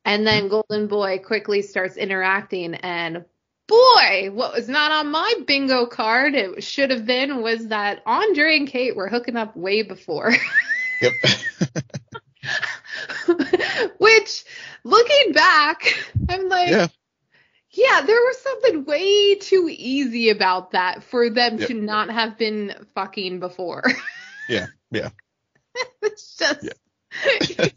and 0.06 0.26
then 0.26 0.44
mm-hmm. 0.44 0.62
Golden 0.70 0.88
Boy 0.88 1.20
quickly 1.20 1.62
starts 1.62 1.98
interacting 1.98 2.76
and 2.76 3.26
boy 3.68 4.30
what 4.32 4.54
was 4.54 4.70
not 4.70 4.92
on 4.92 5.10
my 5.10 5.34
bingo 5.48 5.88
card 5.88 6.36
it 6.36 6.64
should 6.64 6.92
have 6.92 7.06
been 7.06 7.42
was 7.42 7.70
that 7.70 8.04
Andre 8.06 8.58
and 8.58 8.68
Kate 8.68 8.96
were 8.96 9.10
hooking 9.10 9.36
up 9.36 9.58
way 9.58 9.82
before 9.82 10.32
yep 11.02 11.14
which 13.98 14.46
looking 14.84 15.34
back 15.34 15.98
I'm 16.30 16.48
like 16.48 16.70
yeah 16.70 16.88
yeah, 17.76 18.02
there 18.02 18.16
was 18.16 18.40
something 18.40 18.86
way 18.86 19.36
too 19.36 19.68
easy 19.70 20.30
about 20.30 20.72
that 20.72 21.04
for 21.04 21.30
them 21.30 21.58
yep. 21.58 21.68
to 21.68 21.74
not 21.74 22.10
have 22.10 22.38
been 22.38 22.74
fucking 22.94 23.40
before. 23.40 23.84
yeah, 24.50 24.68
yeah. 24.92 25.10
it's 26.02 26.38
just 26.38 26.64
yeah. 26.64 26.72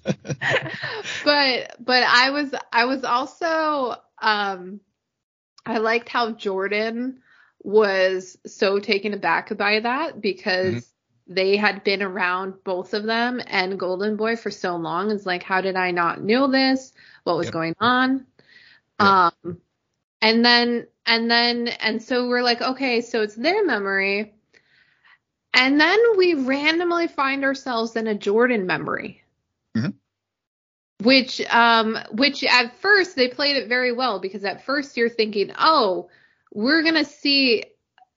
but 1.24 1.76
but 1.80 2.02
I 2.02 2.30
was 2.30 2.54
I 2.72 2.84
was 2.84 3.04
also 3.04 3.96
um 4.20 4.80
I 5.66 5.78
liked 5.78 6.08
how 6.08 6.32
Jordan 6.32 7.20
was 7.62 8.38
so 8.46 8.78
taken 8.78 9.14
aback 9.14 9.56
by 9.56 9.80
that 9.80 10.20
because 10.20 10.74
mm-hmm. 10.74 11.34
they 11.34 11.56
had 11.56 11.84
been 11.84 12.02
around 12.02 12.54
both 12.64 12.94
of 12.94 13.04
them 13.04 13.40
and 13.46 13.78
Golden 13.78 14.16
Boy 14.16 14.36
for 14.36 14.50
so 14.50 14.76
long. 14.76 15.10
It's 15.10 15.26
like, 15.26 15.42
how 15.42 15.60
did 15.60 15.76
I 15.76 15.90
not 15.90 16.22
know 16.22 16.50
this? 16.50 16.92
What 17.24 17.36
was 17.36 17.46
yep. 17.46 17.52
going 17.52 17.74
on? 17.80 18.26
Yep. 19.00 19.08
Um 19.08 19.60
and 20.20 20.44
then 20.44 20.86
and 21.06 21.30
then 21.30 21.68
and 21.68 22.02
so 22.02 22.28
we're 22.28 22.42
like 22.42 22.60
okay 22.60 23.00
so 23.00 23.22
it's 23.22 23.34
their 23.34 23.64
memory 23.64 24.34
and 25.54 25.80
then 25.80 25.98
we 26.16 26.34
randomly 26.34 27.08
find 27.08 27.44
ourselves 27.44 27.96
in 27.96 28.06
a 28.06 28.14
jordan 28.14 28.66
memory. 28.66 29.22
Which 31.02 31.40
um 31.48 31.96
which 32.12 32.42
at 32.44 32.76
first 32.80 33.14
they 33.14 33.28
played 33.28 33.56
it 33.56 33.68
very 33.68 33.92
well 33.92 34.18
because 34.18 34.44
at 34.44 34.64
first 34.64 34.96
you're 34.96 35.08
thinking 35.08 35.52
oh 35.58 36.08
we're 36.52 36.82
gonna 36.82 37.04
see 37.04 37.64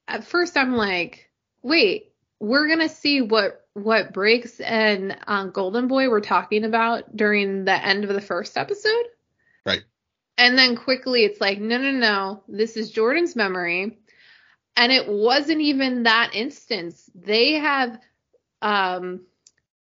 at 0.07 0.23
first 0.23 0.57
i'm 0.57 0.73
like 0.73 1.29
wait 1.61 2.11
we're 2.39 2.67
gonna 2.67 2.89
see 2.89 3.21
what 3.21 3.67
what 3.73 4.13
Brink 4.13 4.47
and 4.63 5.15
uh, 5.27 5.45
golden 5.45 5.88
boy 5.88 6.09
were 6.09 6.21
talking 6.21 6.63
about 6.63 7.15
during 7.15 7.65
the 7.65 7.86
end 7.86 8.03
of 8.03 8.11
the 8.11 8.19
first 8.19 8.57
episode 8.57 9.05
right 9.63 9.84
and 10.41 10.57
then 10.57 10.75
quickly 10.75 11.23
it's 11.23 11.39
like, 11.39 11.59
no, 11.59 11.77
no, 11.77 11.91
no, 11.91 12.43
this 12.47 12.75
is 12.75 12.89
Jordan's 12.89 13.36
memory. 13.36 13.99
And 14.75 14.91
it 14.91 15.07
wasn't 15.07 15.61
even 15.61 16.03
that 16.03 16.32
instance. 16.34 17.07
They 17.13 17.53
have, 17.53 17.99
um, 18.59 19.21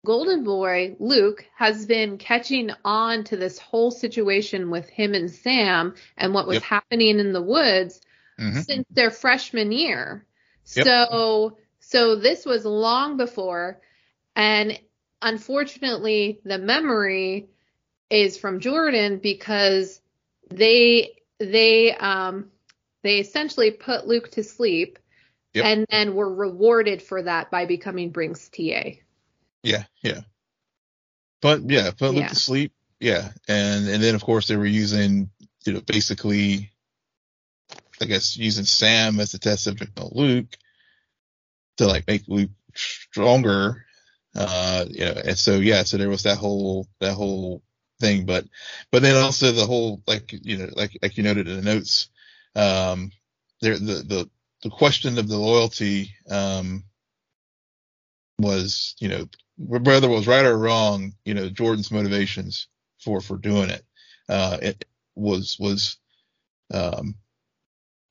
Golden 0.04 0.44
Boy, 0.44 0.96
Luke, 0.98 1.44
has 1.56 1.84
been 1.84 2.16
catching 2.16 2.70
on 2.84 3.24
to 3.24 3.36
this 3.36 3.58
whole 3.58 3.90
situation 3.90 4.70
with 4.70 4.88
him 4.88 5.14
and 5.14 5.30
Sam 5.30 5.94
and 6.16 6.32
what 6.32 6.46
was 6.46 6.56
yep. 6.56 6.62
happening 6.62 7.18
in 7.18 7.32
the 7.32 7.42
woods 7.42 8.00
mm-hmm. 8.38 8.60
since 8.60 8.86
their 8.90 9.10
freshman 9.10 9.72
year. 9.72 10.24
Yep. 10.74 10.86
So, 10.86 11.58
so 11.80 12.16
this 12.16 12.46
was 12.46 12.64
long 12.64 13.18
before. 13.18 13.80
And 14.34 14.78
unfortunately, 15.20 16.40
the 16.44 16.58
memory 16.58 17.48
is 18.08 18.38
from 18.38 18.60
Jordan 18.60 19.18
because 19.18 20.00
they 20.50 21.20
they 21.38 21.94
um 21.94 22.50
they 23.02 23.18
essentially 23.18 23.70
put 23.70 24.06
Luke 24.06 24.30
to 24.32 24.42
sleep 24.42 24.98
yep. 25.54 25.64
and 25.64 25.86
then 25.90 26.14
were 26.14 26.32
rewarded 26.32 27.02
for 27.02 27.22
that 27.22 27.50
by 27.50 27.66
becoming 27.66 28.10
Brink's 28.10 28.48
TA. 28.48 28.98
Yeah, 29.62 29.84
yeah. 30.02 30.20
But 31.42 31.68
yeah, 31.68 31.90
put 31.90 32.10
Luke 32.10 32.22
yeah. 32.22 32.28
to 32.28 32.34
sleep. 32.34 32.72
Yeah. 32.98 33.30
And 33.48 33.88
and 33.88 34.02
then 34.02 34.14
of 34.14 34.22
course 34.22 34.46
they 34.46 34.56
were 34.56 34.66
using, 34.66 35.30
you 35.64 35.72
know, 35.72 35.80
basically 35.80 36.70
I 38.00 38.06
guess 38.06 38.36
using 38.36 38.64
Sam 38.64 39.20
as 39.20 39.34
a 39.34 39.38
test 39.38 39.64
subject 39.64 39.98
on 39.98 40.10
Luke 40.12 40.56
to 41.78 41.86
like 41.86 42.06
make 42.06 42.28
Luke 42.28 42.50
stronger. 42.74 43.84
Uh, 44.34 44.84
you 44.88 45.04
know, 45.04 45.20
and 45.24 45.38
so 45.38 45.56
yeah, 45.56 45.82
so 45.82 45.96
there 45.96 46.08
was 46.08 46.22
that 46.22 46.38
whole 46.38 46.86
that 47.00 47.14
whole 47.14 47.62
thing, 48.00 48.26
but 48.26 48.44
but 48.92 49.02
then 49.02 49.16
also 49.16 49.50
the 49.50 49.66
whole 49.66 50.02
like 50.06 50.32
you 50.32 50.56
know 50.56 50.68
like 50.76 50.96
like 51.02 51.16
you 51.16 51.22
noted 51.24 51.48
in 51.48 51.56
the 51.56 51.62
notes, 51.62 52.08
um, 52.54 53.10
there 53.60 53.78
the 53.78 54.04
the 54.06 54.30
the 54.62 54.70
question 54.70 55.18
of 55.18 55.26
the 55.26 55.36
loyalty 55.36 56.14
um 56.30 56.84
was 58.38 58.94
you 59.00 59.08
know 59.08 59.26
whether 59.60 60.06
it 60.06 60.10
was 60.10 60.26
right 60.26 60.44
or 60.44 60.56
wrong, 60.56 61.14
you 61.24 61.34
know 61.34 61.48
Jordan's 61.48 61.90
motivations 61.90 62.68
for 62.98 63.20
for 63.20 63.36
doing 63.36 63.70
it, 63.70 63.84
uh, 64.28 64.58
it 64.62 64.84
was 65.14 65.56
was 65.58 65.96
um 66.72 67.14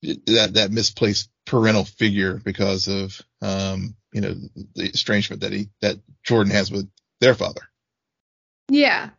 that 0.02 0.52
that 0.54 0.72
misplaced 0.72 1.30
parental 1.46 1.84
figure 1.84 2.36
because 2.36 2.88
of 2.88 3.20
um, 3.42 3.96
you 4.14 4.22
know 4.22 4.36
the 4.76 4.86
estrangement 4.86 5.42
that 5.42 5.52
he 5.52 5.70
that 5.82 5.98
Jordan 6.24 6.54
has 6.54 6.72
with 6.72 6.90
their 7.20 7.36
father. 7.36 7.62
Yeah. 8.70 9.10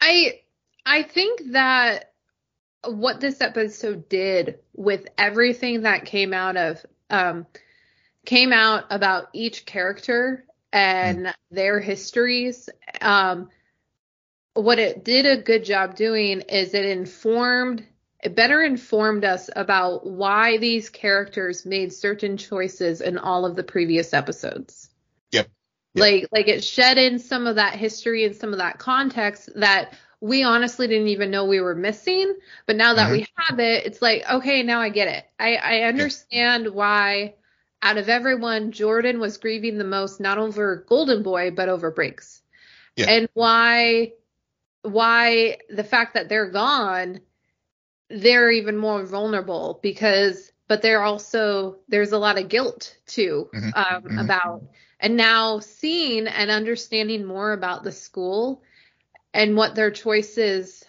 I 0.00 0.40
I 0.84 1.02
think 1.02 1.52
that 1.52 2.12
what 2.84 3.20
this 3.20 3.40
episode 3.40 4.08
did 4.08 4.58
with 4.74 5.08
everything 5.18 5.82
that 5.82 6.04
came 6.04 6.32
out 6.32 6.56
of 6.56 6.84
um 7.10 7.46
came 8.24 8.52
out 8.52 8.84
about 8.90 9.28
each 9.32 9.64
character 9.64 10.44
and 10.76 11.34
their 11.50 11.80
histories 11.80 12.68
um 13.00 13.48
what 14.54 14.78
it 14.78 15.04
did 15.04 15.26
a 15.26 15.42
good 15.42 15.64
job 15.64 15.96
doing 15.96 16.40
is 16.40 16.74
it 16.74 16.84
informed 16.84 17.84
it 18.22 18.34
better 18.34 18.62
informed 18.62 19.24
us 19.24 19.50
about 19.54 20.06
why 20.06 20.56
these 20.56 20.88
characters 20.88 21.66
made 21.66 21.92
certain 21.92 22.36
choices 22.36 23.00
in 23.00 23.18
all 23.18 23.44
of 23.44 23.54
the 23.54 23.62
previous 23.62 24.12
episodes. 24.12 24.88
Yep. 25.30 25.48
yep. 25.94 26.02
Like 26.02 26.28
like 26.32 26.48
it 26.48 26.64
shed 26.64 26.98
in 26.98 27.18
some 27.18 27.46
of 27.46 27.56
that 27.56 27.74
history 27.74 28.24
and 28.24 28.34
some 28.34 28.52
of 28.52 28.58
that 28.58 28.78
context 28.78 29.50
that 29.56 29.92
we 30.20 30.42
honestly 30.42 30.88
didn't 30.88 31.08
even 31.08 31.30
know 31.30 31.44
we 31.44 31.60
were 31.60 31.74
missing. 31.74 32.34
But 32.66 32.76
now 32.76 32.94
that 32.94 33.04
mm-hmm. 33.04 33.12
we 33.12 33.26
have 33.36 33.60
it, 33.60 33.86
it's 33.86 34.02
like, 34.02 34.28
okay, 34.28 34.62
now 34.62 34.80
I 34.80 34.88
get 34.88 35.08
it. 35.08 35.24
I, 35.38 35.56
I 35.56 35.80
understand 35.82 36.74
why 36.74 37.34
out 37.82 37.98
of 37.98 38.08
everyone, 38.08 38.72
Jordan 38.72 39.20
was 39.20 39.38
grieving 39.38 39.78
the 39.78 39.84
most, 39.84 40.20
not 40.20 40.38
over 40.38 40.84
Golden 40.88 41.22
Boy, 41.22 41.50
but 41.50 41.68
over 41.68 41.90
Brink. 41.90 42.22
Yeah. 42.96 43.10
And 43.10 43.28
why 43.34 44.12
why 44.82 45.58
the 45.68 45.84
fact 45.84 46.14
that 46.14 46.28
they're 46.28 46.50
gone 46.50 47.20
they're 48.08 48.50
even 48.50 48.76
more 48.76 49.04
vulnerable 49.04 49.80
because 49.82 50.52
but 50.68 50.82
they're 50.82 51.02
also 51.02 51.76
there's 51.88 52.12
a 52.12 52.18
lot 52.18 52.38
of 52.38 52.48
guilt 52.48 52.96
too 53.06 53.48
mm-hmm. 53.54 53.70
Um, 53.74 54.02
mm-hmm. 54.02 54.18
about 54.18 54.62
and 55.00 55.16
now 55.16 55.58
seeing 55.58 56.26
and 56.26 56.50
understanding 56.50 57.24
more 57.24 57.52
about 57.52 57.82
the 57.82 57.92
school 57.92 58.62
and 59.34 59.56
what 59.56 59.74
their 59.74 59.90
choices 59.90 60.84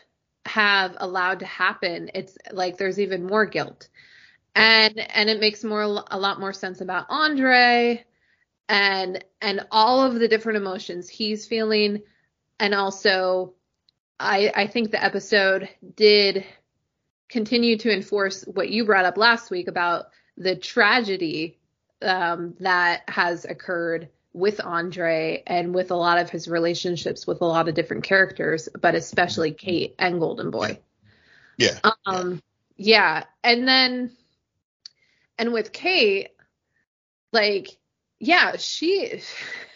have 0.45 0.95
allowed 0.99 1.39
to 1.39 1.45
happen 1.45 2.11
it's 2.13 2.37
like 2.51 2.77
there's 2.77 2.99
even 2.99 3.25
more 3.25 3.45
guilt 3.45 3.89
and 4.57 4.99
and 4.99 5.29
it 5.29 5.39
makes 5.39 5.63
more 5.63 5.81
a 5.81 6.17
lot 6.19 6.39
more 6.39 6.53
sense 6.53 6.81
about 6.81 7.05
andre 7.09 8.03
and 8.69 9.23
and 9.41 9.65
all 9.71 10.03
of 10.03 10.15
the 10.15 10.27
different 10.27 10.57
emotions 10.57 11.07
he's 11.07 11.45
feeling 11.45 12.01
and 12.59 12.73
also 12.73 13.53
i 14.19 14.51
i 14.55 14.67
think 14.67 14.91
the 14.91 15.03
episode 15.03 15.69
did 15.95 16.45
continue 17.29 17.77
to 17.77 17.91
enforce 17.91 18.43
what 18.43 18.69
you 18.69 18.85
brought 18.85 19.05
up 19.05 19.17
last 19.17 19.51
week 19.51 19.67
about 19.67 20.07
the 20.37 20.55
tragedy 20.55 21.57
um, 22.01 22.55
that 22.59 23.03
has 23.07 23.45
occurred 23.45 24.09
with 24.33 24.61
Andre 24.63 25.43
and 25.47 25.73
with 25.73 25.91
a 25.91 25.95
lot 25.95 26.19
of 26.19 26.29
his 26.29 26.47
relationships 26.47 27.25
with 27.25 27.41
a 27.41 27.45
lot 27.45 27.67
of 27.67 27.73
different 27.73 28.03
characters, 28.03 28.69
but 28.79 28.93
especially 28.93 29.51
Kate 29.51 29.95
and 29.97 30.19
Golden 30.19 30.51
Boy. 30.51 30.79
Yeah. 31.57 31.79
Um, 32.05 32.41
yeah. 32.75 33.23
And 33.43 33.67
then, 33.67 34.15
and 35.37 35.53
with 35.53 35.71
Kate, 35.71 36.29
like, 37.31 37.77
yeah, 38.19 38.57
she, 38.57 39.21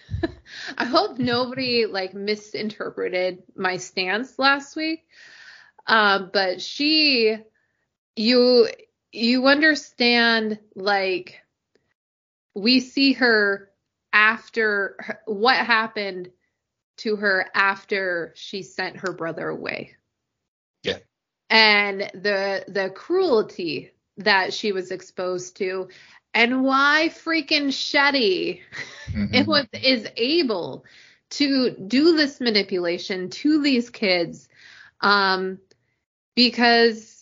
I 0.77 0.85
hope 0.85 1.17
nobody 1.17 1.85
like 1.85 2.13
misinterpreted 2.13 3.43
my 3.55 3.77
stance 3.77 4.37
last 4.39 4.75
week. 4.75 5.05
Um, 5.87 6.29
but 6.33 6.61
she, 6.61 7.37
you, 8.15 8.67
you 9.11 9.47
understand, 9.47 10.59
like, 10.75 11.41
we 12.53 12.79
see 12.79 13.13
her 13.13 13.71
after 14.13 14.95
her, 14.99 15.21
what 15.25 15.57
happened 15.57 16.29
to 16.97 17.15
her 17.15 17.49
after 17.55 18.33
she 18.35 18.63
sent 18.63 18.97
her 18.97 19.13
brother 19.13 19.47
away. 19.47 19.95
Yeah. 20.83 20.97
And 21.49 22.01
the 22.13 22.63
the 22.67 22.91
cruelty 22.93 23.91
that 24.17 24.53
she 24.53 24.71
was 24.71 24.91
exposed 24.91 25.57
to 25.57 25.89
and 26.33 26.63
why 26.63 27.09
freaking 27.11 27.67
Shetty 27.67 28.61
mm-hmm. 29.11 29.33
it 29.33 29.47
was 29.47 29.65
is 29.73 30.07
able 30.17 30.85
to 31.31 31.71
do 31.71 32.15
this 32.15 32.39
manipulation 32.39 33.29
to 33.29 33.61
these 33.61 33.89
kids 33.89 34.49
um 35.01 35.59
because 36.35 37.21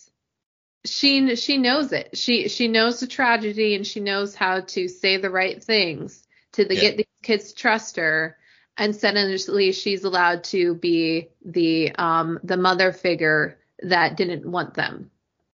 she 0.84 1.36
she 1.36 1.58
knows 1.58 1.92
it. 1.92 2.16
She 2.16 2.48
she 2.48 2.68
knows 2.68 3.00
the 3.00 3.06
tragedy 3.06 3.74
and 3.74 3.86
she 3.86 4.00
knows 4.00 4.34
how 4.34 4.60
to 4.60 4.88
say 4.88 5.16
the 5.18 5.30
right 5.30 5.62
things 5.62 6.26
to 6.52 6.64
the, 6.64 6.74
yeah. 6.74 6.80
get 6.80 6.96
these 6.96 7.06
kids 7.22 7.52
to 7.52 7.54
trust 7.54 7.96
her. 7.96 8.36
And 8.76 8.96
suddenly 8.96 9.72
she's 9.72 10.04
allowed 10.04 10.44
to 10.44 10.74
be 10.74 11.28
the 11.44 11.94
um 11.96 12.38
the 12.42 12.56
mother 12.56 12.92
figure 12.92 13.58
that 13.82 14.16
didn't 14.16 14.50
want 14.50 14.74
them 14.74 15.10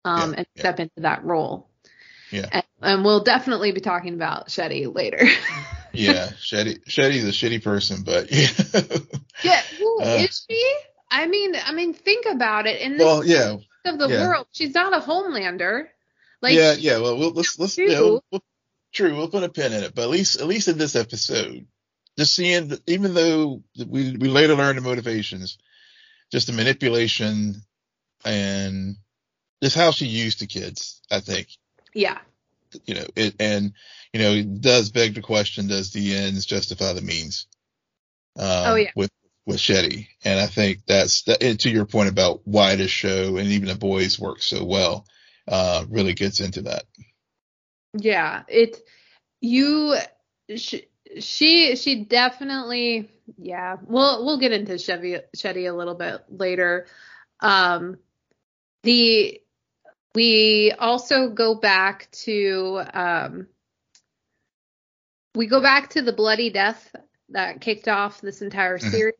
um 0.04 0.32
yeah. 0.32 0.38
and 0.38 0.46
yeah. 0.54 0.60
step 0.60 0.80
into 0.80 1.00
that 1.00 1.24
role. 1.24 1.68
Yeah. 2.30 2.48
And, 2.50 2.64
and, 2.80 3.04
we'll 3.04 3.22
definitely 3.22 3.72
be 3.72 3.80
talking 3.80 4.14
about 4.14 4.48
Shetty 4.48 4.92
later. 4.92 5.22
yeah, 5.92 6.28
Shetty 6.28 6.82
Shetty's 6.84 7.24
a 7.24 7.28
shitty 7.28 7.62
person, 7.62 8.02
but 8.04 8.32
yeah. 8.32 8.48
yeah, 9.44 9.62
well, 9.80 10.08
uh, 10.08 10.16
is 10.16 10.46
she? 10.48 10.76
I 11.10 11.26
mean, 11.26 11.54
I 11.62 11.72
mean, 11.72 11.92
think 11.92 12.24
about 12.26 12.66
it. 12.66 12.80
In 12.80 12.96
this 12.96 13.04
well, 13.04 13.24
yeah, 13.24 13.56
of 13.84 13.98
the 13.98 14.08
yeah. 14.08 14.26
world, 14.26 14.46
she's 14.52 14.74
not 14.74 14.94
a 14.94 15.00
Homelander. 15.00 15.88
Like, 16.40 16.54
yeah, 16.54 16.72
yeah. 16.72 16.98
Well, 16.98 17.18
we'll 17.18 17.32
let's 17.32 17.58
let's 17.58 17.76
yeah, 17.76 18.00
we'll, 18.00 18.24
we'll, 18.32 18.42
true. 18.92 19.14
We'll 19.14 19.28
put 19.28 19.44
a 19.44 19.48
pin 19.50 19.72
in 19.72 19.84
it, 19.84 19.94
but 19.94 20.02
at 20.02 20.10
least 20.10 20.40
at 20.40 20.46
least 20.46 20.68
in 20.68 20.78
this 20.78 20.96
episode, 20.96 21.66
just 22.18 22.34
seeing 22.34 22.68
that 22.68 22.80
even 22.88 23.12
though 23.12 23.62
we 23.76 24.16
we 24.16 24.28
later 24.28 24.54
learn 24.54 24.76
the 24.76 24.82
motivations, 24.82 25.58
just 26.32 26.46
the 26.46 26.52
manipulation 26.54 27.62
and 28.24 28.96
just 29.62 29.76
how 29.76 29.90
she 29.90 30.06
used 30.06 30.40
the 30.40 30.46
kids, 30.46 31.00
I 31.10 31.20
think. 31.20 31.48
Yeah. 31.94 32.18
You 32.86 32.94
know, 32.94 33.06
it 33.16 33.34
and 33.38 33.72
you 34.12 34.20
know, 34.20 34.32
it 34.32 34.60
does 34.60 34.90
beg 34.90 35.14
the 35.14 35.22
question: 35.22 35.68
Does 35.68 35.92
the 35.92 36.16
ends 36.16 36.46
justify 36.46 36.92
the 36.92 37.02
means? 37.02 37.46
Um, 38.38 38.46
oh 38.48 38.74
yeah. 38.76 38.90
With 38.96 39.10
with 39.46 39.58
Shetty. 39.58 40.08
And 40.24 40.38
I 40.38 40.46
think 40.46 40.80
that's 40.86 41.22
that, 41.22 41.40
to 41.60 41.70
your 41.70 41.84
point 41.84 42.08
about 42.08 42.40
why 42.44 42.76
this 42.76 42.90
show 42.90 43.36
and 43.36 43.48
even 43.48 43.68
the 43.68 43.74
boys 43.74 44.18
work 44.18 44.42
so 44.42 44.64
well, 44.64 45.06
uh, 45.48 45.84
really 45.88 46.14
gets 46.14 46.40
into 46.40 46.62
that. 46.62 46.84
Yeah, 47.94 48.42
it, 48.48 48.78
you, 49.40 49.96
she, 50.56 50.86
she, 51.18 51.76
she 51.76 52.04
definitely, 52.04 53.10
yeah, 53.36 53.76
we'll, 53.82 54.24
we'll 54.24 54.38
get 54.38 54.52
into 54.52 54.78
Chevy, 54.78 55.18
Shetty 55.36 55.68
a 55.68 55.76
little 55.76 55.94
bit 55.94 56.22
later. 56.30 56.86
Um, 57.40 57.98
the, 58.82 59.41
we 60.14 60.72
also 60.78 61.30
go 61.30 61.54
back 61.54 62.08
to, 62.24 62.82
um, 62.92 63.46
we 65.34 65.46
go 65.46 65.60
back 65.60 65.90
to 65.90 66.02
the 66.02 66.12
bloody 66.12 66.50
death 66.50 66.94
that 67.30 67.60
kicked 67.60 67.88
off 67.88 68.20
this 68.20 68.42
entire 68.42 68.78
mm-hmm. 68.78 68.88
series 68.88 69.14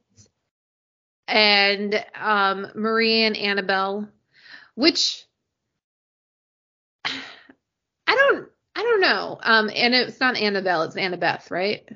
and 1.26 2.04
um, 2.14 2.68
Marie 2.74 3.22
and 3.22 3.36
Annabelle, 3.36 4.08
which 4.74 5.24
I 7.04 7.10
don't 8.06 8.48
I 8.74 8.82
don't 8.82 9.00
know. 9.00 9.38
Um, 9.42 9.70
and 9.74 9.94
it's 9.94 10.20
not 10.20 10.36
Annabelle, 10.36 10.82
it's 10.82 10.96
Annabeth, 10.96 11.50
right? 11.50 11.88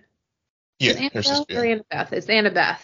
Yeah, 0.78 0.92
Annabelle 0.92 1.46
or 1.50 1.64
Annabeth? 1.64 2.12
It's 2.12 2.26
Annabeth. 2.26 2.80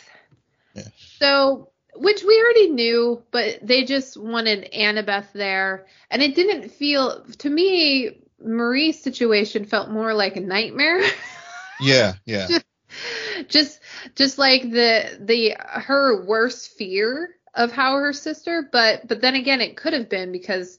Yeah. 0.74 0.82
So, 1.18 1.71
which 1.94 2.22
we 2.22 2.40
already 2.40 2.70
knew, 2.70 3.22
but 3.30 3.58
they 3.62 3.84
just 3.84 4.16
wanted 4.16 4.70
Annabeth 4.72 5.32
there, 5.32 5.86
and 6.10 6.22
it 6.22 6.34
didn't 6.34 6.70
feel 6.70 7.24
to 7.38 7.50
me. 7.50 8.18
Marie's 8.44 9.00
situation 9.00 9.66
felt 9.66 9.88
more 9.88 10.14
like 10.14 10.36
a 10.36 10.40
nightmare. 10.40 11.02
Yeah, 11.80 12.14
yeah. 12.24 12.46
just, 12.46 12.64
just 13.48 13.80
just 14.14 14.38
like 14.38 14.62
the 14.62 15.18
the 15.20 15.56
her 15.58 16.24
worst 16.24 16.76
fear 16.76 17.34
of 17.54 17.72
how 17.72 17.96
her 17.96 18.12
sister 18.12 18.68
but 18.70 19.06
but 19.06 19.20
then 19.20 19.34
again 19.34 19.60
it 19.60 19.76
could 19.76 19.92
have 19.92 20.08
been 20.08 20.32
because 20.32 20.78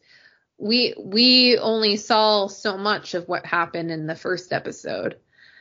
we 0.58 0.94
we 0.98 1.58
only 1.58 1.98
saw 1.98 2.48
so 2.48 2.78
much 2.78 3.14
of 3.14 3.28
what 3.28 3.46
happened 3.46 3.92
in 3.92 4.08
the 4.08 4.16
first 4.16 4.54
episode 4.54 5.18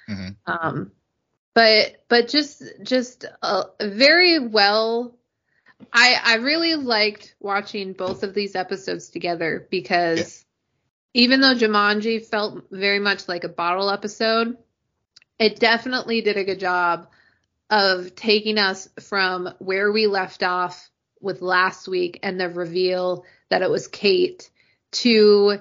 mm-hmm. 0.08 0.30
um 0.46 0.92
but 1.54 2.04
but 2.08 2.28
just 2.28 2.62
just 2.82 3.26
uh, 3.42 3.64
very 3.80 4.38
well 4.38 5.14
i 5.92 6.18
i 6.22 6.34
really 6.36 6.74
liked 6.74 7.34
watching 7.40 7.92
both 7.92 8.22
of 8.22 8.34
these 8.34 8.54
episodes 8.54 9.10
together 9.10 9.66
because 9.70 10.44
yeah. 11.14 11.22
even 11.22 11.40
though 11.40 11.54
jumanji 11.54 12.24
felt 12.24 12.64
very 12.70 12.98
much 12.98 13.28
like 13.28 13.44
a 13.44 13.48
bottle 13.48 13.90
episode 13.90 14.56
it 15.38 15.58
definitely 15.58 16.20
did 16.20 16.36
a 16.36 16.44
good 16.44 16.60
job 16.60 17.08
of 17.70 18.14
taking 18.14 18.58
us 18.58 18.88
from 19.00 19.48
where 19.58 19.90
we 19.90 20.06
left 20.06 20.42
off 20.42 20.90
with 21.20 21.40
last 21.40 21.88
week 21.88 22.20
and 22.22 22.38
the 22.38 22.48
reveal 22.48 23.24
that 23.48 23.62
it 23.62 23.70
was 23.70 23.86
Kate 23.88 24.50
to 24.92 25.58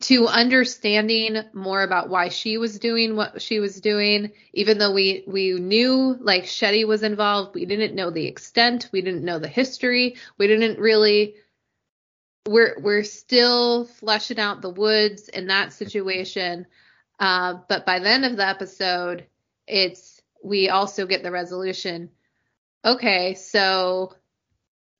to 0.00 0.28
understanding 0.28 1.42
more 1.52 1.82
about 1.82 2.08
why 2.08 2.28
she 2.28 2.56
was 2.56 2.78
doing 2.78 3.16
what 3.16 3.42
she 3.42 3.58
was 3.58 3.80
doing 3.80 4.30
even 4.52 4.78
though 4.78 4.92
we 4.92 5.24
we 5.26 5.52
knew 5.54 6.16
like 6.20 6.44
Shetty 6.44 6.86
was 6.86 7.02
involved 7.02 7.54
we 7.54 7.66
didn't 7.66 7.96
know 7.96 8.10
the 8.10 8.26
extent 8.26 8.88
we 8.92 9.02
didn't 9.02 9.24
know 9.24 9.40
the 9.40 9.48
history 9.48 10.16
we 10.38 10.46
didn't 10.46 10.78
really 10.78 11.34
we're 12.48 12.76
we're 12.80 13.04
still 13.04 13.84
fleshing 13.84 14.38
out 14.38 14.62
the 14.62 14.70
woods 14.70 15.28
in 15.28 15.48
that 15.48 15.72
situation. 15.72 16.66
Uh, 17.20 17.54
but 17.68 17.84
by 17.84 17.98
the 17.98 18.08
end 18.08 18.24
of 18.24 18.36
the 18.36 18.46
episode 18.46 19.26
it's 19.66 20.22
we 20.42 20.68
also 20.68 21.04
get 21.04 21.22
the 21.24 21.32
resolution 21.32 22.10
okay 22.84 23.34
so 23.34 24.14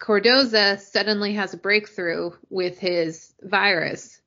Cardosa 0.01 0.81
suddenly 0.81 1.35
has 1.35 1.55
a 1.55 1.59
breakthrough 1.59 2.33
with 2.51 2.79
his 2.79 3.33
virus 3.41 4.18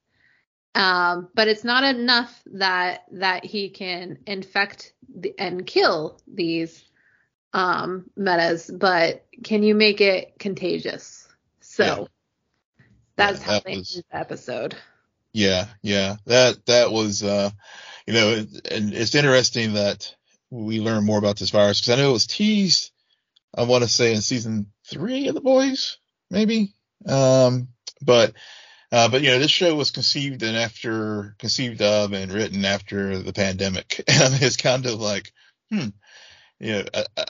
um, 0.73 1.29
but 1.33 1.47
it's 1.47 1.63
not 1.63 1.83
enough 1.83 2.41
that 2.47 3.03
that 3.11 3.45
he 3.45 3.69
can 3.69 4.19
infect 4.25 4.93
the, 5.13 5.33
and 5.37 5.65
kill 5.65 6.19
these 6.27 6.83
um, 7.53 8.09
metas, 8.15 8.71
but 8.73 9.25
can 9.43 9.63
you 9.63 9.75
make 9.75 10.01
it 10.01 10.39
contagious? 10.39 11.27
So 11.59 11.83
yeah. 11.83 12.85
that's 13.15 13.39
yeah, 13.39 13.45
how 13.45 13.53
that 13.53 13.63
they 13.65 13.77
was, 13.77 14.03
the 14.09 14.17
episode. 14.17 14.75
Yeah, 15.33 15.67
yeah, 15.81 16.17
that 16.25 16.65
that 16.65 16.91
was, 16.91 17.23
uh, 17.23 17.49
you 18.05 18.13
know, 18.13 18.33
and 18.69 18.93
it's 18.93 19.15
interesting 19.15 19.73
that 19.73 20.13
we 20.49 20.79
learn 20.79 21.05
more 21.05 21.17
about 21.17 21.37
this 21.37 21.49
virus 21.49 21.79
because 21.81 21.97
I 21.97 22.01
know 22.01 22.09
it 22.09 22.13
was 22.13 22.27
teased. 22.27 22.91
I 23.55 23.63
want 23.63 23.83
to 23.83 23.89
say 23.89 24.13
in 24.13 24.21
season 24.21 24.71
three 24.85 25.27
of 25.27 25.35
the 25.35 25.41
boys, 25.41 25.97
maybe. 26.29 26.73
Um, 27.05 27.69
but 28.01 28.33
uh, 28.91 29.09
but 29.09 29.21
you 29.21 29.29
know, 29.29 29.39
this 29.39 29.51
show 29.51 29.75
was 29.75 29.91
conceived 29.91 30.43
and 30.43 30.57
after 30.57 31.35
conceived 31.39 31.81
of 31.81 32.13
and 32.13 32.31
written 32.31 32.65
after 32.65 33.19
the 33.19 33.33
pandemic, 33.33 34.03
and 34.07 34.41
it's 34.41 34.57
kind 34.57 34.85
of 34.85 34.99
like, 34.99 35.31
hmm, 35.71 35.87
you 36.59 36.73
know, 36.73 36.83
I, 36.93 37.05
I, 37.17 37.25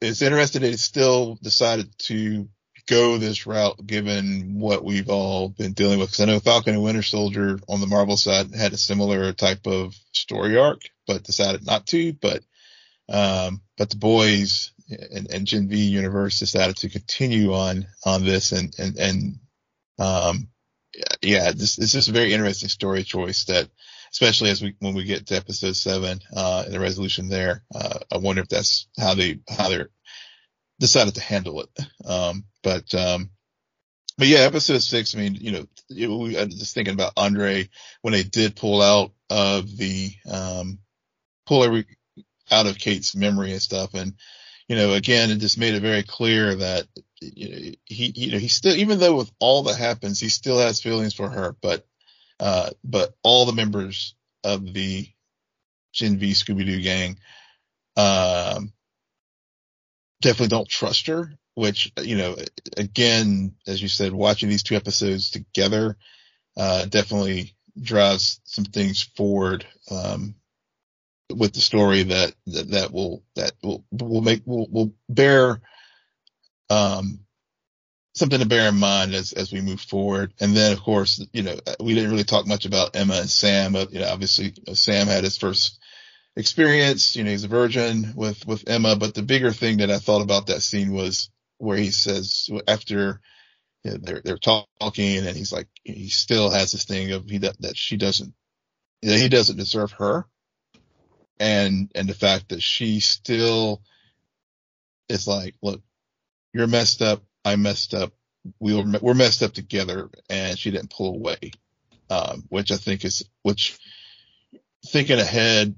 it's 0.00 0.22
interesting 0.22 0.62
that 0.62 0.72
it 0.72 0.80
still 0.80 1.38
decided 1.42 1.90
to 1.98 2.48
go 2.86 3.18
this 3.18 3.46
route 3.46 3.84
given 3.86 4.58
what 4.58 4.84
we've 4.84 5.08
all 5.08 5.48
been 5.48 5.72
dealing 5.72 5.98
with. 5.98 6.10
Because 6.10 6.20
I 6.20 6.24
know 6.26 6.40
Falcon 6.40 6.74
and 6.74 6.82
Winter 6.82 7.02
Soldier 7.02 7.58
on 7.68 7.80
the 7.80 7.86
Marvel 7.86 8.16
side 8.16 8.54
had 8.54 8.72
a 8.72 8.78
similar 8.78 9.32
type 9.32 9.66
of 9.66 9.94
story 10.12 10.58
arc, 10.58 10.82
but 11.06 11.22
decided 11.22 11.64
not 11.64 11.86
to. 11.88 12.12
But 12.12 12.42
um, 13.08 13.62
but 13.76 13.90
the 13.90 13.96
boys 13.96 14.72
and, 14.88 15.32
and 15.32 15.46
Gen 15.46 15.68
V 15.68 15.76
universe 15.76 16.38
decided 16.38 16.76
to 16.78 16.88
continue 16.88 17.54
on 17.54 17.86
on 18.04 18.24
this 18.24 18.52
and 18.52 18.74
and 18.78 18.98
and 18.98 19.38
um, 19.98 20.48
yeah, 21.22 21.52
this, 21.52 21.76
this 21.76 21.94
is 21.94 22.08
a 22.08 22.12
very 22.12 22.32
interesting 22.32 22.68
story 22.68 23.02
choice 23.02 23.44
that, 23.44 23.68
especially 24.12 24.50
as 24.50 24.60
we, 24.60 24.74
when 24.80 24.94
we 24.94 25.04
get 25.04 25.26
to 25.26 25.36
episode 25.36 25.76
seven, 25.76 26.20
uh, 26.34 26.62
and 26.64 26.74
the 26.74 26.80
resolution 26.80 27.28
there, 27.28 27.62
uh, 27.74 27.98
I 28.12 28.18
wonder 28.18 28.42
if 28.42 28.48
that's 28.48 28.88
how 28.98 29.14
they, 29.14 29.40
how 29.48 29.68
they're 29.68 29.90
decided 30.80 31.14
to 31.14 31.20
handle 31.20 31.60
it. 31.62 31.68
Um, 32.04 32.44
but, 32.62 32.92
um, 32.94 33.30
but 34.18 34.26
yeah, 34.26 34.40
episode 34.40 34.82
six, 34.82 35.14
I 35.14 35.18
mean, 35.18 35.34
you 35.34 35.52
know, 35.52 35.66
it, 35.90 36.08
we, 36.08 36.36
I 36.36 36.44
was 36.44 36.58
just 36.58 36.74
thinking 36.74 36.94
about 36.94 37.12
Andre 37.16 37.68
when 38.02 38.12
they 38.12 38.22
did 38.22 38.56
pull 38.56 38.82
out 38.82 39.12
of 39.28 39.76
the, 39.76 40.10
um, 40.30 40.78
pull 41.46 41.64
every, 41.64 41.86
out 42.50 42.66
of 42.66 42.78
Kate's 42.78 43.14
memory 43.14 43.52
and 43.52 43.62
stuff. 43.62 43.94
And, 43.94 44.14
you 44.68 44.76
know, 44.76 44.94
again, 44.94 45.30
it 45.30 45.38
just 45.38 45.58
made 45.58 45.74
it 45.74 45.82
very 45.82 46.02
clear 46.02 46.54
that 46.56 46.86
you 47.20 47.48
know, 47.50 47.56
he, 47.84 48.12
you 48.16 48.32
know, 48.32 48.38
he 48.38 48.48
still, 48.48 48.74
even 48.76 48.98
though 48.98 49.16
with 49.16 49.30
all 49.38 49.64
that 49.64 49.76
happens, 49.76 50.20
he 50.20 50.28
still 50.28 50.58
has 50.58 50.80
feelings 50.80 51.14
for 51.14 51.28
her, 51.28 51.54
but, 51.60 51.86
uh, 52.38 52.70
but 52.82 53.14
all 53.22 53.46
the 53.46 53.52
members 53.52 54.14
of 54.44 54.72
the 54.72 55.08
Gen 55.92 56.18
V 56.18 56.30
Scooby 56.32 56.64
Doo 56.64 56.80
gang, 56.80 57.18
um, 57.96 58.72
definitely 60.22 60.48
don't 60.48 60.68
trust 60.68 61.08
her, 61.08 61.32
which, 61.54 61.92
you 62.02 62.16
know, 62.16 62.36
again, 62.76 63.54
as 63.66 63.82
you 63.82 63.88
said, 63.88 64.12
watching 64.12 64.48
these 64.48 64.62
two 64.62 64.76
episodes 64.76 65.30
together, 65.30 65.96
uh, 66.56 66.86
definitely 66.86 67.54
drives 67.80 68.40
some 68.44 68.64
things 68.64 69.02
forward, 69.02 69.66
um, 69.90 70.34
with 71.30 71.52
the 71.52 71.60
story 71.60 72.02
that, 72.04 72.34
that, 72.46 72.70
that 72.70 72.92
will, 72.92 73.22
that 73.36 73.52
will, 73.62 73.84
will 73.92 74.22
make, 74.22 74.42
will, 74.46 74.66
will 74.70 74.94
bear, 75.08 75.60
um, 76.70 77.20
something 78.14 78.40
to 78.40 78.46
bear 78.46 78.68
in 78.68 78.76
mind 78.76 79.14
as, 79.14 79.32
as 79.32 79.52
we 79.52 79.60
move 79.60 79.80
forward. 79.80 80.32
And 80.40 80.56
then 80.56 80.72
of 80.72 80.80
course, 80.80 81.24
you 81.32 81.42
know, 81.42 81.56
we 81.78 81.94
didn't 81.94 82.10
really 82.10 82.24
talk 82.24 82.46
much 82.46 82.66
about 82.66 82.96
Emma 82.96 83.14
and 83.14 83.30
Sam, 83.30 83.72
but, 83.72 83.92
you 83.92 84.00
know, 84.00 84.08
obviously 84.08 84.54
Sam 84.72 85.06
had 85.06 85.24
his 85.24 85.36
first 85.36 85.78
experience, 86.36 87.16
you 87.16 87.24
know, 87.24 87.30
he's 87.30 87.44
a 87.44 87.48
virgin 87.48 88.12
with, 88.16 88.46
with 88.46 88.68
Emma, 88.68 88.96
but 88.96 89.14
the 89.14 89.22
bigger 89.22 89.52
thing 89.52 89.78
that 89.78 89.90
I 89.90 89.98
thought 89.98 90.22
about 90.22 90.46
that 90.46 90.62
scene 90.62 90.92
was 90.92 91.30
where 91.58 91.76
he 91.76 91.90
says 91.90 92.48
after 92.66 93.20
you 93.84 93.92
know, 93.92 93.98
they're, 94.00 94.22
they're 94.24 94.38
talking 94.38 95.18
and 95.18 95.36
he's 95.36 95.52
like, 95.52 95.68
he 95.84 96.08
still 96.08 96.50
has 96.50 96.72
this 96.72 96.84
thing 96.84 97.12
of 97.12 97.28
he, 97.28 97.38
that, 97.38 97.60
that 97.60 97.76
she 97.76 97.96
doesn't, 97.96 98.34
that 99.02 99.18
he 99.18 99.28
doesn't 99.28 99.56
deserve 99.56 99.92
her 99.92 100.26
and 101.40 101.90
and 101.94 102.08
the 102.08 102.14
fact 102.14 102.50
that 102.50 102.62
she 102.62 103.00
still 103.00 103.82
is 105.08 105.26
like, 105.26 105.56
look, 105.62 105.80
you're 106.52 106.66
messed 106.66 107.02
up, 107.02 107.22
I 107.44 107.56
messed 107.56 107.94
up, 107.94 108.12
we 108.58 108.74
were 108.74 108.84
we're 109.00 109.14
messed 109.14 109.42
up 109.42 109.52
together, 109.52 110.10
and 110.28 110.58
she 110.58 110.70
didn't 110.70 110.90
pull 110.90 111.14
away, 111.14 111.52
um, 112.08 112.44
which 112.48 112.72
I 112.72 112.76
think 112.76 113.04
is 113.04 113.24
which 113.42 113.78
thinking 114.86 115.18
ahead, 115.18 115.74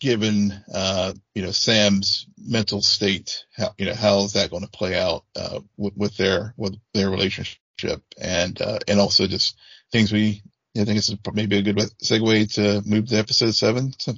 given 0.00 0.52
uh, 0.72 1.12
you 1.34 1.42
know 1.42 1.50
Sam's 1.50 2.26
mental 2.38 2.82
state, 2.82 3.44
how 3.56 3.74
you 3.78 3.86
know 3.86 3.94
how 3.94 4.20
is 4.20 4.32
that 4.34 4.50
going 4.50 4.64
to 4.64 4.70
play 4.70 4.98
out 4.98 5.24
uh, 5.36 5.60
with, 5.76 5.96
with 5.96 6.16
their 6.16 6.54
with 6.56 6.76
their 6.94 7.10
relationship, 7.10 8.02
and 8.20 8.60
uh, 8.60 8.78
and 8.88 8.98
also 8.98 9.26
just 9.26 9.58
things 9.92 10.12
we 10.12 10.42
I 10.76 10.84
think 10.84 10.98
it's 10.98 11.14
maybe 11.32 11.58
a 11.58 11.62
good 11.62 11.76
segue 11.76 12.54
to 12.54 12.82
move 12.88 13.08
to 13.08 13.16
episode 13.16 13.54
seven. 13.54 13.92
So 13.98 14.14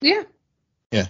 yeah. 0.00 0.22
Yeah. 0.90 1.06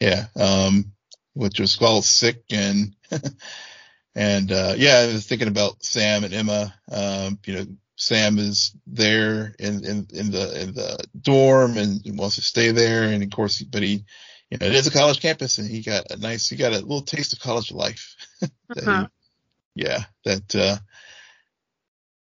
Yeah. 0.00 0.26
Um, 0.36 0.92
which 1.40 1.58
was 1.58 1.76
called 1.76 2.04
sick 2.04 2.42
and, 2.50 2.94
and, 4.14 4.52
uh, 4.52 4.74
yeah, 4.76 5.06
I 5.08 5.12
was 5.12 5.26
thinking 5.26 5.48
about 5.48 5.82
Sam 5.82 6.24
and 6.24 6.34
Emma. 6.34 6.74
Um, 6.92 7.38
you 7.46 7.54
know, 7.54 7.66
Sam 7.96 8.38
is 8.38 8.76
there 8.86 9.54
in, 9.58 9.84
in, 9.84 10.06
in 10.12 10.30
the, 10.30 10.62
in 10.62 10.74
the 10.74 10.98
dorm 11.18 11.78
and 11.78 12.02
wants 12.18 12.36
to 12.36 12.42
stay 12.42 12.72
there. 12.72 13.04
And 13.04 13.22
of 13.22 13.30
course, 13.30 13.62
but 13.62 13.82
he, 13.82 14.04
you 14.50 14.58
know, 14.58 14.66
it 14.66 14.74
is 14.74 14.86
a 14.86 14.90
college 14.90 15.20
campus 15.20 15.56
and 15.56 15.70
he 15.70 15.80
got 15.80 16.10
a 16.10 16.18
nice, 16.18 16.46
he 16.46 16.56
got 16.56 16.72
a 16.72 16.80
little 16.80 17.00
taste 17.00 17.32
of 17.32 17.40
college 17.40 17.72
life. 17.72 18.16
uh-huh. 18.42 19.08
he, 19.74 19.82
yeah. 19.82 20.04
That, 20.26 20.54
uh, 20.54 20.76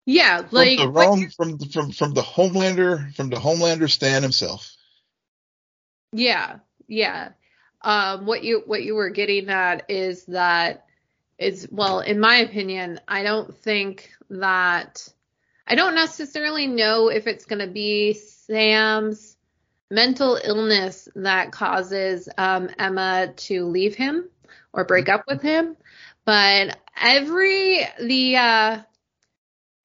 yeah, 0.07 0.43
like 0.49 0.77
from 0.77 0.85
the 0.87 0.91
wrong, 0.91 1.29
from 1.29 1.57
from 1.57 1.91
from 1.91 2.13
the 2.13 2.21
Homelander 2.21 3.15
from 3.15 3.29
the 3.29 3.37
Homelander 3.37 3.89
Stan 3.89 4.21
himself. 4.21 4.71
Yeah, 6.11 6.57
yeah. 6.87 7.29
Um, 7.85 8.25
what 8.25 8.43
you 8.43 8.63
what 8.65 8.83
you 8.83 8.95
were 8.95 9.11
getting 9.11 9.49
at 9.49 9.85
is 9.89 10.25
that 10.25 10.87
is 11.37 11.67
well, 11.71 11.99
in 11.99 12.19
my 12.19 12.37
opinion, 12.37 12.99
I 13.07 13.21
don't 13.21 13.55
think 13.59 14.11
that 14.31 15.07
I 15.67 15.75
don't 15.75 15.93
necessarily 15.93 16.65
know 16.65 17.09
if 17.09 17.27
it's 17.27 17.45
going 17.45 17.59
to 17.59 17.71
be 17.71 18.13
Sam's 18.13 19.37
mental 19.91 20.39
illness 20.43 21.07
that 21.15 21.51
causes 21.51 22.27
um, 22.37 22.69
Emma 22.79 23.33
to 23.35 23.65
leave 23.65 23.93
him 23.93 24.29
or 24.73 24.85
break 24.85 25.07
up 25.07 25.23
with 25.27 25.43
him, 25.43 25.77
but 26.25 26.77
every 26.99 27.81
the 28.01 28.37
uh, 28.37 28.79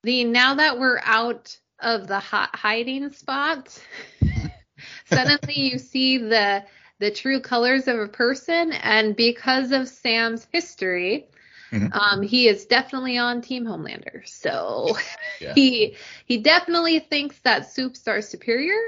the 0.04 0.24
now 0.24 0.54
that 0.54 0.78
we're 0.78 1.00
out 1.04 1.54
of 1.78 2.06
the 2.06 2.18
hot 2.18 2.54
hiding 2.54 3.10
spot 3.12 3.78
suddenly 5.06 5.54
you 5.54 5.78
see 5.78 6.18
the 6.18 6.64
the 7.00 7.10
true 7.10 7.40
colors 7.40 7.88
of 7.88 7.98
a 7.98 8.06
person. 8.06 8.72
And 8.72 9.16
because 9.16 9.72
of 9.72 9.88
Sam's 9.88 10.46
history 10.52 11.26
mm-hmm. 11.72 11.92
um, 11.92 12.22
he 12.22 12.48
is 12.48 12.66
definitely 12.66 13.18
on 13.18 13.42
team 13.42 13.64
homelander. 13.64 14.26
So 14.28 14.96
yeah. 15.40 15.54
he 15.54 15.96
he 16.26 16.38
definitely 16.38 17.00
thinks 17.00 17.38
that 17.40 17.70
soups 17.70 18.06
are 18.08 18.22
superior. 18.22 18.78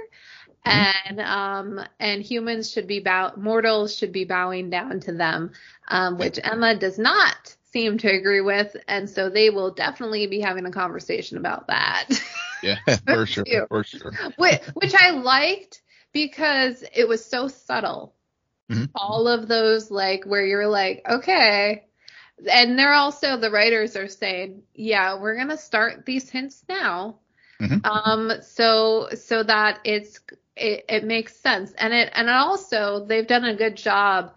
Mm-hmm. 0.65 1.09
and 1.09 1.21
um 1.21 1.87
and 1.99 2.23
humans 2.23 2.71
should 2.71 2.87
be 2.87 3.01
bow 3.01 3.33
mortals 3.37 3.97
should 3.97 4.13
be 4.13 4.25
bowing 4.25 4.71
down 4.71 5.01
to 5.01 5.13
them 5.13 5.51
um 5.89 6.19
which 6.19 6.39
emma 6.41 6.77
does 6.77 7.01
not 7.01 7.57
seem 7.73 7.99
to 7.99 8.09
agree 8.09 8.43
with. 8.43 8.77
And 8.87 9.11
so 9.11 9.29
they 9.29 9.51
will 9.51 9.73
definitely 9.73 10.27
be 10.29 10.41
having 10.41 10.67
a 10.67 10.71
conversation 10.71 11.37
about 11.37 11.67
that. 11.67 12.09
Yeah 12.63 12.77
for 13.07 13.27
sure 13.27 13.67
for 13.69 13.83
sure. 13.83 14.13
Which, 14.37 14.61
which 14.75 14.95
i 14.95 15.11
liked 15.11 15.82
because 16.13 16.85
it 16.95 17.09
was 17.09 17.25
so 17.25 17.49
subtle. 17.49 18.15
Mm-hmm. 18.71 18.85
All 18.95 19.29
of 19.29 19.49
those 19.49 19.91
like 19.91 20.25
where 20.25 20.45
you're 20.47 20.69
like, 20.69 21.03
okay, 21.09 21.85
and 22.51 22.79
they're 22.79 22.93
also 22.95 23.37
the 23.37 23.51
writers 23.51 23.97
are 23.97 24.09
saying, 24.09 24.63
yeah, 24.75 25.19
we're 25.21 25.37
gonna 25.37 25.57
start 25.59 26.07
these 26.07 26.29
hints 26.31 26.65
now, 26.69 27.17
Mhm. 27.61 27.85
um, 27.87 28.33
so 28.43 29.09
so 29.15 29.43
that 29.43 29.81
it's 29.85 30.21
it, 30.57 30.85
it 30.89 31.05
makes 31.05 31.37
sense, 31.37 31.73
and 31.73 31.93
it 31.93 32.11
and 32.15 32.29
also 32.31 33.05
they've 33.07 33.27
done 33.27 33.45
a 33.45 33.55
good 33.55 33.77
job 33.77 34.33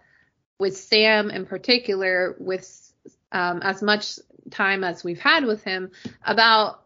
with 0.58 0.76
Sam 0.76 1.30
in 1.30 1.46
particular 1.46 2.36
with 2.38 2.92
um, 3.32 3.60
as 3.62 3.82
much 3.82 4.18
time 4.50 4.84
as 4.84 5.02
we've 5.04 5.20
had 5.20 5.44
with 5.44 5.62
him 5.64 5.90
about 6.24 6.84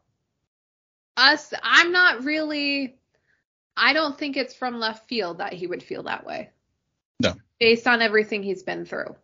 us. 1.16 1.52
I'm 1.62 1.92
not 1.92 2.24
really. 2.24 2.96
I 3.76 3.92
don't 3.92 4.18
think 4.18 4.36
it's 4.36 4.54
from 4.54 4.78
left 4.78 5.08
field 5.08 5.38
that 5.38 5.52
he 5.52 5.66
would 5.66 5.82
feel 5.82 6.04
that 6.04 6.26
way. 6.26 6.50
No. 7.18 7.34
Based 7.58 7.86
on 7.86 8.02
everything 8.02 8.42
he's 8.42 8.62
been 8.62 8.84
through. 8.84 9.16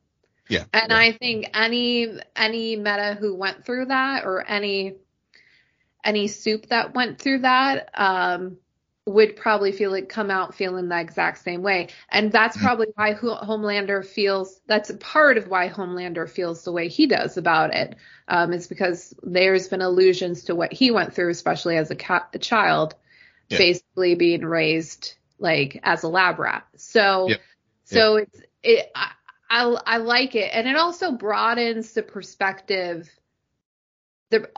Yeah. 0.48 0.64
And 0.72 0.90
yeah. 0.90 0.98
I 0.98 1.12
think 1.12 1.50
any 1.54 2.18
any 2.34 2.76
meta 2.76 3.16
who 3.18 3.34
went 3.34 3.64
through 3.64 3.86
that 3.86 4.24
or 4.24 4.46
any 4.46 4.94
any 6.04 6.28
soup 6.28 6.66
that 6.66 6.94
went 6.94 7.20
through 7.20 7.40
that 7.40 7.90
um 7.94 8.58
would 9.08 9.36
probably 9.36 9.70
feel 9.70 9.92
like 9.92 10.08
come 10.08 10.32
out 10.32 10.54
feeling 10.56 10.88
the 10.88 10.98
exact 10.98 11.38
same 11.38 11.62
way. 11.62 11.88
And 12.08 12.32
that's 12.32 12.56
Mhm. 12.56 12.62
probably 12.62 12.86
why 12.96 13.14
Homelander 13.14 14.04
feels 14.04 14.60
that's 14.66 14.90
a 14.90 14.96
part 14.96 15.38
of 15.38 15.46
why 15.48 15.68
Homelander 15.68 16.28
feels 16.28 16.64
the 16.64 16.72
way 16.72 16.88
he 16.88 17.06
does 17.06 17.36
about 17.36 17.72
it. 17.74 17.94
Um 18.28 18.52
is 18.52 18.66
because 18.66 19.14
there's 19.22 19.68
been 19.68 19.82
allusions 19.82 20.44
to 20.44 20.54
what 20.54 20.72
he 20.72 20.90
went 20.90 21.14
through 21.14 21.30
especially 21.30 21.76
as 21.76 21.90
a, 21.90 21.96
ca- 21.96 22.28
a 22.34 22.38
child 22.38 22.94
Yeah. 23.48 23.58
basically 23.58 24.14
being 24.14 24.44
raised 24.44 25.14
like 25.38 25.80
as 25.82 26.02
a 26.02 26.08
lab 26.08 26.38
rat. 26.38 26.66
So 26.76 27.28
so 27.84 28.16
it's 28.16 28.40
it 28.62 28.90
I, 28.94 29.10
I 29.48 29.62
I 29.86 29.96
like 29.98 30.34
it 30.34 30.50
and 30.52 30.66
it 30.66 30.76
also 30.76 31.12
broadens 31.12 31.92
the 31.92 32.02
perspective 32.02 33.08
the 34.30 34.48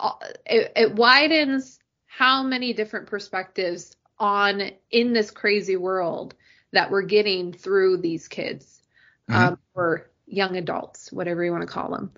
it, 0.46 0.72
it 0.76 0.94
widens 0.94 1.78
how 2.06 2.42
many 2.42 2.72
different 2.72 3.06
perspectives 3.06 3.96
on 4.18 4.70
in 4.90 5.12
this 5.12 5.30
crazy 5.30 5.76
world 5.76 6.34
that 6.72 6.90
we're 6.90 7.02
getting 7.02 7.52
through 7.52 7.98
these 7.98 8.28
kids 8.28 8.80
um 9.28 9.58
or 9.74 10.10
young 10.26 10.56
adults 10.56 11.12
whatever 11.12 11.44
you 11.44 11.52
want 11.52 11.62
to 11.62 11.68
call 11.68 11.90
them 11.90 12.10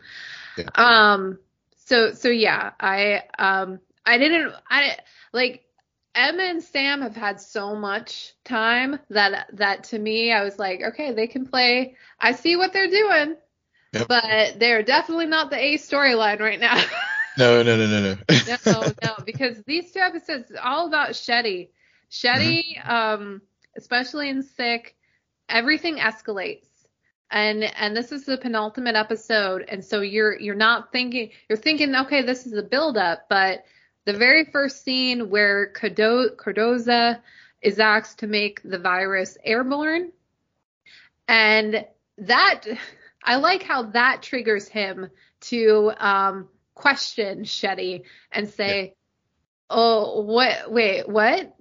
Yeah. 0.56 0.68
um 0.74 1.38
so 1.86 2.12
so 2.12 2.28
yeah 2.28 2.70
i 2.78 3.22
um 3.38 3.80
i 4.06 4.18
didn't 4.18 4.52
i 4.70 4.96
like 5.32 5.64
Emma 6.14 6.42
and 6.42 6.62
Sam 6.62 7.02
have 7.02 7.14
had 7.16 7.40
so 7.40 7.74
much 7.76 8.34
time 8.44 8.98
that 9.10 9.48
that 9.54 9.84
to 9.84 9.98
me 9.98 10.32
I 10.32 10.42
was 10.42 10.58
like, 10.58 10.80
okay, 10.82 11.12
they 11.12 11.26
can 11.26 11.46
play. 11.46 11.96
I 12.20 12.32
see 12.32 12.56
what 12.56 12.72
they're 12.72 12.90
doing, 12.90 13.36
Yep. 13.92 14.08
but 14.08 14.58
they're 14.58 14.82
definitely 14.82 15.26
not 15.26 15.50
the 15.50 15.58
A 15.58 15.74
storyline 15.78 16.40
right 16.40 16.60
now. 16.60 16.82
No, 17.38 17.62
no, 17.62 17.76
no, 17.76 17.86
no, 17.86 18.00
no. 18.02 18.16
no, 18.66 18.82
no, 19.02 19.14
because 19.24 19.62
these 19.62 19.92
two 19.92 20.00
episodes 20.00 20.50
are 20.50 20.58
all 20.66 20.88
about 20.88 21.10
Shetty. 21.10 21.68
Shetty, 22.10 22.86
um, 22.86 23.40
especially 23.76 24.28
in 24.28 24.42
Sick, 24.42 24.96
everything 25.48 25.96
escalates. 25.98 26.66
And 27.30 27.62
and 27.62 27.96
this 27.96 28.10
is 28.10 28.24
the 28.26 28.36
penultimate 28.36 28.96
episode, 28.96 29.64
and 29.68 29.82
so 29.84 30.00
you're 30.00 30.38
you're 30.38 30.56
not 30.56 30.90
thinking 30.90 31.30
you're 31.48 31.56
thinking, 31.56 31.94
okay, 31.94 32.22
this 32.22 32.46
is 32.46 32.52
a 32.54 32.62
build 32.62 32.98
up, 32.98 33.26
but 33.28 33.64
the 34.06 34.14
very 34.14 34.44
first 34.44 34.82
scene 34.84 35.30
where 35.30 35.72
Cardo- 35.72 36.34
Cardosa 36.36 37.20
is 37.62 37.78
asked 37.78 38.20
to 38.20 38.26
make 38.26 38.60
the 38.62 38.78
virus 38.78 39.36
airborne, 39.44 40.12
and 41.28 41.84
that 42.18 42.64
I 43.22 43.36
like 43.36 43.62
how 43.62 43.82
that 43.90 44.22
triggers 44.22 44.68
him 44.68 45.10
to 45.42 45.92
um, 45.98 46.48
question 46.74 47.44
Shetty 47.44 48.02
and 48.32 48.48
say, 48.48 48.94
"Oh, 49.68 50.22
what? 50.22 50.70
Wait, 50.72 51.08
what?" 51.08 51.54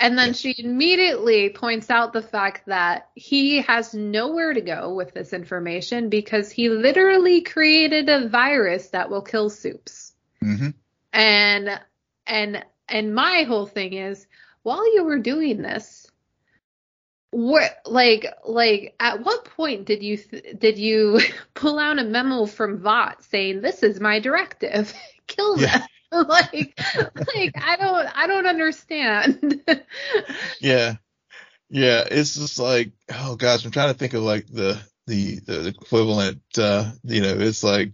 And 0.00 0.18
then 0.18 0.28
Yeah. 0.28 0.32
she 0.32 0.54
immediately 0.58 1.50
points 1.50 1.88
out 1.88 2.12
the 2.12 2.20
fact 2.22 2.66
that 2.66 3.08
he 3.14 3.62
has 3.62 3.94
nowhere 3.94 4.52
to 4.52 4.60
go 4.60 4.92
with 4.94 5.14
this 5.14 5.32
information 5.32 6.08
because 6.08 6.50
he 6.50 6.68
literally 6.68 7.42
created 7.42 8.08
a 8.08 8.28
virus 8.28 8.88
that 8.90 9.08
will 9.08 9.22
kill 9.22 9.48
soups. 9.50 10.12
hmm 10.40 10.70
And 11.14 11.80
and 12.26 12.64
and 12.88 13.14
my 13.14 13.44
whole 13.44 13.66
thing 13.66 13.94
is 13.94 14.26
while 14.62 14.94
you 14.94 15.04
were 15.04 15.18
doing 15.18 15.62
this 15.62 16.06
what 17.30 17.78
like 17.86 18.26
like 18.44 18.94
at 19.00 19.24
what 19.24 19.44
point 19.44 19.86
did 19.86 20.02
you 20.02 20.16
th- 20.16 20.58
did 20.58 20.78
you 20.78 21.20
pull 21.54 21.78
out 21.78 21.98
a 21.98 22.04
memo 22.04 22.46
from 22.46 22.78
Vought 22.78 23.24
saying 23.24 23.60
this 23.62 23.82
is 23.82 24.00
my 24.00 24.20
directive 24.20 24.92
kill 25.26 25.56
them 25.56 25.70
Yeah. 25.70 25.86
like 26.28 26.78
like 27.34 27.54
I 27.56 27.76
don't 27.76 28.06
I 28.16 28.26
don't 28.26 28.46
understand 28.46 29.62
Yeah. 30.60 30.94
Yeah. 31.70 32.04
It's 32.10 32.34
just 32.34 32.58
like, 32.58 32.92
oh 33.12 33.36
gosh, 33.36 33.64
I'm 33.64 33.70
trying 33.72 33.92
to 33.92 33.98
think 33.98 34.14
of 34.14 34.22
like 34.22 34.46
the, 34.46 34.80
the, 35.06 35.40
the 35.40 35.66
equivalent, 35.68 36.42
uh, 36.56 36.92
you 37.02 37.20
know, 37.20 37.34
it's 37.36 37.64
like, 37.64 37.92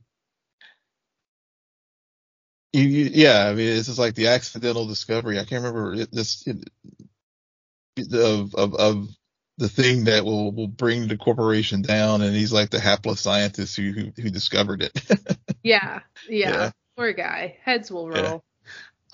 you, 2.72 2.82
you, 2.82 3.10
yeah, 3.12 3.46
I 3.48 3.54
mean, 3.54 3.68
it's 3.76 3.86
just 3.86 3.98
like 3.98 4.14
the 4.14 4.28
accidental 4.28 4.86
discovery. 4.86 5.38
I 5.38 5.44
can't 5.44 5.62
remember 5.64 5.94
it- 5.94 6.12
this, 6.12 6.46
it, 6.46 6.68
of, 8.14 8.54
of, 8.54 8.74
of 8.74 9.08
the 9.58 9.68
thing 9.68 10.04
that 10.04 10.24
will, 10.24 10.52
will 10.52 10.68
bring 10.68 11.08
the 11.08 11.16
corporation 11.16 11.82
down. 11.82 12.22
And 12.22 12.34
he's 12.34 12.52
like 12.52 12.70
the 12.70 12.80
hapless 12.80 13.20
scientist 13.20 13.76
who, 13.76 13.90
who, 13.92 14.12
who 14.22 14.30
discovered 14.30 14.82
it. 14.82 14.92
yeah, 15.62 16.00
yeah 16.28 16.50
Yeah. 16.50 16.70
poor 16.96 17.12
guy 17.12 17.58
heads 17.62 17.90
will 17.90 18.08
Yeah. 18.14 18.20
roll 18.22 18.44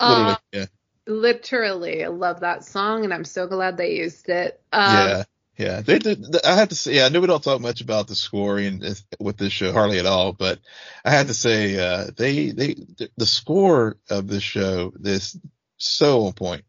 Literally. 0.01 0.33
uh, 0.33 0.37
yeah. 0.53 0.65
literally 1.07 2.03
I 2.03 2.07
love 2.09 2.41
that 2.41 2.63
song 2.65 3.03
and 3.05 3.13
I'm 3.13 3.25
so 3.25 3.47
glad 3.47 3.77
they 3.77 3.95
used 3.97 4.29
it 4.29 4.61
um, 4.73 4.93
yeah. 4.93 5.23
Yeah, 5.57 5.81
they 5.81 5.97
did. 5.99 6.35
I 6.45 6.55
have 6.55 6.69
to 6.69 6.75
say, 6.75 6.95
yeah, 6.95 7.05
I 7.05 7.09
know 7.09 7.19
we 7.19 7.27
don't 7.27 7.43
talk 7.43 7.59
much 7.61 7.81
about 7.81 8.07
the 8.07 8.15
scoring 8.15 8.83
with 9.19 9.37
this 9.37 9.51
show, 9.51 9.71
hardly 9.73 9.97
at 9.99 10.05
all. 10.05 10.31
But 10.33 10.59
I 11.03 11.11
have 11.11 11.27
to 11.27 11.33
say, 11.33 11.77
uh, 11.79 12.11
they, 12.15 12.51
they, 12.51 12.75
the 13.17 13.25
score 13.25 13.97
of 14.09 14.27
this 14.27 14.43
show 14.43 14.93
is 15.03 15.35
so 15.77 16.25
on 16.27 16.33
point. 16.33 16.63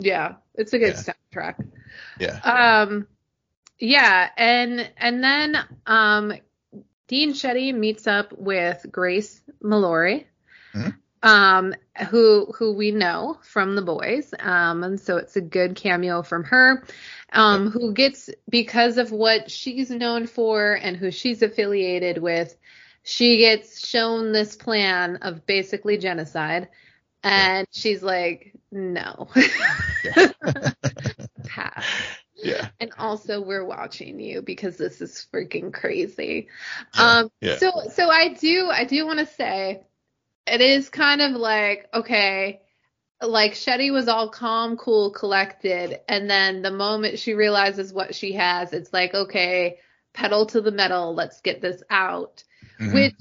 yeah 0.00 0.34
it's 0.54 0.72
a 0.72 0.78
good 0.78 0.96
Yeah. 0.96 1.14
soundtrack 1.34 1.54
Yeah, 2.18 2.38
Um, 2.82 3.06
yeah, 3.78 4.28
and 4.36 4.90
and 4.96 5.22
then 5.24 5.56
um, 5.86 6.32
Dean 7.08 7.32
Shetty 7.32 7.74
meets 7.74 8.06
up 8.06 8.32
with 8.32 8.84
Grace 8.90 9.40
Mallory. 9.62 10.26
Um, 11.22 11.74
who 12.10 12.46
who 12.56 12.72
we 12.74 12.90
know 12.90 13.38
from 13.42 13.74
the 13.76 13.82
boys, 13.82 14.32
um, 14.40 14.82
and 14.84 15.00
so 15.00 15.16
it's 15.16 15.36
a 15.36 15.40
good 15.40 15.76
cameo 15.76 16.22
from 16.22 16.44
her, 16.44 16.84
um, 17.32 17.70
who 17.70 17.92
gets 17.92 18.30
because 18.48 18.98
of 18.98 19.12
what 19.12 19.50
she's 19.50 19.90
known 19.90 20.26
for 20.26 20.74
and 20.74 20.96
who 20.96 21.10
she's 21.10 21.42
affiliated 21.42 22.18
with, 22.18 22.56
she 23.02 23.38
gets 23.38 23.86
shown 23.86 24.32
this 24.32 24.56
plan 24.56 25.16
of 25.16 25.46
basically 25.46 25.98
genocide, 25.98 26.68
and 27.22 27.66
she's 27.70 28.02
like, 28.02 28.52
no. 28.70 29.28
Pass. 31.44 31.84
yeah, 32.36 32.68
And 32.80 32.92
also 32.98 33.40
we're 33.40 33.64
watching 33.64 34.18
you 34.20 34.42
because 34.42 34.76
this 34.76 35.00
is 35.00 35.26
freaking 35.32 35.72
crazy. 35.72 36.48
Yeah, 36.96 37.18
um 37.20 37.30
yeah. 37.40 37.56
so 37.56 37.70
so 37.92 38.08
I 38.10 38.34
do 38.34 38.68
I 38.70 38.84
do 38.84 39.06
want 39.06 39.18
to 39.20 39.26
say 39.26 39.82
it 40.46 40.60
is 40.60 40.88
kind 40.88 41.20
of 41.22 41.32
like 41.32 41.88
okay 41.94 42.60
like 43.22 43.52
Shetty 43.52 43.92
was 43.92 44.08
all 44.08 44.28
calm, 44.28 44.76
cool, 44.76 45.12
collected, 45.12 46.00
and 46.08 46.28
then 46.28 46.62
the 46.62 46.70
moment 46.72 47.18
she 47.18 47.34
realizes 47.34 47.92
what 47.92 48.14
she 48.14 48.32
has, 48.32 48.72
it's 48.72 48.92
like 48.92 49.14
okay, 49.14 49.78
pedal 50.12 50.46
to 50.46 50.60
the 50.60 50.72
metal, 50.72 51.14
let's 51.14 51.40
get 51.40 51.60
this 51.60 51.82
out. 51.88 52.42
Mhm. 52.80 52.94
Which 52.94 53.14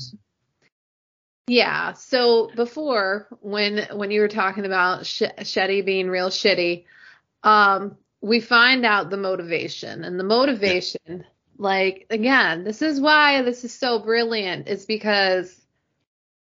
yeah, 1.47 1.93
so 1.93 2.51
before 2.55 3.28
when 3.41 3.88
when 3.93 4.11
you 4.11 4.22
were 4.22 4.28
talking 4.28 4.65
about 4.65 5.05
Sh- 5.05 5.24
Shetty 5.39 5.86
being 5.86 6.09
real 6.09 6.30
shitty, 6.30 6.86
um, 7.43 7.97
we 8.22 8.39
find 8.39 8.86
out 8.86 9.09
the 9.09 9.17
motivation 9.17 10.03
and 10.03 10.19
the 10.19 10.24
motivation, 10.24 11.26
like 11.57 12.07
again, 12.09 12.63
this 12.63 12.82
is 12.82 12.99
why 12.99 13.41
this 13.43 13.63
is 13.63 13.74
so 13.74 13.99
brilliant, 13.99 14.67
is 14.67 14.86
because 14.86 15.61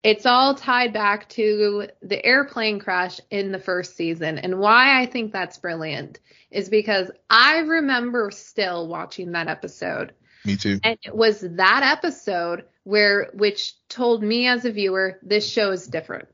it's 0.03 0.25
all 0.25 0.55
tied 0.55 0.93
back 0.93 1.29
to 1.29 1.87
the 2.01 2.23
airplane 2.25 2.79
crash 2.79 3.19
in 3.29 3.51
the 3.51 3.59
first 3.59 3.95
season. 3.95 4.37
And 4.39 4.59
why 4.59 4.99
I 5.01 5.05
think 5.05 5.31
that's 5.31 5.57
brilliant 5.59 6.19
is 6.49 6.69
because 6.69 7.11
I 7.29 7.59
remember 7.59 8.31
still 8.31 8.87
watching 8.87 9.33
that 9.33 9.47
episode 9.47 10.13
me 10.43 10.55
too. 10.57 10.79
and 10.83 10.97
it 11.03 11.15
was 11.15 11.41
that 11.41 11.97
episode 11.97 12.65
where 12.83 13.29
which 13.33 13.73
told 13.89 14.23
me 14.23 14.47
as 14.47 14.65
a 14.65 14.71
viewer 14.71 15.19
this 15.21 15.47
show 15.47 15.69
is 15.71 15.85
different 15.85 16.27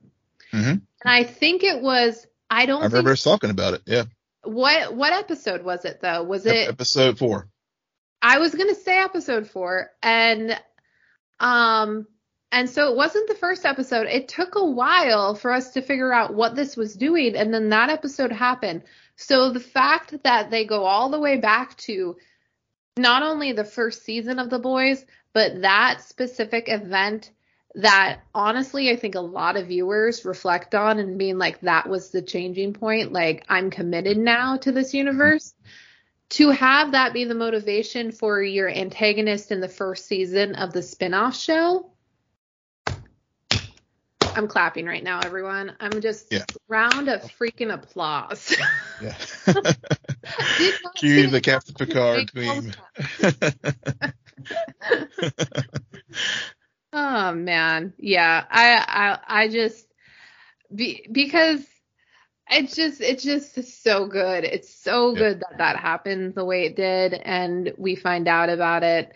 Mhm. 0.54 0.70
and 0.70 0.82
i 1.04 1.26
think 1.26 1.62
it 1.66 1.82
was 1.82 2.26
i 2.50 2.66
don't 2.66 2.82
I 2.82 2.86
remember 2.86 3.10
think 3.10 3.14
us 3.18 3.24
talking 3.24 3.50
about 3.50 3.74
it. 3.74 3.82
Yeah, 3.86 4.04
what 4.44 4.96
what 4.96 5.12
episode 5.12 5.62
was 5.62 5.84
it 5.84 6.00
though 6.02 6.24
was 6.24 6.46
it 6.46 6.70
episode 6.70 7.18
four. 7.18 7.50
i 8.22 8.40
was 8.40 8.56
gonna 8.56 8.76
say 8.76 8.98
episode 9.04 9.50
four 9.50 9.92
and 10.02 10.58
um 11.42 12.08
and 12.58 12.68
so 12.68 12.90
it 12.90 12.98
wasn't 12.98 13.28
the 13.28 13.36
first 13.36 13.66
episode. 13.68 14.08
It 14.08 14.28
took 14.28 14.56
a 14.56 14.66
while 14.66 15.36
for 15.36 15.52
us 15.52 15.74
to 15.74 15.82
figure 15.84 16.12
out 16.12 16.34
what 16.34 16.56
this 16.56 16.76
was 16.76 16.96
doing, 16.96 17.36
and 17.36 17.54
then 17.54 17.70
that 17.70 17.92
episode 17.92 18.32
happened. 18.32 18.82
So 19.16 19.52
the 19.52 19.60
fact 19.60 20.24
that 20.24 20.50
they 20.50 20.66
go 20.66 20.84
all 20.84 21.10
the 21.10 21.20
way 21.20 21.38
back 21.38 21.78
to 21.78 22.18
not 22.98 23.22
only 23.22 23.52
the 23.52 23.64
first 23.64 24.04
season 24.04 24.40
of 24.40 24.50
The 24.50 24.58
Boys, 24.58 25.06
but 25.34 25.62
that 25.62 26.02
specific 26.02 26.68
event 26.68 27.30
that 27.76 28.22
honestly 28.34 28.90
I 28.90 28.96
think 28.96 29.14
a 29.14 29.20
lot 29.20 29.56
of 29.56 29.68
viewers 29.68 30.26
reflect 30.26 30.74
on 30.74 30.98
and 30.98 31.20
being 31.20 31.38
like 31.38 31.62
that 31.62 31.88
was 31.88 32.10
the 32.10 32.24
changing 32.24 32.74
point 32.74 33.14
like 33.14 33.46
I'm 33.50 33.70
committed 33.70 34.18
now 34.18 34.58
to 34.58 34.72
this 34.72 34.96
universe 34.96 35.54
to 36.30 36.50
have 36.50 36.94
that 36.94 37.14
be 37.14 37.26
the 37.26 37.36
motivation 37.36 38.12
for 38.12 38.42
your 38.42 38.68
antagonist 38.68 39.52
in 39.52 39.60
the 39.60 39.68
first 39.68 40.08
season 40.08 40.56
of 40.56 40.74
the 40.74 40.82
spin-off 40.82 41.38
show 41.38 41.92
I'm 44.38 44.48
clapping 44.48 44.86
right 44.86 45.04
now 45.04 45.22
everyone 45.24 45.76
I'm 45.80 46.02
just 46.02 46.32
Yeah. 46.32 46.46
round 46.70 47.10
of 47.10 47.22
freaking 47.40 47.74
applause 47.74 48.56
Yeah. 49.00 49.16
Cue 50.96 51.28
the 51.28 51.42
Captain 51.42 51.76
Picard 51.76 52.32
meme. 52.36 52.74
Oh 56.94 57.34
man, 57.34 57.94
yeah. 57.98 58.46
I 58.50 59.20
I 59.28 59.44
I 59.44 59.48
just 59.50 59.88
be, 60.74 61.08
because 61.12 61.66
it's 62.50 62.76
just 62.76 63.02
it's 63.02 63.24
just 63.24 63.84
so 63.84 64.08
good. 64.08 64.44
It's 64.46 64.74
so 64.74 65.16
Yeah. 65.16 65.20
good 65.20 65.40
that 65.42 65.58
that 65.58 65.78
happened 65.78 66.36
the 66.36 66.46
way 66.46 66.66
it 66.66 66.76
did, 66.76 67.14
and 67.14 67.74
we 67.78 67.96
find 67.96 68.28
out 68.28 68.50
about 68.50 68.84
it. 68.84 69.14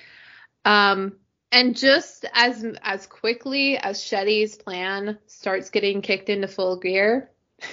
Um, 0.66 1.18
and 1.52 1.76
just 1.76 2.26
as 2.34 2.66
as 2.82 3.06
quickly 3.08 3.78
as 3.78 4.00
Shetty's 4.00 4.56
plan 4.56 5.18
starts 5.28 5.70
getting 5.70 6.02
kicked 6.02 6.30
into 6.30 6.48
full 6.48 6.78
gear. 6.78 7.30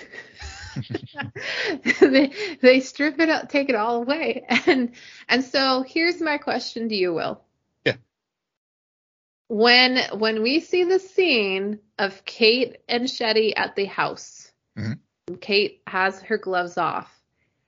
they 2.00 2.32
they 2.60 2.80
strip 2.80 3.18
it 3.20 3.28
out, 3.28 3.50
take 3.50 3.68
it 3.68 3.74
all 3.74 4.02
away, 4.02 4.44
and 4.66 4.92
and 5.28 5.44
so 5.44 5.82
here's 5.82 6.20
my 6.20 6.38
question 6.38 6.88
to 6.88 6.94
you, 6.94 7.14
Will 7.14 7.40
Yeah. 7.84 7.96
when 9.48 9.98
when 10.18 10.42
we 10.42 10.60
see 10.60 10.84
the 10.84 10.98
scene 10.98 11.80
of 11.98 12.24
Kate 12.24 12.78
and 12.88 13.04
Shetty 13.04 13.52
at 13.56 13.76
the 13.76 13.86
house, 13.86 14.50
Mhm. 14.76 14.98
Kate 15.40 15.82
has 15.86 16.20
her 16.22 16.38
gloves 16.38 16.78
off. 16.78 17.12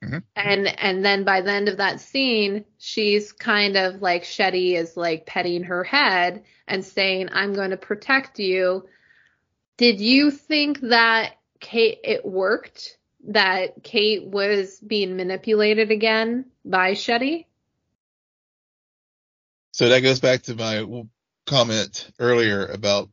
Mhm. 0.02 0.22
And 0.34 0.66
and 0.66 1.04
then 1.04 1.24
by 1.24 1.42
the 1.42 1.52
end 1.52 1.68
of 1.68 1.76
that 1.76 2.00
scene, 2.00 2.64
she's 2.78 3.32
kind 3.32 3.76
of 3.76 4.00
like 4.00 4.24
Shetty 4.24 4.74
is 4.74 4.96
like 4.96 5.26
petting 5.26 5.64
her 5.64 5.84
head 5.84 6.44
and 6.66 6.84
saying, 6.84 7.28
"I'm 7.32 7.52
going 7.52 7.70
to 7.70 7.76
protect 7.76 8.38
you." 8.38 8.88
Did 9.76 10.00
you 10.00 10.30
think 10.30 10.80
that 10.80 11.36
Kate 11.60 12.00
it 12.02 12.24
worked? 12.24 12.96
That 13.28 13.82
Kate 13.82 14.24
was 14.24 14.80
being 14.80 15.16
manipulated 15.16 15.90
again 15.90 16.46
by 16.64 16.92
Shetty? 16.92 17.46
So 19.72 19.88
that 19.90 20.00
goes 20.00 20.20
back 20.20 20.42
to 20.42 20.54
my 20.54 21.04
comment 21.46 22.10
earlier 22.18 22.66
about 22.66 23.10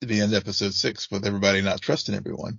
the 0.00 0.20
end 0.20 0.34
of 0.34 0.42
episode 0.42 0.74
six 0.74 1.10
with 1.10 1.26
everybody 1.26 1.62
not 1.62 1.80
trusting 1.80 2.14
everyone. 2.14 2.58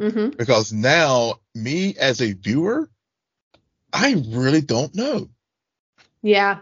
Mm-hmm. 0.00 0.30
Because 0.30 0.72
now, 0.72 1.34
me 1.54 1.94
as 1.96 2.20
a 2.20 2.32
viewer, 2.32 2.90
I 3.92 4.22
really 4.28 4.62
don't 4.62 4.94
know. 4.94 5.28
Yeah. 6.22 6.60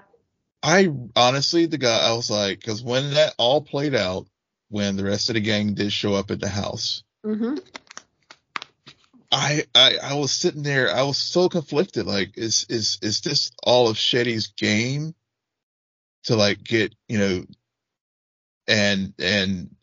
I 0.63 0.93
honestly, 1.15 1.67
the 1.67 1.79
guy, 1.79 1.99
I 1.99 2.13
was 2.13 2.31
like, 2.31 2.59
because 2.61 2.83
when 2.83 3.15
that 3.15 3.35
all 3.39 3.61
played 3.61 3.95
out, 3.95 4.27
when 4.71 4.97
the 4.97 5.05
rest 5.05 5.31
of 5.31 5.35
the 5.35 5.41
gang 5.41 5.75
did 5.75 5.93
show 5.93 6.15
up 6.15 6.31
at 6.31 6.41
the 6.41 6.49
house, 6.49 7.05
Mm-hmm. 7.25 7.57
I, 9.31 9.65
I, 9.75 9.97
I 10.03 10.15
was 10.15 10.33
sitting 10.33 10.63
there, 10.63 10.91
I 10.95 11.03
was 11.03 11.19
so 11.19 11.49
conflicted. 11.49 12.07
Like, 12.07 12.39
is, 12.39 12.67
is, 12.71 12.99
is 13.03 13.21
this 13.21 13.51
all 13.63 13.89
of 13.89 13.97
Shetty's 13.97 14.49
game 14.57 15.15
to 16.25 16.37
like 16.37 16.63
get, 16.65 16.95
you 17.09 17.19
know, 17.19 17.45
and, 18.67 19.13
and 19.19 19.75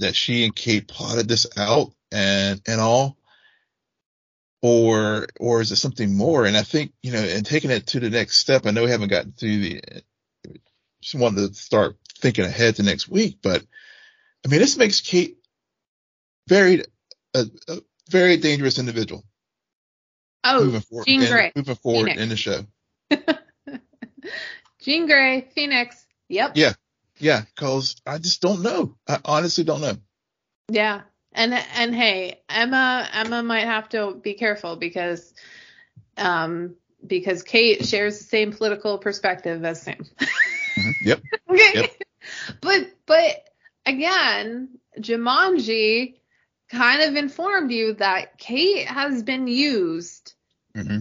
that 0.00 0.16
she 0.16 0.44
and 0.44 0.54
Kate 0.54 0.88
plotted 0.88 1.28
this 1.28 1.46
out 1.56 1.92
and, 2.12 2.60
and 2.66 2.80
all? 2.80 3.16
Or, 4.60 5.26
or 5.38 5.60
is 5.60 5.70
it 5.70 5.76
something 5.76 6.16
more? 6.16 6.44
And 6.44 6.56
I 6.56 6.62
think, 6.62 6.92
you 7.02 7.12
know, 7.12 7.20
and 7.22 7.46
taking 7.46 7.70
it 7.70 7.86
to 7.88 8.00
the 8.00 8.10
next 8.10 8.38
step, 8.38 8.66
I 8.66 8.72
know 8.72 8.84
we 8.84 8.90
haven't 8.90 9.08
gotten 9.08 9.32
through 9.32 9.58
the, 9.58 9.82
just 11.00 11.14
wanted 11.14 11.48
to 11.48 11.54
start 11.54 11.96
thinking 12.18 12.44
ahead 12.44 12.76
to 12.76 12.82
next 12.82 13.08
week, 13.08 13.38
but 13.40 13.64
I 14.44 14.48
mean, 14.48 14.58
this 14.60 14.76
makes 14.76 15.00
Kate 15.00 15.38
very, 16.48 16.82
a, 17.34 17.46
a 17.68 17.78
very 18.10 18.36
dangerous 18.36 18.78
individual 18.78 19.22
Oh, 20.44 20.64
moving 20.64 20.80
forward, 20.80 21.06
Jean 21.06 21.22
in, 21.22 21.28
Grey. 21.28 21.52
moving 21.54 21.74
forward 21.74 22.16
Phoenix. 22.16 22.22
in 22.22 22.28
the 22.28 22.36
show. 22.36 22.66
Jean 24.80 25.06
Grey, 25.06 25.48
Phoenix. 25.54 26.06
Yep. 26.28 26.52
Yeah. 26.54 26.72
Yeah, 27.18 27.42
cause 27.56 27.96
I 28.06 28.18
just 28.18 28.40
don't 28.40 28.62
know. 28.62 28.96
I 29.08 29.18
honestly 29.24 29.64
don't 29.64 29.80
know. 29.80 29.96
Yeah. 30.70 31.02
And 31.32 31.54
and 31.54 31.94
hey, 31.94 32.40
Emma 32.48 33.08
Emma 33.12 33.42
might 33.42 33.64
have 33.64 33.88
to 33.90 34.14
be 34.14 34.34
careful 34.34 34.76
because 34.76 35.32
um 36.16 36.74
because 37.06 37.42
Kate 37.42 37.84
shares 37.86 38.18
the 38.18 38.24
same 38.24 38.52
political 38.52 38.98
perspective 38.98 39.64
as 39.64 39.82
Sam. 39.82 40.04
Mhm. 40.78 40.94
Yep. 41.00 41.20
okay. 41.50 41.70
Yep. 41.74 41.90
But 42.60 42.90
but 43.06 43.44
again, 43.86 44.78
Jumanji 44.98 46.14
kind 46.70 47.02
of 47.02 47.16
informed 47.16 47.70
you 47.70 47.94
that 47.94 48.38
Kate 48.38 48.86
has 48.86 49.22
been 49.22 49.46
used 49.46 50.34
hmm 50.74 51.00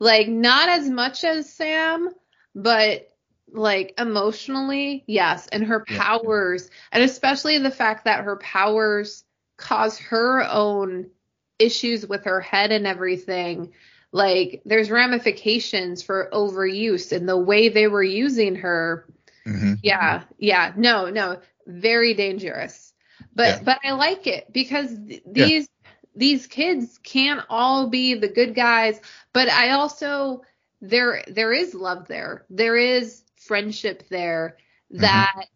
like 0.00 0.28
not 0.28 0.68
as 0.68 0.88
much 0.88 1.24
as 1.24 1.52
Sam, 1.52 2.10
but 2.54 3.08
like 3.52 3.94
emotionally, 3.98 5.04
yes, 5.06 5.46
and 5.48 5.64
her 5.64 5.84
Yeah. 5.88 6.00
powers, 6.00 6.70
and 6.92 7.02
especially 7.02 7.58
the 7.58 7.70
fact 7.70 8.04
that 8.04 8.24
her 8.24 8.36
powers 8.36 9.24
cause 9.56 9.98
her 9.98 10.42
own 10.48 11.10
issues 11.58 12.06
with 12.06 12.24
her 12.24 12.40
head 12.40 12.72
and 12.72 12.86
everything. 12.86 13.72
Like 14.12 14.62
there's 14.64 14.90
ramifications 14.90 16.02
for 16.02 16.28
overuse 16.32 17.12
and 17.16 17.28
the 17.28 17.36
way 17.36 17.68
they 17.68 17.86
were 17.88 18.02
using 18.02 18.56
her. 18.56 19.06
hmm 19.46 19.74
Yeah, 19.82 20.24
yeah, 20.38 20.72
no, 20.76 21.08
no, 21.10 21.40
very 21.66 22.14
dangerous. 22.14 22.92
But 23.34 23.58
Yeah. 23.58 23.64
but 23.64 23.78
I 23.84 23.92
like 23.92 24.26
it 24.26 24.52
because 24.52 24.88
th- 24.96 25.22
these 25.26 25.68
these 26.14 26.46
kids 26.46 26.98
can't 27.02 27.44
all 27.48 27.88
be 27.88 28.14
the 28.14 28.28
good 28.28 28.54
guys, 28.54 29.00
but 29.32 29.48
I 29.48 29.70
also 29.70 30.42
there 30.80 31.22
there 31.28 31.52
is 31.52 31.74
love 31.74 32.08
there. 32.08 32.44
There 32.50 32.76
is 32.76 33.22
friendship 33.48 34.04
there 34.10 34.56
mm-hmm. 34.92 35.02
that 35.02 35.46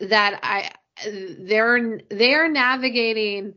that 0.00 0.40
I 0.42 0.70
they're 1.38 2.00
they 2.10 2.34
are 2.34 2.48
navigating 2.48 3.54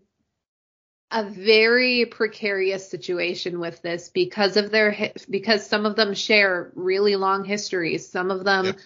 a 1.12 1.24
very 1.30 2.06
precarious 2.06 2.90
situation 2.90 3.60
with 3.60 3.82
this 3.84 4.10
because 4.10 4.58
of 4.58 4.72
their 4.72 5.12
because 5.30 5.66
some 5.66 5.86
of 5.86 5.96
them 5.96 6.16
share 6.16 6.72
really 6.74 7.16
long 7.16 7.46
histories. 7.46 8.10
Some 8.10 8.32
of 8.32 8.44
them 8.44 8.66
Yep. 8.66 8.80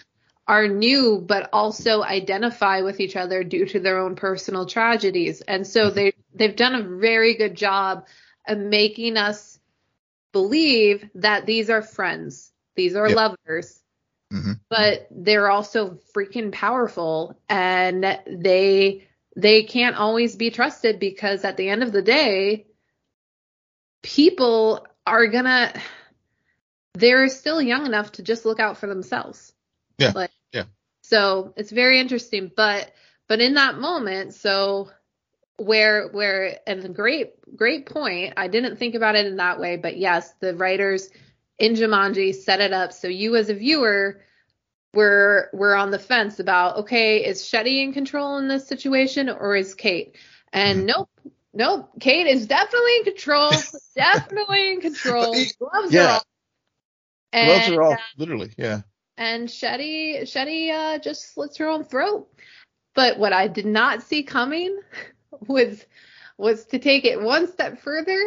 are 0.48 0.68
new 0.68 1.24
but 1.26 1.50
also 1.54 2.04
identify 2.04 2.82
with 2.82 3.00
each 3.00 3.16
other 3.16 3.44
due 3.46 3.66
to 3.68 3.80
their 3.80 4.00
own 4.00 4.16
personal 4.16 4.66
tragedies. 4.66 5.42
And 5.42 5.66
so 5.66 5.86
mm-hmm. 5.86 5.96
they 5.96 6.14
they've 6.34 6.56
done 6.56 6.76
a 6.76 7.00
very 7.00 7.36
good 7.36 7.56
job 7.56 8.08
of 8.46 8.58
making 8.58 9.16
us 9.18 9.58
believe 10.34 11.10
that 11.16 11.46
these 11.46 11.70
are 11.70 11.82
friends. 11.82 12.52
These 12.76 12.96
are 12.96 13.08
Yep. 13.08 13.16
lovers. 13.16 13.77
But 14.70 15.08
they're 15.12 15.50
also 15.50 16.00
freaking 16.16 16.52
powerful 16.52 17.40
and 17.48 18.20
they 18.28 19.08
they 19.36 19.64
can't 19.64 19.96
always 19.96 20.36
be 20.36 20.50
trusted 20.50 21.00
because 21.00 21.46
at 21.46 21.58
the 21.58 21.70
end 21.70 21.84
of 21.84 21.92
the 21.92 22.02
day 22.02 22.66
people 24.02 24.86
are 25.06 25.28
gonna 25.28 25.74
they're 26.96 27.30
still 27.30 27.62
young 27.62 27.86
enough 27.86 28.14
to 28.14 28.24
just 28.24 28.46
look 28.46 28.60
out 28.60 28.78
for 28.78 28.88
themselves. 28.88 29.54
Yeah, 29.98 30.12
Like, 30.16 30.32
yeah. 30.52 30.64
So 31.02 31.54
it's 31.56 31.72
very 31.72 32.00
interesting, 32.00 32.52
but 32.56 32.92
but 33.28 33.40
in 33.40 33.54
that 33.56 33.78
moment, 33.78 34.34
so 34.34 34.90
where 35.58 36.08
where 36.10 36.60
and 36.68 36.82
the 36.82 36.90
great 36.90 37.34
great 37.56 37.86
point, 37.88 38.34
I 38.38 38.48
didn't 38.48 38.78
think 38.78 38.96
about 38.96 39.16
it 39.16 39.26
in 39.26 39.38
that 39.38 39.60
way, 39.60 39.78
but 39.78 39.98
yes, 39.98 40.34
the 40.40 40.56
writers 40.56 41.10
in 41.58 41.74
Jumanji 41.74 42.36
set 42.36 42.62
it 42.62 42.74
up 42.74 42.94
so 42.94 43.08
you 43.08 43.36
as 43.36 43.50
a 43.50 43.56
viewer 43.56 44.22
were 44.98 45.50
were 45.54 45.76
on 45.76 45.92
the 45.92 46.00
fence 46.00 46.40
about 46.40 46.78
okay, 46.78 47.24
is 47.24 47.44
Shetty 47.44 47.84
in 47.84 47.94
control 47.94 48.38
in 48.40 48.48
this 48.48 48.68
situation 48.68 49.30
or 49.30 49.56
is 49.56 49.76
Kate? 49.76 50.16
And 50.52 50.82
Mhm. 50.82 50.86
nope, 50.88 51.10
nope, 51.54 51.92
Kate 52.00 52.26
is 52.28 52.48
definitely 52.48 52.98
in 52.98 53.04
control, 53.04 53.52
definitely 53.96 54.72
in 54.74 54.82
control. 54.82 55.46
Gloves 55.60 55.94
Yeah. 55.94 56.04
are 56.04 56.16
off. 56.16 56.26
Gloves 57.32 57.70
are 57.70 57.84
off, 57.84 58.00
uh, 58.00 58.04
literally. 58.18 58.52
Yeah. 58.58 58.82
and 59.20 59.48
Shetty 59.48 60.22
Shetty 60.24 60.72
uh, 60.72 61.00
just 61.00 61.34
slits 61.34 61.58
her 61.58 61.68
own 61.68 61.84
throat. 61.84 62.28
But 62.96 63.20
what 63.20 63.34
I 63.34 63.48
did 63.48 63.66
not 63.68 64.02
see 64.02 64.24
coming 64.24 64.80
was 65.48 65.86
was 66.38 66.66
to 66.68 66.80
take 66.80 67.06
it 67.06 67.22
one 67.22 67.48
step 67.48 67.80
further. 67.82 68.20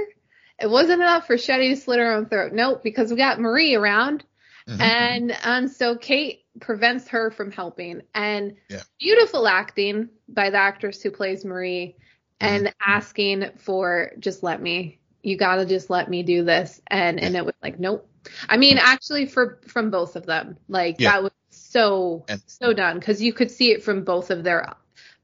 It 0.61 0.69
wasn't 0.71 1.03
enough 1.03 1.27
for 1.27 1.37
Shetty 1.37 1.71
to 1.71 1.77
slit 1.77 1.99
her 1.99 2.13
own 2.13 2.27
throat. 2.27 2.53
Nope, 2.53 2.83
because 2.83 3.11
we 3.11 3.17
got 3.17 3.41
Marie 3.41 3.75
around, 3.75 4.25
mm-hmm. 4.69 4.81
and 4.81 5.33
and 5.45 5.71
so 5.71 5.97
Kate 5.97 6.40
prevents 6.61 7.09
her 7.09 7.31
from 7.31 7.51
helping. 7.51 8.03
And 8.15 8.57
yeah. 8.69 8.83
beautiful 8.99 9.47
acting 9.47 10.09
by 10.29 10.51
the 10.51 10.59
actress 10.59 11.03
who 11.03 11.11
plays 11.11 11.45
Marie, 11.45 11.97
and 12.41 12.67
mm-hmm. 12.67 12.91
asking 12.91 13.51
for 13.59 14.13
just 14.19 14.43
let 14.43 14.61
me. 14.61 14.99
You 15.23 15.37
gotta 15.37 15.67
just 15.67 15.91
let 15.91 16.09
me 16.09 16.23
do 16.23 16.45
this, 16.45 16.81
and 16.87 17.21
and 17.21 17.37
it 17.37 17.45
was 17.45 17.55
like 17.63 17.79
nope. 17.79 18.09
I 18.49 18.57
mean, 18.57 18.79
actually, 18.79 19.27
for 19.27 19.61
from 19.67 19.91
both 19.91 20.17
of 20.17 20.27
them, 20.27 20.57
like 20.69 20.97
yeah. 20.99 21.13
that 21.13 21.23
was 21.23 21.33
so 21.51 22.25
and, 22.29 22.43
so 22.47 22.73
done 22.73 22.99
because 22.99 23.21
you 23.21 23.33
could 23.33 23.51
see 23.51 23.71
it 23.73 23.83
from 23.83 24.05
both 24.05 24.31
of 24.31 24.45
their 24.45 24.75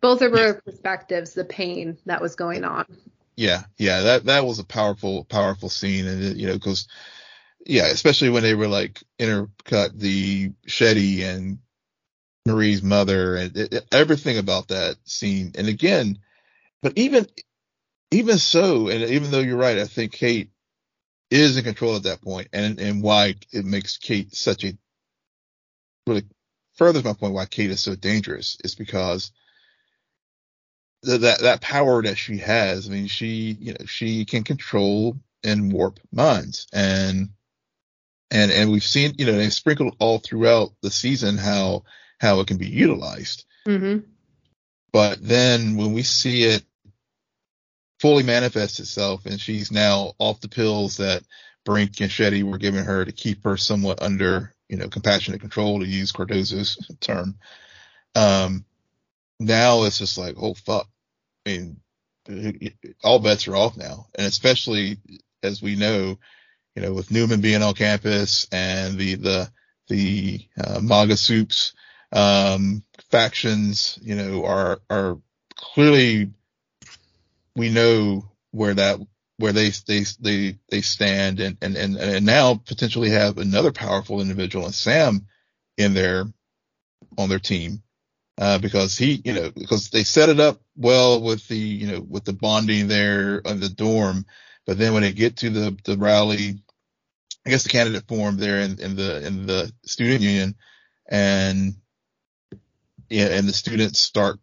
both 0.01 0.23
of 0.23 0.33
their 0.33 0.55
perspectives, 0.55 1.33
the 1.33 1.45
pain 1.45 1.99
that 2.07 2.21
was 2.21 2.37
going 2.37 2.65
on. 2.65 2.85
Yeah, 3.37 3.65
yeah, 3.77 4.03
that 4.03 4.25
that 4.27 4.45
was 4.45 4.59
a 4.59 4.65
powerful 4.65 5.25
powerful 5.25 5.69
scene, 5.69 6.07
and 6.07 6.23
it, 6.23 6.37
you 6.37 6.47
know, 6.47 6.55
because 6.55 6.89
yeah, 7.67 7.87
especially 7.87 8.31
when 8.31 8.43
they 8.43 8.55
were 8.55 8.69
like 8.69 9.03
intercut 9.19 9.99
the 9.99 10.51
Shetty 10.67 11.23
and 11.23 11.59
Marie's 12.47 12.83
mother 12.83 13.37
and 13.37 13.57
it, 13.57 13.75
it, 13.75 13.87
everything 13.93 14.39
about 14.39 14.69
that 14.69 14.97
scene. 15.05 15.53
And 15.57 15.69
again, 15.69 16.19
but 16.83 16.93
even 16.97 17.27
even 18.13 18.39
so, 18.39 18.89
and 18.89 19.03
even 19.03 19.31
though 19.31 19.41
you're 19.41 19.57
right, 19.57 19.79
I 19.79 19.87
think 19.87 20.13
Kate 20.13 20.51
is 21.31 21.57
in 21.57 21.65
control 21.65 21.97
at 21.97 22.05
that 22.05 22.23
point, 22.23 22.49
and 22.53 22.81
and 22.81 23.03
why 23.03 23.35
it 23.53 23.65
makes 23.65 23.99
Kate 23.99 24.35
such 24.35 24.65
a 24.65 24.77
really 26.07 26.25
furthers 26.75 27.05
my 27.05 27.15
point 27.15 27.35
why 27.35 27.47
Kate 27.47 27.71
is 27.71 27.81
so 27.81 27.97
dangerous 27.97 28.59
is 28.63 28.75
because 28.77 29.33
the, 31.03 31.19
that 31.19 31.41
that 31.41 31.61
power 31.61 32.03
that 32.03 32.17
she 32.17 32.39
has. 32.39 32.87
I 32.89 32.93
mean, 32.93 33.09
she 33.09 33.57
you 33.61 33.73
know 33.73 33.87
she 33.87 34.25
can 34.25 34.45
control 34.45 35.17
and 35.43 35.73
warp 35.73 35.99
minds, 36.13 36.69
and 36.73 37.31
and 38.31 38.51
and 38.51 38.71
we've 38.71 38.83
seen 38.83 39.15
you 39.19 39.27
know 39.27 39.33
they've 39.33 39.53
sprinkled 39.53 39.97
all 39.99 40.19
throughout 40.19 40.71
the 40.83 40.91
season 40.91 41.37
how 41.37 41.85
how 42.19 42.41
it 42.41 42.47
can 42.47 42.59
be 42.59 42.69
utilized. 42.69 43.45
Mm-hmm. 43.67 44.07
But 44.93 45.19
then 45.21 45.77
when 45.77 45.93
we 45.93 46.03
see 46.03 46.45
it 46.45 46.65
fully 48.01 48.23
manifest 48.23 48.81
itself, 48.81 49.27
and 49.27 49.41
she's 49.41 49.71
now 49.71 50.15
off 50.19 50.41
the 50.41 50.49
pills 50.49 50.99
that 50.99 51.23
Brink 51.65 52.01
and 52.01 52.11
Shetty 52.11 52.43
were 52.43 52.59
giving 52.59 52.85
her 52.85 53.05
to 53.05 53.13
keep 53.13 53.45
her 53.45 53.57
somewhat 53.57 54.03
under 54.03 54.55
you 54.69 54.77
know 54.77 54.89
compassionate 54.89 55.41
control, 55.41 55.81
to 55.81 55.87
use 55.87 56.13
Cardosa's 56.13 56.79
term. 57.01 57.37
Um, 58.15 58.65
now 59.39 59.85
it's 59.85 59.99
just 59.99 60.19
like, 60.19 60.37
oh 60.39 60.55
fuck. 60.55 60.89
I 61.47 61.51
mean, 61.51 61.81
all 63.05 63.19
bets 63.19 63.47
are 63.47 63.57
off 63.57 63.77
now, 63.77 64.07
and 64.15 64.27
especially 64.27 64.99
as 65.43 65.63
we 65.63 65.77
know, 65.77 66.19
you 66.77 66.83
know, 66.83 66.93
with 66.93 67.09
Neuman 67.09 67.41
being 67.41 67.63
on 67.63 67.75
campus 67.75 68.47
and 68.53 68.99
the 68.99 69.15
the 69.17 69.51
the 69.89 70.47
uh, 70.63 70.81
MAGA 70.81 71.17
soups 71.17 71.73
um, 72.13 72.83
factions, 73.11 73.99
you 74.03 74.15
know, 74.15 74.45
are 74.45 74.81
are 74.91 75.19
clearly 75.55 76.31
we 77.57 77.71
know 77.71 78.31
where 78.51 78.75
that 78.75 79.01
where 79.39 79.53
they 79.53 79.71
they 79.87 80.05
they 80.21 80.59
they 80.71 80.81
stand 80.83 81.41
and 81.41 81.57
and 81.63 81.77
and, 81.77 81.97
and 81.97 82.27
now 82.27 82.55
potentially 82.55 83.11
have 83.11 83.39
another 83.39 83.73
powerful 83.73 84.21
individual 84.21 84.67
and 84.67 84.75
Sam 84.75 85.27
in 85.79 85.95
there 85.95 86.25
on 87.19 87.29
their 87.29 87.39
team 87.39 87.83
uh, 88.39 88.59
because 88.59 88.99
he 88.99 89.21
you 89.25 89.33
know 89.33 89.51
because 89.51 89.91
they 89.91 90.05
set 90.05 90.29
it 90.29 90.41
up 90.41 90.61
well 90.77 91.23
with 91.23 91.47
the 91.49 91.57
you 91.57 91.91
know 91.91 92.01
with 92.01 92.25
the 92.25 92.33
bonding 92.35 92.89
there 92.89 93.39
in 93.39 93.61
the 93.61 93.71
dorm. 93.71 94.27
But 94.67 94.79
then 94.79 94.95
when 94.95 95.03
they 95.03 95.13
get 95.13 95.37
to 95.39 95.51
the 95.51 95.77
the 95.85 95.97
rally 95.97 96.63
I 97.47 97.51
guess 97.51 97.63
the 97.63 97.69
candidate 97.69 98.09
form 98.09 98.39
there 98.39 98.59
in, 98.61 98.81
in 98.81 98.97
the 98.97 99.25
in 99.25 99.47
the 99.47 99.73
student 99.85 100.21
union, 100.21 100.57
and 101.09 101.75
yeah, 103.09 103.27
and 103.27 103.49
the 103.49 103.53
students 103.53 104.01
start 104.01 104.41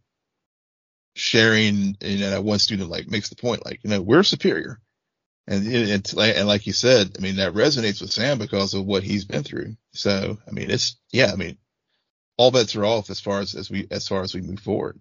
sharing. 1.13 1.97
You 1.99 2.29
know, 2.29 2.41
one 2.41 2.59
student 2.59 2.89
like 2.89 3.09
makes 3.09 3.27
the 3.27 3.35
point 3.35 3.65
like, 3.65 3.81
you 3.83 3.89
know, 3.89 4.01
we're 4.01 4.23
superior, 4.23 4.79
and 5.47 5.67
and, 5.67 6.13
and 6.17 6.47
like 6.47 6.65
you 6.65 6.71
said, 6.71 7.17
I 7.17 7.21
mean 7.21 7.35
that 7.35 7.53
resonates 7.53 7.99
with 7.99 8.13
Sam 8.13 8.37
because 8.37 8.73
of 8.73 8.85
what 8.85 9.03
he's 9.03 9.25
been 9.25 9.43
through. 9.43 9.75
So 9.91 10.37
I 10.47 10.51
mean, 10.51 10.71
it's 10.71 10.95
yeah, 11.11 11.31
I 11.33 11.35
mean, 11.35 11.57
all 12.37 12.51
bets 12.51 12.77
are 12.77 12.85
off 12.85 13.09
as 13.09 13.19
far 13.19 13.41
as 13.41 13.53
as 13.53 13.69
we 13.69 13.85
as 13.91 14.07
far 14.07 14.21
as 14.21 14.33
we 14.33 14.39
move 14.39 14.61
forward. 14.61 14.97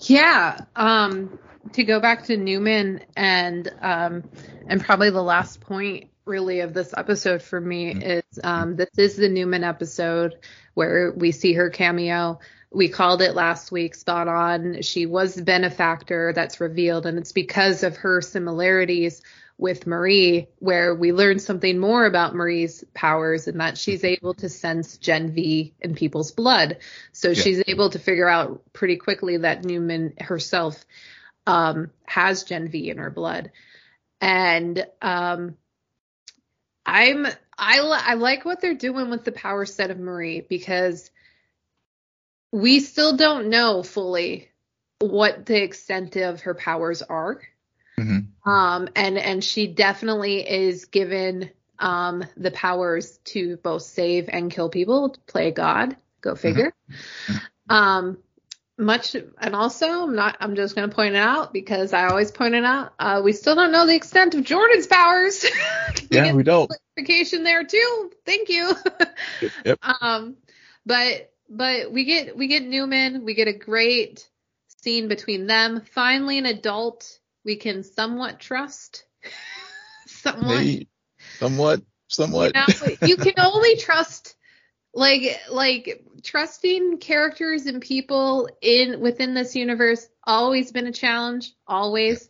Yeah. 0.00 0.58
Um, 0.74 1.38
to 1.74 1.84
go 1.84 2.00
back 2.00 2.24
to 2.24 2.36
Neuman 2.36 3.02
and 3.16 3.72
um, 3.80 4.24
and 4.66 4.84
probably 4.84 5.10
the 5.10 5.22
last 5.22 5.60
point 5.60 6.10
really 6.26 6.60
of 6.60 6.74
this 6.74 6.92
episode 6.96 7.42
for 7.42 7.60
me 7.60 7.94
mm-hmm. 7.94 8.02
is 8.02 8.40
um, 8.42 8.76
this 8.76 8.90
is 8.98 9.16
the 9.16 9.28
Neuman 9.28 9.66
episode 9.66 10.34
where 10.74 11.12
we 11.12 11.32
see 11.32 11.54
her 11.54 11.70
cameo. 11.70 12.40
We 12.70 12.88
called 12.88 13.22
it 13.22 13.34
last 13.34 13.72
week, 13.72 13.94
spot 13.94 14.28
on. 14.28 14.82
She 14.82 15.06
was 15.06 15.34
the 15.34 15.44
benefactor 15.44 16.32
that's 16.34 16.60
revealed, 16.60 17.06
and 17.06 17.16
it's 17.18 17.32
because 17.32 17.84
of 17.84 17.96
her 17.98 18.20
similarities 18.20 19.22
with 19.58 19.86
Marie, 19.86 20.48
where 20.58 20.94
we 20.94 21.12
learn 21.12 21.38
something 21.38 21.78
more 21.78 22.04
about 22.04 22.34
Marie's 22.34 22.84
powers 22.92 23.48
and 23.48 23.60
that 23.60 23.78
she's 23.78 24.02
mm-hmm. 24.02 24.14
able 24.18 24.34
to 24.34 24.48
sense 24.48 24.98
Gen 24.98 25.32
V 25.32 25.72
in 25.80 25.94
people's 25.94 26.32
blood. 26.32 26.78
So 27.12 27.28
yeah. 27.28 27.40
she's 27.40 27.62
able 27.66 27.90
to 27.90 27.98
figure 27.98 28.28
out 28.28 28.60
pretty 28.72 28.96
quickly 28.96 29.38
that 29.38 29.62
Neuman 29.62 30.20
herself 30.20 30.84
um, 31.46 31.90
has 32.04 32.44
Gen 32.44 32.68
V 32.68 32.90
in 32.90 32.98
her 32.98 33.10
blood. 33.10 33.50
And 34.20 34.86
um, 35.00 35.56
I'm 36.86 37.26
I 37.58 37.80
I 37.80 38.14
like 38.14 38.44
what 38.44 38.60
they're 38.60 38.74
doing 38.74 39.10
with 39.10 39.24
the 39.24 39.32
power 39.32 39.66
set 39.66 39.90
of 39.90 39.98
Marie 39.98 40.40
because 40.40 41.10
we 42.52 42.80
still 42.80 43.16
don't 43.16 43.48
know 43.48 43.82
fully 43.82 44.48
what 45.00 45.44
the 45.46 45.62
extent 45.62 46.16
of 46.16 46.42
her 46.42 46.54
powers 46.54 47.02
are. 47.02 47.42
Mm-hmm. 47.98 48.50
Um, 48.50 48.88
and 48.94 49.18
and 49.18 49.42
she 49.42 49.66
definitely 49.66 50.48
is 50.48 50.86
given 50.86 51.50
um 51.78 52.24
the 52.36 52.52
powers 52.52 53.18
to 53.24 53.56
both 53.58 53.82
save 53.82 54.28
and 54.28 54.50
kill 54.50 54.68
people, 54.68 55.16
play 55.26 55.50
God. 55.50 55.96
Go 56.20 56.34
figure. 56.34 56.72
Mm-hmm. 56.90 57.36
Um, 57.68 58.18
much 58.78 59.14
and 59.14 59.54
also 59.54 60.04
I'm 60.04 60.14
not 60.14 60.36
I'm 60.40 60.54
just 60.54 60.74
gonna 60.74 60.88
point 60.88 61.14
it 61.14 61.18
out 61.18 61.52
because 61.52 61.92
I 61.92 62.06
always 62.06 62.30
point 62.30 62.54
it 62.54 62.64
out. 62.64 62.92
Uh, 62.98 63.22
we 63.24 63.32
still 63.32 63.54
don't 63.54 63.72
know 63.72 63.86
the 63.86 63.94
extent 63.94 64.34
of 64.34 64.44
Jordan's 64.44 64.86
powers. 64.86 65.44
yeah, 66.10 66.32
we 66.32 66.42
don't. 66.42 66.70
Clarification 66.94 67.42
there 67.42 67.64
too. 67.64 68.10
Thank 68.24 68.48
you. 68.48 68.74
yep. 69.64 69.78
Um, 69.82 70.36
but 70.84 71.32
but 71.48 71.90
we 71.90 72.04
get 72.04 72.36
we 72.36 72.48
get 72.48 72.64
Neuman. 72.64 73.22
We 73.22 73.34
get 73.34 73.48
a 73.48 73.52
great 73.52 74.28
scene 74.82 75.08
between 75.08 75.46
them. 75.46 75.82
Finally, 75.92 76.38
an 76.38 76.46
adult 76.46 77.18
we 77.44 77.56
can 77.56 77.82
somewhat 77.82 78.40
trust. 78.40 79.04
somewhat. 80.06 80.58
Hey, 80.58 80.86
somewhat. 81.38 81.82
Somewhat. 82.08 82.54
You, 82.54 82.60
know, 82.60 82.96
you 83.02 83.16
can 83.16 83.34
only 83.38 83.76
trust 83.76 84.35
like 84.96 85.38
like 85.50 86.02
trusting 86.22 86.98
characters 86.98 87.66
and 87.66 87.82
people 87.82 88.48
in 88.62 88.98
within 88.98 89.34
this 89.34 89.54
universe 89.54 90.08
always 90.24 90.72
been 90.72 90.86
a 90.86 90.92
challenge 90.92 91.52
always. 91.68 92.28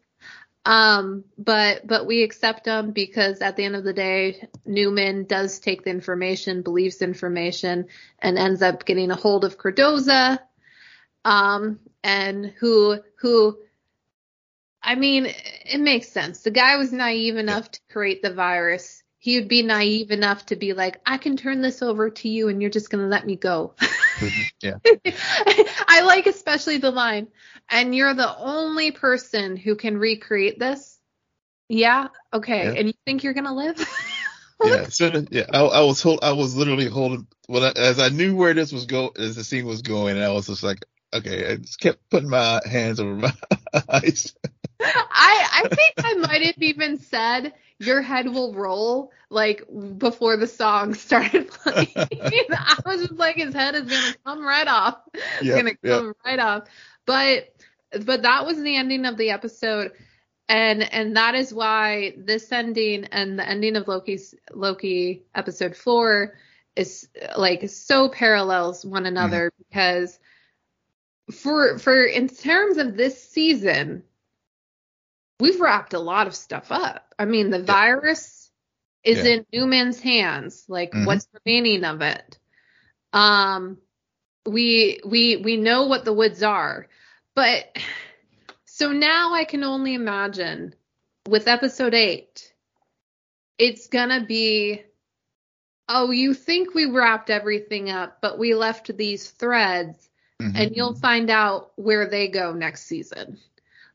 Um 0.65 1.25
but 1.39 1.87
but 1.87 2.07
we 2.07 2.25
accept 2.25 2.65
them 2.65 2.91
because 2.91 3.41
at 3.41 3.55
the 3.57 3.65
end 3.65 3.77
of 3.77 3.85
the 3.85 3.93
day 3.93 4.49
neuman 4.67 5.29
does 5.29 5.61
take 5.61 5.85
the 5.85 5.91
information 5.91 6.63
believes 6.63 7.03
information 7.03 7.87
and 8.19 8.37
ends 8.37 8.63
up 8.63 8.85
getting 8.85 9.13
a 9.13 9.17
hold 9.17 9.45
of 9.45 9.59
cardosa. 9.59 10.41
Um 11.25 11.79
and 12.03 12.47
who 12.59 12.99
who 13.21 13.59
i 14.83 14.97
mean 14.97 15.27
it 15.27 15.79
makes 15.79 16.09
sense. 16.09 16.43
The 16.43 16.51
guy 16.51 16.79
was 16.79 16.93
naive 16.93 17.37
enough 17.37 17.71
to 17.71 17.81
create 17.93 18.23
the 18.23 18.35
virus 18.35 19.05
he 19.27 19.41
would 19.41 19.49
be 19.49 19.65
naive 19.65 20.13
enough 20.13 20.47
to 20.47 20.55
be 20.55 20.73
like, 20.73 21.01
I 21.05 21.19
can 21.19 21.37
turn 21.37 21.61
this 21.61 21.83
over 21.83 22.11
to 22.11 22.29
you 22.29 22.49
and 22.49 22.63
you're 22.63 22.71
just 22.71 22.91
going 22.91 23.03
to 23.03 23.09
let 23.09 23.27
me 23.27 23.35
go. 23.35 23.75
Mm-hmm. 23.81 24.43
yeah. 24.63 24.77
I 25.89 26.03
like 26.03 26.29
especially 26.29 26.79
the 26.79 26.93
line, 26.93 27.27
and 27.69 27.93
you're 27.93 28.15
the 28.15 28.39
only 28.39 28.93
person 28.93 29.57
who 29.57 29.75
can 29.75 29.99
recreate 29.99 30.61
this. 30.61 30.97
Yeah. 31.69 32.07
Okay. 32.33 32.67
Yeah. 32.67 32.79
And 32.79 32.87
you 32.87 32.95
think 33.05 33.25
you're 33.25 33.35
going 33.35 33.47
to 33.47 33.53
live? 33.53 33.85
yeah. 34.65 34.85
So, 34.91 35.11
yeah. 35.33 35.47
I, 35.53 35.59
I, 35.59 35.81
was 35.81 36.01
hold, 36.01 36.21
I 36.23 36.31
was 36.31 36.55
literally 36.55 36.87
holding, 36.87 37.27
well, 37.49 37.73
as 37.75 37.99
I 37.99 38.11
knew 38.11 38.37
where 38.37 38.55
this 38.55 38.71
was 38.71 38.87
go, 38.87 39.09
as 39.09 39.35
the 39.35 39.43
scene 39.43 39.67
was 39.67 39.83
going, 39.83 40.15
and 40.15 40.25
I 40.25 40.31
was 40.31 40.47
just 40.47 40.63
like, 40.63 40.85
okay, 41.13 41.51
I 41.51 41.57
just 41.57 41.81
kept 41.81 42.09
putting 42.11 42.31
my 42.31 42.61
hands 42.65 43.01
over 43.01 43.17
my 43.17 43.33
eyes. 43.89 44.37
I 44.81 45.65
I 45.65 45.69
think 45.69 45.95
I 45.99 46.15
might 46.15 46.43
have 46.43 46.63
even 46.63 47.01
said 47.01 47.55
your 47.79 48.01
head 48.03 48.29
will 48.29 48.55
roll 48.55 49.13
like 49.31 49.65
before 49.99 50.37
the 50.37 50.47
song 50.47 50.95
started 50.95 51.49
playing. 51.51 51.89
I 51.97 52.77
was 52.85 53.01
just 53.01 53.13
like 53.19 53.37
his 53.37 53.55
head 53.55 53.75
is 53.75 53.83
gonna 53.83 54.15
come 54.25 54.45
right 54.47 54.67
off. 54.67 54.99
It's 55.15 55.43
Yep, 55.43 55.57
gonna 55.57 55.77
come 55.77 56.15
right 56.25 56.39
off. 56.39 56.69
But 57.07 57.55
but 58.05 58.23
that 58.23 58.47
was 58.47 58.61
the 58.61 58.77
ending 58.77 59.05
of 59.05 59.17
the 59.17 59.31
episode. 59.31 59.93
And 60.49 60.83
and 60.93 61.17
that 61.17 61.35
is 61.35 61.53
why 61.53 62.15
this 62.17 62.53
ending 62.53 63.05
and 63.07 63.39
the 63.39 63.49
ending 63.49 63.77
of 63.77 63.89
Loki's 63.89 64.35
Loki 64.55 65.25
episode 65.35 65.77
four 65.77 66.35
is 66.77 67.09
like 67.37 67.69
so 67.69 68.09
parallels 68.09 68.85
one 68.85 69.03
mm-hmm. 69.03 69.09
another 69.09 69.53
because 69.59 70.19
for 71.33 71.79
for 71.79 72.05
in 72.05 72.29
terms 72.29 72.79
of 72.79 72.97
this 72.97 73.23
season, 73.23 74.05
we've 75.41 75.61
wrapped 75.61 75.95
a 75.95 75.99
lot 75.99 76.27
of 76.27 76.35
stuff 76.35 76.71
up. 76.71 77.15
I 77.19 77.25
mean, 77.25 77.51
the 77.51 77.63
virus 77.63 78.51
is 79.05 79.25
Yeah. 79.25 79.35
in 79.35 79.47
Neuman's 79.53 80.01
hands. 80.01 80.65
Like, 80.69 80.93
Mhm. 80.93 81.07
what's 81.07 81.29
remaining 81.45 81.85
of 81.85 82.03
it? 82.03 82.39
Um, 83.13 83.79
we 84.47 85.01
we 85.05 85.37
we 85.37 85.57
know 85.57 85.87
what 85.87 86.05
the 86.05 86.13
woods 86.13 86.43
are, 86.43 86.89
but 87.35 87.67
so 88.65 88.93
now 88.93 89.35
I 89.35 89.45
can 89.45 89.65
only 89.65 89.95
imagine 89.95 90.75
with 91.29 91.49
episode 91.49 91.95
eight, 91.95 92.53
it's 93.59 93.89
gonna 93.89 94.25
be. 94.25 94.83
Oh, 95.89 96.11
you 96.11 96.35
think 96.35 96.75
we 96.75 96.87
wrapped 96.87 97.31
everything 97.31 97.91
up, 97.91 98.21
but 98.21 98.39
we 98.41 98.55
left 98.55 98.97
these 98.97 99.31
threads 99.31 100.09
Mhm. 100.43 100.53
and 100.57 100.77
you'll 100.77 100.97
find 100.97 101.31
out 101.31 101.73
where 101.77 102.09
they 102.11 102.27
go 102.27 102.53
next 102.53 102.87
season. 102.87 103.39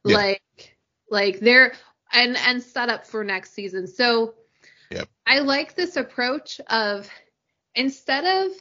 Yeah. 0.06 0.16
Like 0.16 0.42
like 1.12 1.40
they're 1.40 1.74
and 2.12 2.36
and 2.38 2.64
set 2.64 2.90
up 2.90 3.06
for 3.06 3.24
next 3.24 3.54
season. 3.54 3.88
So 3.88 4.34
Yep. 4.92 5.08
I 5.26 5.40
like 5.40 5.76
this 5.76 5.96
approach 5.96 6.60
of 6.68 7.10
instead 7.74 8.26
of 8.46 8.52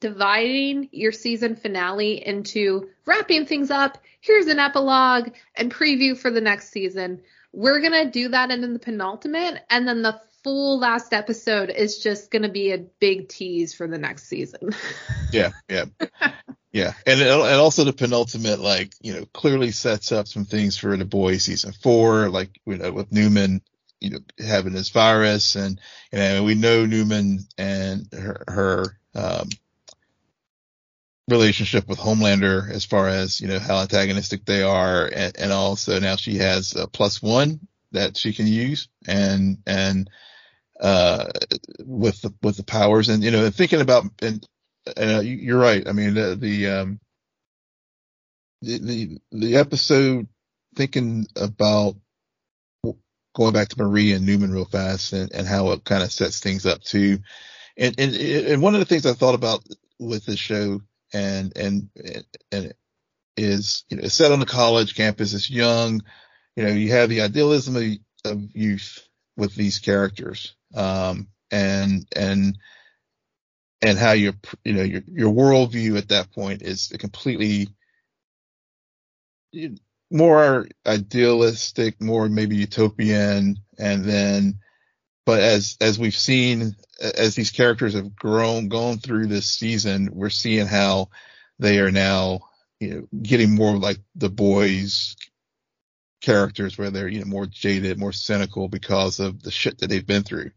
dividing 0.00 0.88
your 0.92 1.12
season 1.12 1.56
finale 1.56 2.24
into 2.26 2.88
wrapping 3.04 3.46
things 3.46 3.70
up, 3.70 3.98
here's 4.20 4.46
an 4.46 4.58
epilogue 4.58 5.30
and 5.54 5.72
preview 5.72 6.16
for 6.16 6.30
the 6.30 6.40
next 6.40 6.70
season. 6.70 7.20
We're 7.52 7.80
going 7.80 8.04
to 8.04 8.10
do 8.10 8.28
that 8.28 8.50
in 8.50 8.72
the 8.72 8.78
penultimate 8.78 9.62
and 9.68 9.86
then 9.86 10.02
the 10.02 10.20
full 10.42 10.78
last 10.78 11.12
episode 11.12 11.68
is 11.68 11.98
just 11.98 12.30
going 12.30 12.42
to 12.42 12.48
be 12.48 12.72
a 12.72 12.78
big 12.78 13.28
tease 13.28 13.74
for 13.74 13.86
the 13.86 13.98
next 13.98 14.28
season. 14.28 14.74
Yeah, 15.32 15.50
yeah, 15.68 15.84
yeah, 16.72 16.92
and 17.06 17.20
it, 17.20 17.26
and 17.26 17.60
also 17.60 17.84
the 17.84 17.92
penultimate, 17.92 18.60
like 18.60 18.92
you 19.00 19.14
know, 19.14 19.24
clearly 19.32 19.70
sets 19.70 20.12
up 20.12 20.28
some 20.28 20.44
things 20.44 20.76
for 20.76 20.96
the 20.96 21.04
boys 21.04 21.44
season 21.44 21.72
four, 21.72 22.28
like 22.28 22.60
you 22.66 22.76
know, 22.76 22.92
with 22.92 23.10
Neuman, 23.10 23.62
you 24.00 24.10
know, 24.10 24.18
having 24.38 24.74
his 24.74 24.90
virus, 24.90 25.56
and 25.56 25.80
and 26.12 26.44
we 26.44 26.54
know 26.54 26.84
Neuman 26.84 27.40
and 27.56 28.06
her 28.12 28.44
her 28.48 28.98
um, 29.14 29.48
relationship 31.26 31.88
with 31.88 31.98
Homelander 31.98 32.70
as 32.70 32.84
far 32.84 33.08
as 33.08 33.40
you 33.40 33.48
know 33.48 33.58
how 33.58 33.78
antagonistic 33.78 34.44
they 34.44 34.62
are, 34.62 35.06
and, 35.06 35.38
and 35.38 35.52
also 35.52 35.98
now 35.98 36.16
she 36.16 36.36
has 36.36 36.76
a 36.76 36.86
plus 36.86 37.22
one 37.22 37.60
that 37.92 38.18
she 38.18 38.34
can 38.34 38.46
use, 38.46 38.88
and 39.06 39.58
and 39.66 40.10
uh 40.80 41.24
with 41.84 42.20
the 42.20 42.32
with 42.42 42.58
the 42.58 42.62
powers. 42.62 43.08
And 43.08 43.24
you 43.24 43.30
know 43.30 43.48
thinking 43.48 43.80
about 43.80 44.04
and 44.20 44.46
uh, 44.96 45.20
you- 45.20 45.36
you're 45.36 45.60
right. 45.60 45.86
I 45.86 45.92
mean, 45.92 46.14
the, 46.14 46.36
the, 46.36 46.66
um, 46.68 47.00
the, 48.62 48.78
the, 48.78 49.18
the 49.32 49.56
episode 49.56 50.28
thinking 50.76 51.26
about 51.36 51.96
going 53.34 53.52
back 53.52 53.68
to 53.68 53.82
Marie 53.82 54.12
and 54.12 54.26
Neuman 54.26 54.52
real 54.52 54.64
fast 54.64 55.12
and, 55.12 55.32
and 55.32 55.46
how 55.46 55.70
it 55.72 55.84
kind 55.84 56.02
of 56.02 56.12
sets 56.12 56.40
things 56.40 56.66
up 56.66 56.82
too. 56.82 57.18
And, 57.76 57.94
and, 57.98 58.14
and 58.14 58.62
one 58.62 58.74
of 58.74 58.80
the 58.80 58.86
things 58.86 59.06
I 59.06 59.12
thought 59.12 59.34
about 59.34 59.64
with 60.00 60.26
this 60.26 60.38
show 60.38 60.80
and, 61.12 61.56
and, 61.56 61.88
and 62.50 62.74
is, 63.36 63.84
you 63.88 63.96
know, 63.96 64.02
it's 64.04 64.14
set 64.14 64.32
on 64.32 64.40
the 64.40 64.46
college 64.46 64.96
campus. 64.96 65.34
It's 65.34 65.50
young. 65.50 66.02
You 66.56 66.64
know, 66.64 66.70
you 66.70 66.90
have 66.92 67.08
the 67.08 67.20
idealism 67.20 67.76
of, 67.76 68.32
of 68.32 68.42
youth 68.54 69.06
with 69.36 69.54
these 69.54 69.78
characters. 69.78 70.56
Um, 70.74 71.28
and, 71.52 72.06
and, 72.16 72.58
and 73.82 73.98
how 73.98 74.12
your 74.12 74.34
you 74.64 74.72
know 74.72 74.82
your 74.82 75.02
your 75.06 75.32
worldview 75.32 75.96
at 75.98 76.08
that 76.08 76.32
point 76.32 76.62
is 76.62 76.92
completely 76.98 77.68
more 80.10 80.66
idealistic, 80.86 82.00
more 82.00 82.28
maybe 82.28 82.56
utopian, 82.56 83.56
and 83.78 84.04
then 84.04 84.58
but 85.26 85.40
as 85.40 85.76
as 85.80 85.98
we've 85.98 86.16
seen 86.16 86.74
as 87.00 87.34
these 87.34 87.50
characters 87.50 87.94
have 87.94 88.16
grown 88.16 88.68
gone 88.68 88.98
through 88.98 89.26
this 89.26 89.50
season, 89.50 90.10
we're 90.12 90.30
seeing 90.30 90.66
how 90.66 91.08
they 91.58 91.78
are 91.80 91.90
now 91.90 92.40
you 92.80 92.94
know 92.94 93.20
getting 93.22 93.54
more 93.54 93.76
like 93.76 93.98
the 94.14 94.30
boys 94.30 95.16
characters 96.20 96.76
where 96.76 96.90
they're 96.90 97.08
you 97.08 97.20
know 97.20 97.26
more 97.26 97.46
jaded, 97.46 97.98
more 97.98 98.12
cynical 98.12 98.68
because 98.68 99.20
of 99.20 99.42
the 99.42 99.50
shit 99.50 99.78
that 99.78 99.88
they've 99.88 100.06
been 100.06 100.22
through. 100.24 100.50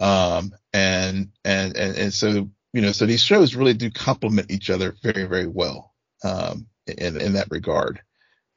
Um 0.00 0.52
and 0.72 1.30
and 1.44 1.76
and, 1.76 1.96
and 1.96 2.14
so 2.14 2.50
you 2.74 2.82
know 2.82 2.92
so 2.92 3.06
these 3.06 3.22
shows 3.22 3.54
really 3.54 3.72
do 3.72 3.90
complement 3.90 4.50
each 4.50 4.68
other 4.68 4.94
very 5.02 5.24
very 5.24 5.46
well 5.46 5.94
um 6.24 6.66
in 6.86 7.18
in 7.20 7.32
that 7.34 7.50
regard. 7.50 8.02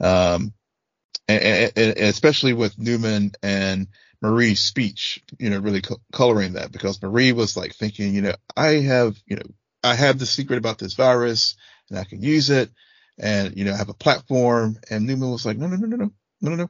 Um 0.01 0.53
and, 1.30 1.72
and, 1.76 1.97
especially 1.97 2.53
with 2.53 2.78
Neuman 2.78 3.36
and 3.43 3.88
Marie's 4.22 4.59
speech 4.59 5.24
you 5.39 5.49
know 5.49 5.59
really 5.59 5.82
co- 5.82 6.01
coloring 6.11 6.53
that 6.53 6.72
because 6.72 7.01
Marie 7.01 7.32
was 7.32 7.55
like 7.55 7.76
thinking 7.76 8.13
you 8.13 8.22
know 8.24 8.34
I 8.55 8.80
have 8.82 9.15
you 9.28 9.38
know 9.38 9.45
I 9.84 9.93
have 9.93 10.20
the 10.20 10.26
secret 10.26 10.57
about 10.57 10.80
this 10.80 10.95
virus 10.95 11.55
and 11.89 11.99
I 11.99 12.03
can 12.03 12.22
use 12.22 12.49
it 12.49 12.72
and 13.20 13.55
you 13.55 13.65
know 13.65 13.74
I 13.74 13.78
have 13.78 13.89
a 13.89 13.93
platform. 13.93 14.78
And 14.89 15.07
Neuman 15.07 15.32
was 15.32 15.45
like 15.45 15.57
no 15.57 15.68
no 15.68 15.76
no 15.76 15.88
no 15.88 15.95
no 15.95 16.11
no 16.41 16.49
no 16.49 16.55
no. 16.55 16.70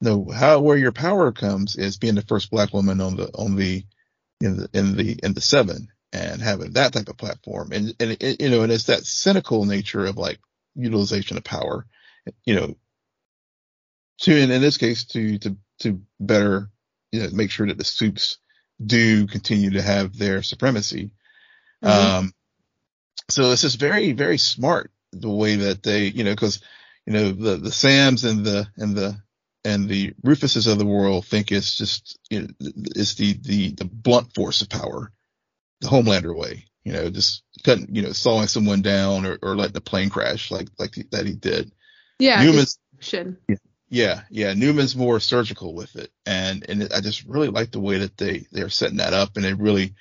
No, 0.00 0.28
how 0.30 0.60
where 0.60 0.76
your 0.76 0.92
power 0.92 1.32
comes 1.32 1.76
is 1.76 1.96
being 1.96 2.14
the 2.14 2.22
first 2.22 2.50
black 2.50 2.74
woman 2.74 3.00
on 3.00 3.16
the 3.16 3.30
on 3.34 3.56
the 3.56 3.84
in 4.40 4.56
the 4.58 4.68
in 4.74 4.96
the 4.96 5.18
in 5.22 5.32
the 5.32 5.40
seven 5.40 5.88
and 6.14 6.40
having 6.40 6.72
that 6.72 6.92
type 6.92 7.08
of 7.08 7.16
platform 7.16 7.72
and 7.72 7.94
and 7.98 8.16
it, 8.20 8.40
you 8.40 8.48
know 8.48 8.62
and 8.62 8.70
it's 8.72 8.84
that 8.84 9.04
cynical 9.04 9.64
nature 9.64 10.06
of 10.06 10.16
like 10.16 10.38
utilization 10.76 11.36
of 11.36 11.44
power, 11.44 11.86
you 12.44 12.54
know, 12.54 12.76
to 14.20 14.40
and 14.40 14.52
in 14.52 14.62
this 14.62 14.78
case 14.78 15.04
to 15.04 15.38
to 15.38 15.56
to 15.80 16.00
better 16.20 16.70
you 17.10 17.20
know 17.20 17.28
make 17.32 17.50
sure 17.50 17.66
that 17.66 17.78
the 17.78 17.84
soups 17.84 18.38
do 18.84 19.26
continue 19.26 19.70
to 19.70 19.82
have 19.82 20.16
their 20.16 20.42
supremacy. 20.42 21.10
Mhm. 21.82 21.90
Um, 21.90 22.34
so 23.28 23.50
it's 23.50 23.62
just 23.62 23.80
very 23.80 24.12
very 24.12 24.38
smart 24.38 24.92
the 25.12 25.30
way 25.30 25.56
that 25.56 25.82
they 25.82 26.06
you 26.06 26.22
know 26.24 26.32
because 26.32 26.60
you 27.06 27.12
know 27.12 27.32
the 27.32 27.56
the 27.56 27.72
Sams 27.72 28.24
and 28.24 28.44
the 28.44 28.68
and 28.76 28.94
the 28.94 29.16
and 29.64 29.88
the 29.88 30.12
Rufuses 30.24 30.70
of 30.70 30.78
the 30.78 30.86
world 30.86 31.26
think 31.26 31.50
it's 31.50 31.76
just 31.76 32.18
you 32.30 32.42
know, 32.42 32.48
it's 32.60 33.14
the 33.14 33.32
the 33.32 33.72
the 33.72 33.84
blunt 33.84 34.32
force 34.34 34.62
of 34.62 34.68
power, 34.68 35.10
the 35.84 35.90
Homelander 35.90 36.36
way. 36.36 36.66
You 36.84 36.92
know, 36.92 37.08
just 37.08 37.42
cutting, 37.62 37.94
you 37.94 38.02
know, 38.02 38.12
sawing 38.12 38.46
someone 38.46 38.82
down 38.82 39.24
or, 39.24 39.38
or 39.42 39.56
letting 39.56 39.72
the 39.72 39.80
plane 39.80 40.10
crash 40.10 40.50
like 40.50 40.68
like 40.78 40.94
that 41.12 41.26
he 41.26 41.32
did. 41.32 41.72
yeah, 42.18 42.42
Neuman's 42.42 42.78
destruction. 42.98 43.38
yeah, 43.88 44.22
yeah. 44.30 44.52
Neuman's 44.52 44.94
more 44.94 45.18
surgical 45.20 45.74
with 45.74 45.96
it, 45.96 46.10
and 46.26 46.68
and 46.68 46.92
I 46.92 47.00
just 47.00 47.24
really 47.24 47.48
like 47.48 47.70
the 47.70 47.80
way 47.80 47.98
that 47.98 48.18
they 48.18 48.46
they're 48.52 48.68
setting 48.68 48.98
that 48.98 49.14
up, 49.14 49.36
and 49.36 49.44
they 49.44 49.54
really, 49.54 49.94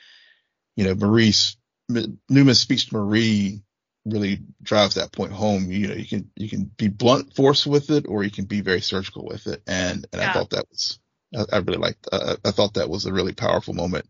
you 0.76 0.84
know, 0.84 0.96
Maurice 0.96 1.56
Neuman's 1.88 2.60
speech 2.60 2.88
to 2.90 2.96
Marie 2.98 3.62
really 4.06 4.42
drives 4.62 4.96
that 4.96 5.14
point 5.14 5.32
home. 5.32 5.72
You 5.72 5.88
know, 5.88 5.96
you 5.96 6.08
can 6.08 6.30
you 6.36 6.50
can 6.50 6.64
be 6.66 6.90
blunt 6.90 7.34
force 7.34 7.66
with 7.66 7.92
it, 7.92 8.08
or 8.08 8.24
you 8.24 8.32
can 8.32 8.46
be 8.46 8.60
very 8.60 8.82
surgical 8.82 9.26
with 9.26 9.48
it, 9.48 9.62
and 9.68 10.06
and 10.12 10.22
I 10.22 10.34
thought 10.34 10.50
that 10.50 10.68
was 10.70 11.00
I, 11.36 11.46
I 11.54 11.58
really 11.60 11.80
liked. 11.80 12.08
Uh, 12.12 12.36
I 12.44 12.52
thought 12.52 12.76
that 12.76 12.90
was 12.90 13.06
a 13.06 13.14
really 13.14 13.34
powerful 13.34 13.74
moment, 13.74 14.08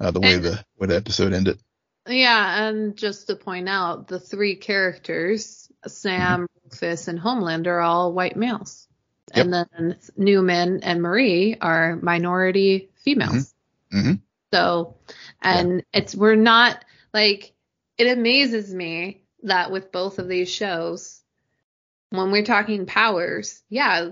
uh, 0.00 0.10
the 0.10 0.20
way 0.20 0.34
And- 0.34 0.44
the 0.44 0.64
way 0.78 0.86
the 0.88 0.96
episode 0.96 1.32
ended. 1.32 1.58
Yeah, 2.08 2.68
and 2.68 2.96
just 2.96 3.26
to 3.26 3.34
point 3.36 3.68
out, 3.68 4.06
the 4.06 4.20
three 4.20 4.54
characters, 4.54 5.68
Sam, 5.88 6.46
Rufus, 6.64 7.08
and 7.08 7.18
Homeland, 7.18 7.66
are 7.66 7.80
all 7.80 8.12
white 8.12 8.36
males. 8.36 8.86
And 9.34 9.52
then 9.52 9.96
Neuman 10.16 10.80
and 10.84 11.02
Marie 11.02 11.56
are 11.60 11.96
minority 11.96 12.90
females. 12.94 13.52
Mhm. 13.92 14.20
So, 14.52 14.98
and 15.42 15.82
it's, 15.92 16.14
we're 16.14 16.36
not, 16.36 16.84
like, 17.12 17.52
it 17.98 18.06
amazes 18.06 18.72
me 18.72 19.24
that 19.42 19.72
with 19.72 19.90
both 19.90 20.20
of 20.20 20.28
these 20.28 20.48
shows, 20.48 21.20
when 22.10 22.30
we're 22.30 22.44
talking 22.44 22.86
powers, 22.86 23.62
yeah, 23.68 24.10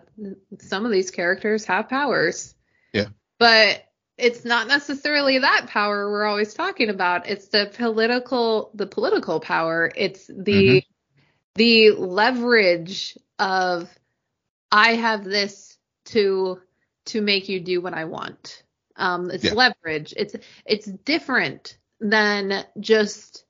some 0.58 0.84
of 0.84 0.90
these 0.90 1.12
characters 1.12 1.64
have 1.66 1.88
powers. 1.88 2.56
Yeah. 2.92 3.06
But 3.38 3.84
it's 4.16 4.44
not 4.44 4.68
necessarily 4.68 5.38
that 5.38 5.66
power 5.68 6.10
we're 6.10 6.24
always 6.24 6.54
talking 6.54 6.88
about. 6.88 7.28
It's 7.28 7.48
the 7.48 7.70
political 7.74 8.70
the 8.74 8.86
political 8.86 9.40
power. 9.40 9.90
It's 9.94 10.26
the 10.26 10.82
the 11.56 11.92
leverage 11.92 13.16
of 13.38 13.90
I 14.70 14.94
have 14.94 15.24
this 15.24 15.76
to 16.06 16.60
to 17.06 17.20
make 17.20 17.48
you 17.48 17.60
do 17.60 17.80
what 17.80 17.94
I 17.94 18.04
want. 18.04 18.62
Um, 18.96 19.30
it's 19.30 19.44
Yeah. 19.44 19.54
leverage. 19.54 20.14
It's 20.16 20.36
it's 20.64 20.86
different 20.86 21.78
than 22.00 22.64
just 22.78 23.44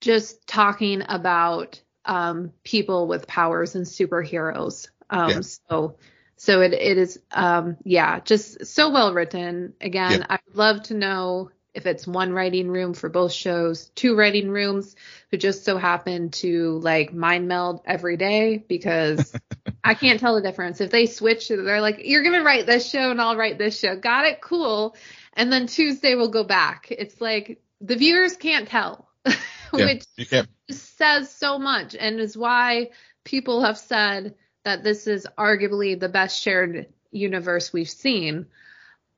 just 0.00 0.46
talking 0.46 1.02
about 1.08 1.80
um, 2.04 2.52
people 2.62 3.06
with 3.06 3.26
powers 3.26 3.74
and 3.74 3.86
superheroes. 3.86 4.88
Um, 5.10 5.30
Yeah. 5.30 5.40
So 5.40 5.96
so 6.36 6.60
it 6.60 6.72
it 6.72 6.98
is 6.98 7.18
um, 7.32 7.76
yeah 7.84 8.20
just 8.20 8.66
so 8.66 8.90
well 8.90 9.12
written. 9.14 9.74
Again. 9.80 10.26
I'd 10.28 10.40
love 10.54 10.82
to 10.84 10.94
know 10.94 11.50
if 11.74 11.86
it's 11.86 12.06
one 12.06 12.32
writing 12.32 12.68
room 12.70 12.94
for 12.94 13.08
both 13.08 13.32
shows, 13.32 13.90
two 13.96 14.14
writing 14.16 14.48
rooms 14.48 14.94
who 15.30 15.36
just 15.36 15.64
so 15.64 15.76
happen 15.76 16.30
to 16.30 16.78
like 16.78 17.12
mind 17.12 17.48
meld 17.48 17.80
every 17.84 18.16
day 18.16 18.58
because 18.58 19.34
I 19.84 19.94
can't 19.94 20.20
tell 20.20 20.36
the 20.36 20.40
difference. 20.40 20.80
If 20.80 20.92
they 20.92 21.06
switch, 21.06 21.48
they're 21.48 21.80
like, 21.80 22.02
you're 22.04 22.22
going 22.22 22.38
to 22.38 22.44
write 22.44 22.66
this 22.66 22.88
show 22.88 23.10
and 23.10 23.20
I'll 23.20 23.36
write 23.36 23.58
this 23.58 23.76
show. 23.76 23.96
Got 23.96 24.26
it? 24.26 24.40
Cool. 24.40 24.94
And 25.32 25.52
then 25.52 25.66
Tuesday 25.66 26.14
we'll 26.14 26.28
go 26.30 26.44
back. 26.44 26.86
It's 26.92 27.20
like 27.20 27.60
the 27.80 27.96
viewers 27.96 28.36
can't 28.36 28.68
tell, 28.68 29.08
Yeah. 29.26 29.86
which 29.86 30.04
can't. 30.30 30.48
says 30.70 31.28
so 31.28 31.58
much 31.58 31.96
and 31.96 32.20
is 32.20 32.36
why 32.36 32.90
people 33.24 33.62
have 33.62 33.78
said 33.78 34.36
that 34.64 34.82
this 34.82 35.06
is 35.06 35.26
arguably 35.38 35.98
the 35.98 36.08
best 36.08 36.40
shared 36.40 36.86
universe 37.10 37.72
we've 37.72 37.88
seen. 37.88 38.46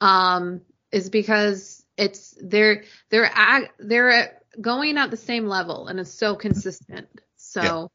Um, 0.01 0.61
is 0.93 1.11
because 1.11 1.85
it's 1.97 2.37
they're 2.41 2.85
they're 3.11 3.25
at, 3.25 3.71
they're 3.79 4.41
going 4.61 4.99
at 4.99 5.11
the 5.11 5.17
same 5.17 5.47
level 5.47 5.89
and 5.89 5.99
it's 5.99 6.13
so 6.13 6.35
consistent. 6.37 7.09
So 7.37 7.91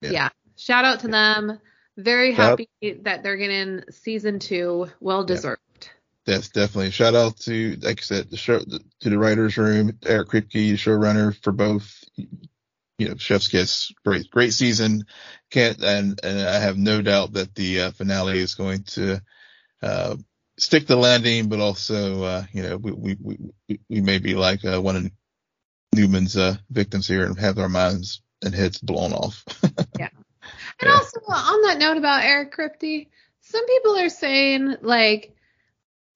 Yeah. 0.00 0.10
yeah, 0.10 0.12
Yeah. 0.12 0.28
shout 0.56 0.84
out 0.84 1.00
to 1.00 1.08
them. 1.08 1.58
Very 1.96 2.32
happy 2.32 2.68
that 3.02 3.22
they're 3.22 3.36
getting 3.36 3.82
season 3.90 4.38
two. 4.38 4.86
Well 5.00 5.24
deserved. 5.24 5.90
That's 6.26 6.50
definitely 6.50 6.90
shout 6.90 7.14
out 7.14 7.38
to, 7.40 7.76
like 7.80 8.00
I 8.00 8.02
said, 8.02 8.30
the 8.30 8.36
show 8.36 8.60
to 8.60 9.10
the 9.10 9.18
writers 9.18 9.56
room, 9.56 9.98
Eric 10.06 10.28
Kripke, 10.28 10.74
showrunner 10.74 11.34
for 11.42 11.52
both. 11.52 12.04
You 12.98 13.10
know, 13.10 13.16
Chef's 13.16 13.48
Kiss, 13.48 13.92
great, 14.04 14.30
great 14.30 14.52
season. 14.52 15.06
Can't 15.50 15.82
and 15.82 16.20
and 16.22 16.40
I 16.48 16.60
have 16.60 16.78
no 16.78 17.02
doubt 17.02 17.34
that 17.34 17.54
the 17.54 17.82
uh, 17.82 17.90
finale 17.92 18.38
is 18.38 18.56
going 18.56 18.84
to 18.94 19.22
uh, 19.82 20.16
stick 20.58 20.86
the 20.86 20.96
landing, 20.96 21.48
but 21.48 21.60
also, 21.60 22.22
uh, 22.24 22.44
you 22.52 22.62
know, 22.62 22.76
we 22.76 22.92
we 22.92 23.16
we 23.20 23.80
we 23.88 24.00
may 24.00 24.18
be 24.18 24.34
like 24.34 24.64
uh, 24.64 24.80
one 24.80 24.96
of 24.96 25.10
Neuman's 25.94 26.36
uh, 26.36 26.56
victims 26.70 27.08
here 27.08 27.26
and 27.26 27.38
have 27.38 27.58
our 27.58 27.68
minds 27.70 28.22
and 28.44 28.54
heads 28.54 28.78
blown 28.78 29.12
off. 29.12 29.44
Yeah. 29.98 30.08
And 30.80 30.90
Yeah. 30.90 30.98
also 31.00 31.20
on 31.28 31.62
that 31.62 31.78
note 31.78 31.98
about 31.98 32.24
Eric 32.24 32.54
Kripke, 32.56 33.08
some 33.42 33.66
people 33.66 33.96
are 33.98 34.10
saying 34.10 34.76
like 34.82 35.36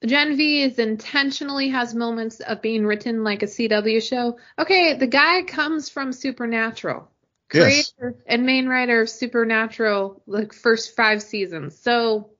Gen 0.05 0.35
V 0.35 0.63
is 0.63 0.79
intentionally 0.79 1.69
has 1.69 1.95
moments 1.95 2.39
of 2.41 2.61
being 2.61 2.85
written 2.85 3.23
like 3.23 3.43
a 3.43 3.47
CW 3.47 4.01
show. 4.07 4.37
Okay, 4.59 4.95
the 4.95 5.07
guy 5.07 5.43
comes 5.43 5.89
from 5.89 6.11
Supernatural. 6.11 7.09
Yes. 7.53 7.91
Creator 7.93 8.17
and 8.25 8.45
main 8.45 8.67
writer 8.67 9.01
of 9.01 9.09
Supernatural, 9.09 10.21
like 10.25 10.53
first 10.53 10.95
five 10.95 11.21
seasons. 11.21 11.77
So 11.79 12.31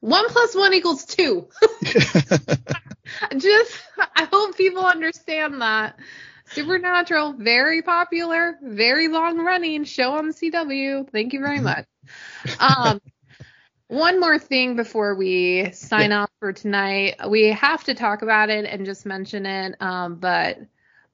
one 0.00 0.28
plus 0.28 0.54
one 0.54 0.74
equals 0.74 1.04
two. 1.04 1.48
Just 3.36 3.78
I 4.14 4.28
hope 4.30 4.56
people 4.56 4.84
understand 4.84 5.60
that. 5.62 5.98
Supernatural, 6.50 7.32
very 7.32 7.82
popular, 7.82 8.56
very 8.62 9.08
long 9.08 9.38
running 9.38 9.84
show 9.84 10.12
on 10.12 10.28
the 10.28 10.34
CW. 10.34 11.10
Thank 11.10 11.32
you 11.32 11.40
very 11.40 11.60
much. 11.60 11.86
Um, 12.60 13.00
one 13.88 14.20
more 14.20 14.38
thing 14.38 14.76
before 14.76 15.14
we 15.14 15.70
sign 15.72 16.12
off 16.12 16.30
for 16.40 16.52
tonight. 16.52 17.16
We 17.28 17.48
have 17.48 17.84
to 17.84 17.94
talk 17.94 18.22
about 18.22 18.50
it 18.50 18.64
and 18.64 18.84
just 18.84 19.06
mention 19.06 19.46
it. 19.46 19.76
Um, 19.80 20.16
but 20.16 20.58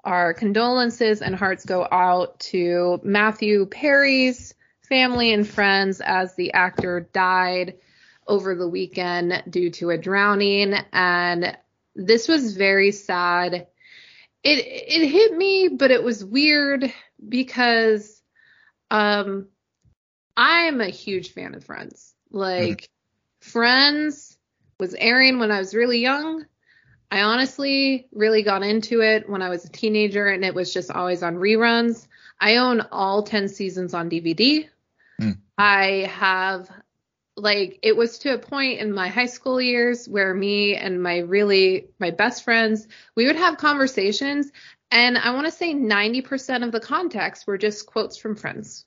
our 0.05 0.35
condolences 0.35 1.23
and 1.23 1.35
hearts 1.35 1.65
go 1.65 1.87
out 1.91 2.41
to 2.41 3.01
Matthew 3.03 3.67
Perry's 3.67 4.55
family 4.89 5.33
and 5.33 5.47
friends 5.47 6.01
as 6.01 6.35
the 6.35 6.53
actor 6.55 7.09
died 7.13 7.79
over 8.27 8.55
the 8.55 8.69
weekend 8.69 9.43
due 9.49 9.71
to 9.71 9.91
a 9.91 9.99
drowning. 9.99 10.75
And 10.93 11.57
this 11.95 12.27
was 12.27 12.57
very 12.57 12.93
sad. 12.93 13.67
It 14.45 14.59
it 14.67 15.09
hit 15.09 15.37
me, 15.37 15.69
but 15.69 15.91
it 15.91 16.03
was 16.03 16.25
weird 16.25 16.93
because 17.29 18.21
um 18.91 19.49
I 20.37 20.63
am 20.63 20.81
a 20.81 20.89
huge 20.89 21.33
fan 21.33 21.55
of 21.55 21.65
Friends. 21.65 22.15
Like 22.33 22.89
Friends 23.41 24.39
was 24.79 24.95
airing 24.95 25.39
when 25.39 25.51
I 25.51 25.59
was 25.59 25.75
really 25.75 26.01
young. 26.01 26.47
I 27.11 27.23
honestly 27.23 28.09
really 28.13 28.43
got 28.43 28.63
into 28.63 29.03
it 29.03 29.29
when 29.29 29.43
I 29.43 29.51
was 29.51 29.65
a 29.65 29.69
teenager 29.69 30.29
and 30.29 30.45
it 30.45 30.55
was 30.55 30.73
just 30.73 30.91
always 30.91 31.23
on 31.23 31.37
reruns. 31.37 32.07
I 32.41 32.57
own 32.57 32.81
all 32.91 33.23
10 33.23 33.49
seasons 33.49 33.95
on 33.95 34.09
DVD. 34.09 34.69
Hmm. 35.21 35.33
I 35.59 36.09
have 36.11 36.71
like 37.37 37.79
it 37.83 37.97
was 37.97 38.19
to 38.21 38.35
a 38.35 38.39
point 38.39 38.81
in 38.81 38.93
my 38.93 39.09
high 39.09 39.27
school 39.27 39.61
years 39.61 40.09
where 40.09 40.35
me 40.35 40.77
and 40.77 41.03
my 41.03 41.19
really 41.19 41.89
my 41.99 42.11
best 42.11 42.45
friends 42.45 42.87
we 43.15 43.27
would 43.27 43.37
have 43.37 43.57
conversations 43.57 44.53
and 44.91 45.17
i 45.17 45.33
want 45.33 45.47
to 45.47 45.51
say 45.51 45.73
90% 45.73 46.63
of 46.63 46.73
the 46.73 46.81
context 46.81 47.47
were 47.47 47.57
just 47.57 47.87
quotes 47.87 48.19
from 48.19 48.37
friends 48.37 48.85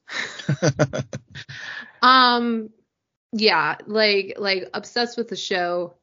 um 2.03 2.69
yeah 3.37 3.75
like 3.85 4.35
like 4.37 4.69
obsessed 4.73 5.17
with 5.17 5.27
the 5.27 5.35
show 5.35 5.93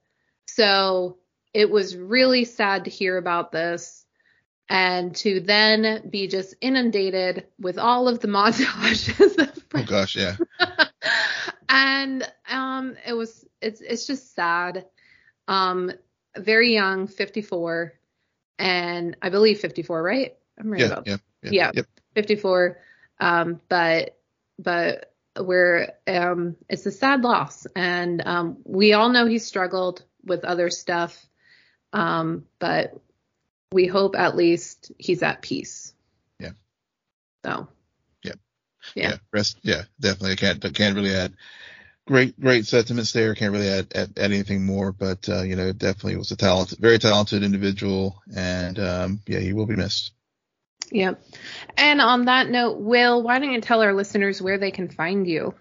so 0.47 1.17
it 1.55 1.71
was 1.71 1.97
really 1.97 2.45
sad 2.45 2.85
to 2.85 2.91
hear 2.91 3.17
about 3.17 3.53
this 3.53 4.05
and 4.69 5.17
to 5.17 5.41
then 5.41 6.09
be 6.11 6.29
just 6.29 6.55
inundated 6.61 7.47
with 7.59 7.79
all 7.79 8.07
of 8.07 8.21
the 8.21 8.29
montages 8.39 9.39
of 9.39 9.67
oh 9.75 9.85
gosh, 9.85 10.15
yeah. 10.15 10.37
and 11.71 12.31
um 12.51 12.97
it 13.07 13.15
was 13.15 13.47
it's 13.63 13.81
it's 13.81 14.07
just 14.07 14.35
sad 14.35 14.85
um 15.49 15.91
very 16.37 16.75
young 16.75 17.07
54 17.07 17.95
and 18.59 19.17
i 19.23 19.31
believe 19.31 19.59
54 19.61 20.03
right 20.03 20.37
i'm 20.59 20.71
right 20.71 20.81
Yeah, 20.81 20.87
about 20.87 21.07
yeah, 21.07 21.17
yeah, 21.43 21.51
Yeah. 21.51 21.71
Yep. 21.75 21.87
54 22.15 22.79
um 23.21 23.61
but 23.69 24.19
but 24.59 25.12
we're 25.39 25.89
um 26.07 26.57
it's 26.69 26.85
a 26.87 26.91
sad 26.91 27.23
loss 27.23 27.67
and 27.75 28.23
um 28.27 28.59
we 28.65 28.93
all 28.93 29.09
know 29.09 29.27
he 29.27 29.39
struggled 29.39 30.05
with 30.25 30.45
other 30.45 30.69
stuff 30.71 31.25
um 31.93 32.45
but 32.59 32.93
we 33.73 33.87
hope 33.87 34.15
at 34.17 34.37
least 34.37 34.93
he's 34.99 35.23
at 35.23 35.41
peace 35.43 35.95
Yeah. 36.39 36.53
so 37.45 37.69
Yeah. 38.95 39.11
Yeah. 39.11 39.17
Rest. 39.33 39.59
Yeah. 39.63 39.83
Definitely. 40.01 40.33
I 40.33 40.37
can't. 40.37 40.75
Can't 40.75 40.97
really 40.97 41.15
add. 41.15 41.35
Great. 42.07 42.39
Great 42.39 42.67
sentiments 42.67 43.13
there. 43.13 43.35
Can't 43.35 43.53
really 43.53 43.69
add, 43.69 43.93
add, 43.95 44.19
add 44.19 44.33
anything 44.33 44.67
more. 44.67 44.93
But 44.93 45.29
uh, 45.29 45.43
you 45.43 45.57
know, 45.57 45.73
definitely 45.73 46.17
was 46.17 46.33
a 46.33 46.37
talented, 46.37 46.79
very 46.79 46.99
talented 46.99 47.43
individual, 47.43 48.21
and 48.35 48.79
um, 48.79 49.21
yeah, 49.27 49.39
he 49.39 49.53
will 49.53 49.67
be 49.67 49.77
missed. 49.77 50.13
Yep. 50.93 51.25
And 51.77 52.01
on 52.01 52.27
that 52.27 52.51
note, 52.51 52.79
Will, 52.79 53.23
why 53.23 53.39
don't 53.39 53.53
you 53.53 53.61
tell 53.61 53.81
our 53.83 53.95
listeners 53.95 54.43
where 54.43 54.59
they 54.59 54.71
can 54.71 54.89
find 54.89 55.27
you? 55.27 55.55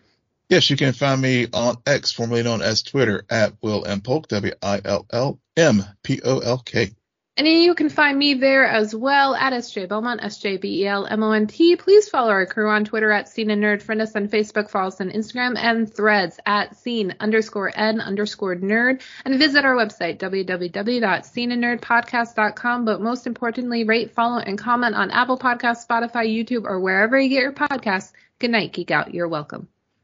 Yes, 0.50 0.70
you 0.70 0.76
can 0.76 0.92
find 0.92 1.22
me 1.22 1.48
on 1.54 1.78
X, 1.86 2.12
formerly 2.12 2.44
known 2.44 2.62
as 2.62 2.84
Twitter, 2.84 3.24
at 3.30 3.54
Will 3.62 3.86
M 3.86 4.02
Polk, 4.02 4.28
W 4.28 4.52
I 4.62 4.82
L 4.84 5.06
L 5.10 5.40
M 5.56 5.84
P 6.04 6.20
O 6.26 6.40
L 6.40 6.58
K. 6.58 6.92
And 7.38 7.48
you 7.48 7.76
can 7.76 7.88
find 7.88 8.20
me 8.20 8.34
there 8.34 8.66
as 8.66 8.94
well 8.94 9.34
at 9.34 9.54
SJ 9.54 9.88
Belmont, 9.88 10.22
S-J-B-E-L-M-O-N-T. 10.22 11.78
Please 11.78 12.10
follow 12.10 12.30
our 12.30 12.46
crew 12.46 12.70
on 12.70 12.84
Twitter 12.84 13.10
at 13.10 13.30
Scene 13.30 13.50
N 13.50 13.62
Nerd. 13.62 13.82
Friend 13.82 14.02
us 14.02 14.18
on 14.18 14.28
Facebook, 14.28 14.70
follow 14.70 14.90
us 14.90 15.00
on 15.00 15.12
Instagram 15.12 15.58
and 15.58 15.90
threads 15.92 16.42
at 16.46 16.76
Scene 16.76 17.16
underscore 17.22 17.72
N 17.74 18.02
underscore 18.02 18.58
Nerd. 18.58 19.02
And 19.24 19.40
visit 19.40 19.64
our 19.64 19.76
website, 19.76 20.20
www.scenennerdpodcast.com. 20.20 22.86
But 22.86 23.02
most 23.02 23.26
importantly, 23.26 23.86
rate, 23.86 24.12
follow, 24.12 24.40
and 24.40 24.58
comment 24.58 24.96
on 24.96 25.10
Apple 25.10 25.40
Podcasts, 25.40 25.88
Spotify, 25.88 26.28
YouTube, 26.28 26.66
or 26.66 26.82
wherever 26.82 27.18
you 27.18 27.30
get 27.30 27.44
your 27.44 27.54
podcasts. 27.54 28.12
Good 28.40 28.52
night, 28.52 28.74
Geek 28.74 28.92
Out. 28.92 29.14
You're 29.14 29.30
welcome. 29.30 29.70